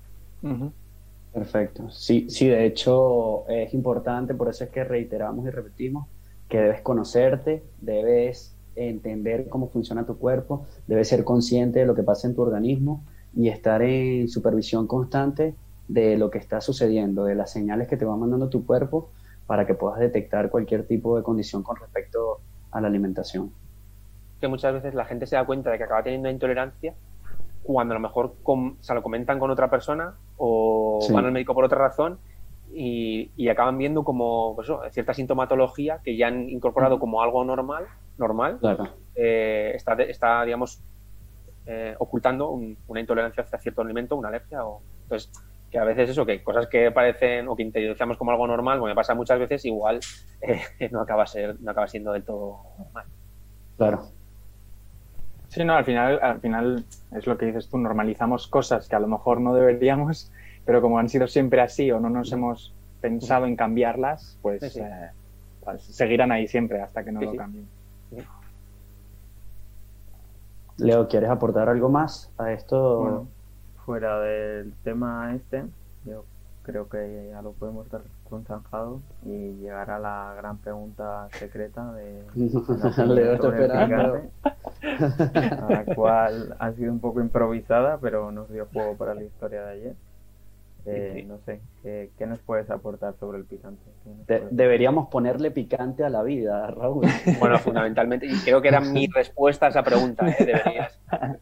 [1.32, 1.88] Perfecto.
[1.88, 6.08] Sí, sí, de hecho es importante, por eso es que reiteramos y repetimos
[6.48, 12.02] que debes conocerte, debes entender cómo funciona tu cuerpo, debes ser consciente de lo que
[12.02, 13.04] pasa en tu organismo
[13.34, 15.54] y estar en supervisión constante
[15.88, 19.10] de lo que está sucediendo, de las señales que te va mandando tu cuerpo
[19.46, 22.40] para que puedas detectar cualquier tipo de condición con respecto
[22.70, 23.52] a la alimentación.
[24.40, 26.94] Que muchas veces la gente se da cuenta de que acaba teniendo intolerancia
[27.62, 28.34] cuando a lo mejor
[28.80, 32.18] se lo comentan con otra persona o van al médico por otra razón
[32.74, 37.86] y, acaban viendo como pues cierta sintomatología que ya han incorporado como algo normal,
[38.18, 38.58] normal,
[39.14, 40.82] eh, está, está, digamos,
[41.66, 44.64] eh, ocultando una intolerancia hacia cierto alimento, una alergia.
[44.64, 45.30] O, entonces,
[45.70, 48.88] que a veces eso, que cosas que parecen o que interiorizamos como algo normal, como
[48.88, 50.00] me pasa muchas veces, igual
[50.40, 50.60] eh,
[50.90, 53.06] no, acaba ser, no acaba siendo del todo normal.
[53.76, 54.02] Claro.
[55.48, 59.00] Sí, no, al final, al final es lo que dices tú, normalizamos cosas que a
[59.00, 60.32] lo mejor no deberíamos
[60.64, 65.10] pero como han sido siempre así o no nos hemos pensado en cambiarlas, pues, eh,
[65.64, 67.66] pues seguirán ahí siempre hasta que no lo cambien.
[70.76, 73.26] Leo, ¿quieres aportar algo más a esto?
[73.84, 75.64] fuera del tema este,
[76.06, 76.24] yo
[76.62, 81.92] creo que ya lo podemos dar con zanjado y llegar a la gran pregunta secreta
[81.92, 84.22] de Leo está esperando.
[85.68, 89.72] la cual ha sido un poco improvisada, pero nos dio juego para la historia de
[89.72, 89.94] ayer.
[90.86, 93.82] Eh, no sé, ¿qué, nos puedes aportar sobre el picante?
[94.50, 97.06] deberíamos ponerle picante a la vida, Raúl.
[97.38, 100.28] Bueno, fundamentalmente, y creo que era mi respuesta a esa pregunta.
[100.28, 100.88] ¿eh?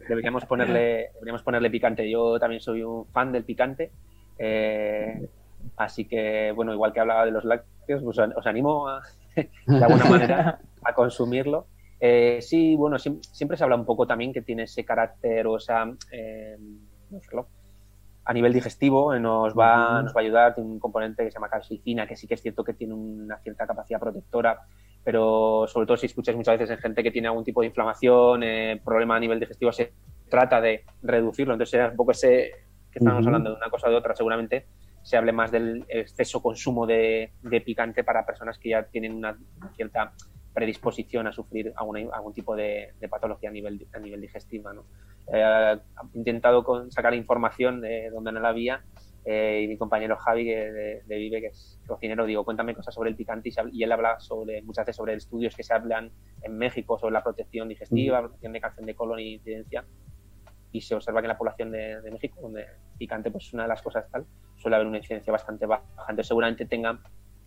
[0.09, 2.09] deberíamos, ponerle, deberíamos ponerle picante.
[2.09, 3.91] Yo también soy un fan del picante.
[4.39, 5.29] Eh,
[5.77, 9.03] así que, bueno, igual que hablaba de los lácteos, pues os animo a,
[9.35, 11.67] de alguna manera a consumirlo.
[12.41, 15.97] sí, bueno, siempre, se habla un poco también que tiene ese carácter o esa, no
[17.21, 17.37] sé,
[18.25, 21.35] a nivel digestivo eh, nos va, nos va a ayudar, tiene un componente que se
[21.35, 24.61] llama calcicina, que sí que es cierto que tiene una cierta capacidad protectora,
[25.03, 28.43] pero sobre todo si escuchas muchas veces en gente que tiene algún tipo de inflamación,
[28.43, 29.93] eh, problema a nivel digestivo, se
[30.29, 31.55] trata de reducirlo.
[31.55, 32.53] Entonces era un poco ese
[32.91, 34.67] que estamos hablando de una cosa o de otra, seguramente
[35.03, 37.33] se hable más del exceso consumo de,
[37.65, 39.37] picante para personas que ya tienen una
[39.75, 40.13] cierta
[40.55, 44.73] predisposición a sufrir algún tipo de, patología a nivel, a nivel digestivo.
[44.73, 44.85] ¿no?
[45.33, 45.79] Eh,
[46.15, 48.83] he intentado sacar información de donde no la había
[49.25, 53.17] eh, y mi compañero Javi de, Vive, que es cocinero, digo, cuéntame cosas sobre el
[53.17, 56.11] picante y, él habla sobre, muchas veces sobre estudios que se hablan
[56.43, 59.85] en México sobre la protección digestiva, la protección de cáncer de colon y incidencia
[60.73, 62.67] y se observa que en la población de, México, donde
[62.99, 64.27] picante pues es una de las cosas tal,
[64.57, 66.99] suele haber una incidencia bastante baja, entonces seguramente tenga,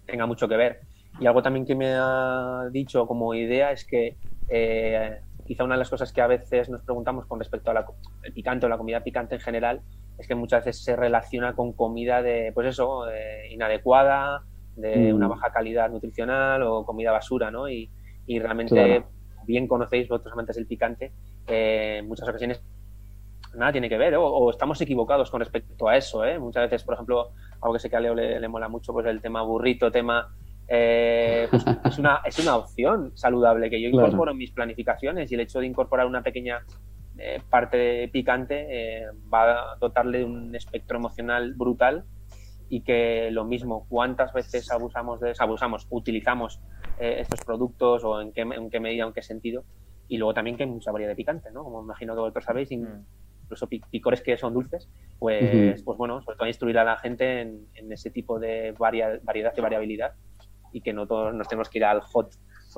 [0.05, 0.81] tenga mucho que ver.
[1.19, 4.17] Y algo también que me ha dicho como idea es que
[4.49, 7.85] eh, quizá una de las cosas que a veces nos preguntamos con respecto al
[8.33, 9.81] picante o la comida picante en general
[10.17, 13.05] es que muchas veces se relaciona con comida de, pues eso,
[13.49, 14.43] inadecuada,
[14.75, 15.15] de mm.
[15.15, 17.69] una baja calidad nutricional o comida basura, ¿no?
[17.69, 17.89] Y,
[18.27, 19.03] realmente
[19.45, 21.11] bien conocéis vosotros amantes del picante,
[21.47, 22.63] eh, en muchas ocasiones
[23.53, 26.25] nada tiene que ver, o, estamos equivocados con respecto a eso.
[26.25, 26.39] ¿eh?
[26.39, 27.29] Muchas veces, por ejemplo,
[27.61, 30.33] algo que sé que a Leo le, mola mucho, pues el tema burrito, tema...
[30.67, 35.35] Eh, pues es, una, es una opción saludable que yo incorporo en mis planificaciones y
[35.35, 36.63] el hecho de incorporar una pequeña
[37.17, 42.03] eh, parte picante eh, va a dotarle de un espectro emocional brutal
[42.67, 46.59] y que lo mismo, cuántas veces abusamos de abusamos, utilizamos
[46.99, 49.63] eh, estos productos o en qué, en qué medida, en qué sentido,
[50.09, 51.63] y luego también que hay mucha variedad de picante, ¿no?
[51.63, 52.85] Como imagino que vosotros sabéis, mm.
[53.43, 57.91] incluso picores que son dulces, pues, pues bueno, sobre todo instruir a la gente en,
[57.91, 60.15] ese tipo de variedad y variabilidad
[60.75, 62.35] y que no todos nos tenemos que ir al hot,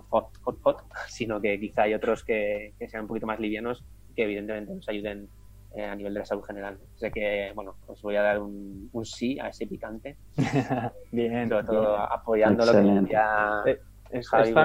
[0.10, 3.84] hot, hot, hot, sino que quizá hay otros que, que sean un poquito más livianos
[4.16, 5.28] que evidentemente nos ayuden
[5.76, 6.78] eh, a nivel de la salud general.
[6.96, 10.16] O que, bueno, os voy a dar un, sí a ese picante.
[11.12, 11.50] bien.
[11.50, 13.64] Sobre todo apoyando lo que ya...
[13.66, 13.80] Eh,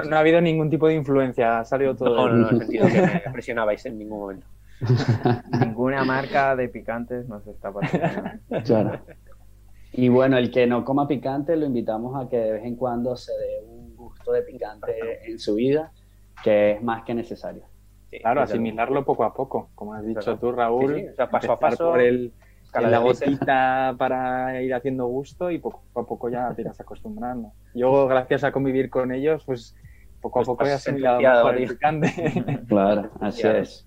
[0.09, 2.15] no ha habido ningún tipo de influencia, ha salido todo.
[2.15, 4.47] No, no, no, en el sentido que me presionabais en ningún momento.
[5.61, 8.09] Ninguna marca de picantes nos está pasando.
[8.65, 9.01] Claro.
[9.93, 13.17] Y bueno, el que no coma picante lo invitamos a que de vez en cuando
[13.17, 15.93] se dé un gusto de picante en su vida,
[16.43, 17.73] que es más que necesario
[18.21, 21.09] claro, asimilarlo poco a poco, como has dicho tú, Raúl.
[21.13, 21.91] O sea, paso a paso.
[21.91, 22.33] Por el,
[22.75, 27.53] la gotita para ir haciendo gusto y poco a poco ya te irás acostumbrando.
[27.75, 29.75] Yo, gracias a convivir con ellos, pues
[30.21, 32.63] poco a pues poco he asimilado mejor el picante.
[32.69, 33.87] Claro, así es.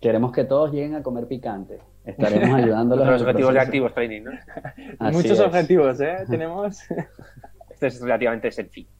[0.00, 1.78] Queremos que todos lleguen a comer picante.
[2.04, 3.06] Estaremos ayudándolos.
[3.06, 4.32] los objetivos de Activos Training, ¿no?
[5.12, 6.16] Muchos objetivos, ¿eh?
[6.28, 6.80] Tenemos.
[7.70, 8.90] Este es relativamente sencillo.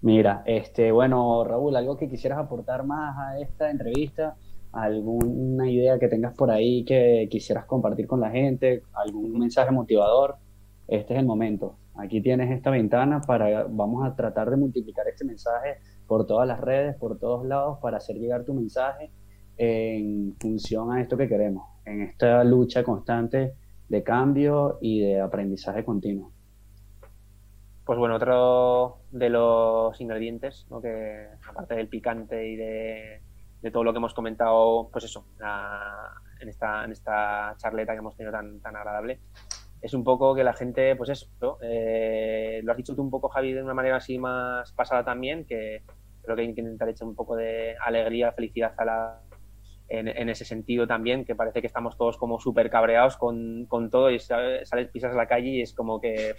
[0.00, 4.36] Mira, este, bueno, Raúl, algo que quisieras aportar más a esta entrevista,
[4.72, 10.36] alguna idea que tengas por ahí que quisieras compartir con la gente, algún mensaje motivador,
[10.88, 11.76] este es el momento.
[11.94, 16.60] Aquí tienes esta ventana para, vamos a tratar de multiplicar este mensaje por todas las
[16.60, 19.10] redes, por todos lados, para hacer llegar tu mensaje
[19.56, 23.54] en función a esto que queremos, en esta lucha constante
[23.88, 26.32] de cambio y de aprendizaje continuo.
[27.84, 30.80] Pues bueno, otro de los ingredientes, ¿no?
[30.80, 33.20] que aparte del picante y de,
[33.72, 35.26] todo lo que hemos comentado, pues eso,
[36.40, 39.20] en, esta, en esta charleta que hemos tenido tan, tan agradable,
[39.82, 43.28] es un poco que la gente, pues eso, eh, lo has dicho tú un poco,
[43.28, 45.82] Javi, de una manera así más pasada también, que
[46.22, 49.20] creo que hay que intentar echar un poco de alegría, felicidad a la,
[49.92, 54.10] en, ese sentido también, que parece que estamos todos como súper cabreados con, con, todo
[54.10, 56.34] y sales, pisas a la calle y es como que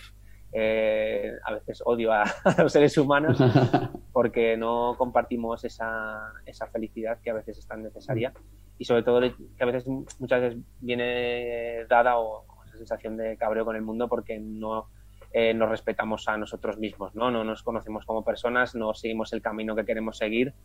[0.52, 2.24] eh, a veces odio a,
[2.58, 3.38] los seres humanos
[4.12, 8.34] porque no compartimos esa, esa, felicidad que a veces es tan necesaria.
[8.80, 13.66] Y sobre todo que a veces muchas veces viene dada o, esa sensación de cabreo
[13.66, 14.88] con el mundo porque no
[15.32, 17.30] eh, nos respetamos a nosotros mismos, ¿no?
[17.30, 20.56] no nos conocemos como personas, no seguimos el camino que queremos seguir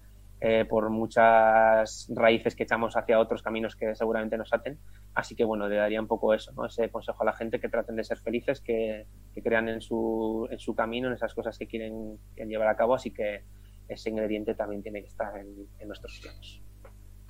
[0.41, 4.79] eh, por muchas raíces que echamos hacia otros caminos que seguramente nos aten.
[5.13, 6.67] Así que bueno, le daría un poco eso, ¿no?
[6.67, 9.07] ese consejo a la gente que traten de ser felices, que,
[9.43, 12.95] crean en su, en su camino, en esas cosas que quieren, llevar a cabo.
[12.95, 13.43] Así que
[13.89, 16.63] ese ingrediente también tiene que estar en, nuestros planos.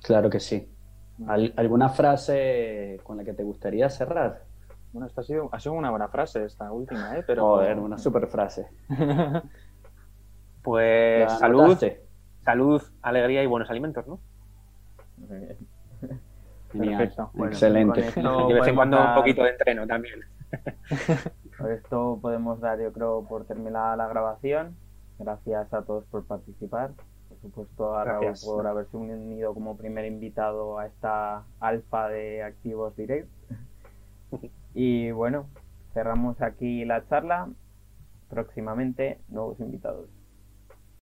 [0.03, 0.71] Claro que sí.
[1.27, 4.43] ¿Alguna frase con la que te gustaría cerrar?
[4.91, 7.23] Bueno, esta ha sido, ha sido una buena frase esta última, ¿eh?
[7.25, 7.41] Pero...
[7.41, 8.67] Joder, una super frase.
[10.61, 11.77] pues salud
[12.43, 14.19] salud, alegría y buenos alimentos, ¿no?
[16.71, 17.31] Perfecto.
[17.45, 18.01] excelente.
[18.15, 20.19] Y de vez en cuando un poquito de entreno también.
[21.57, 24.75] Por esto podemos dar, yo creo, por terminada la grabación.
[25.17, 26.91] Gracias a todos por participar.
[27.27, 32.95] Por supuesto, a Raúl por haberse unido como primer invitado a esta alfa de Activos
[32.95, 33.29] Direct.
[34.75, 35.47] Y bueno,
[35.93, 37.49] cerramos aquí la charla.
[38.29, 40.07] Próximamente, nuevos invitados.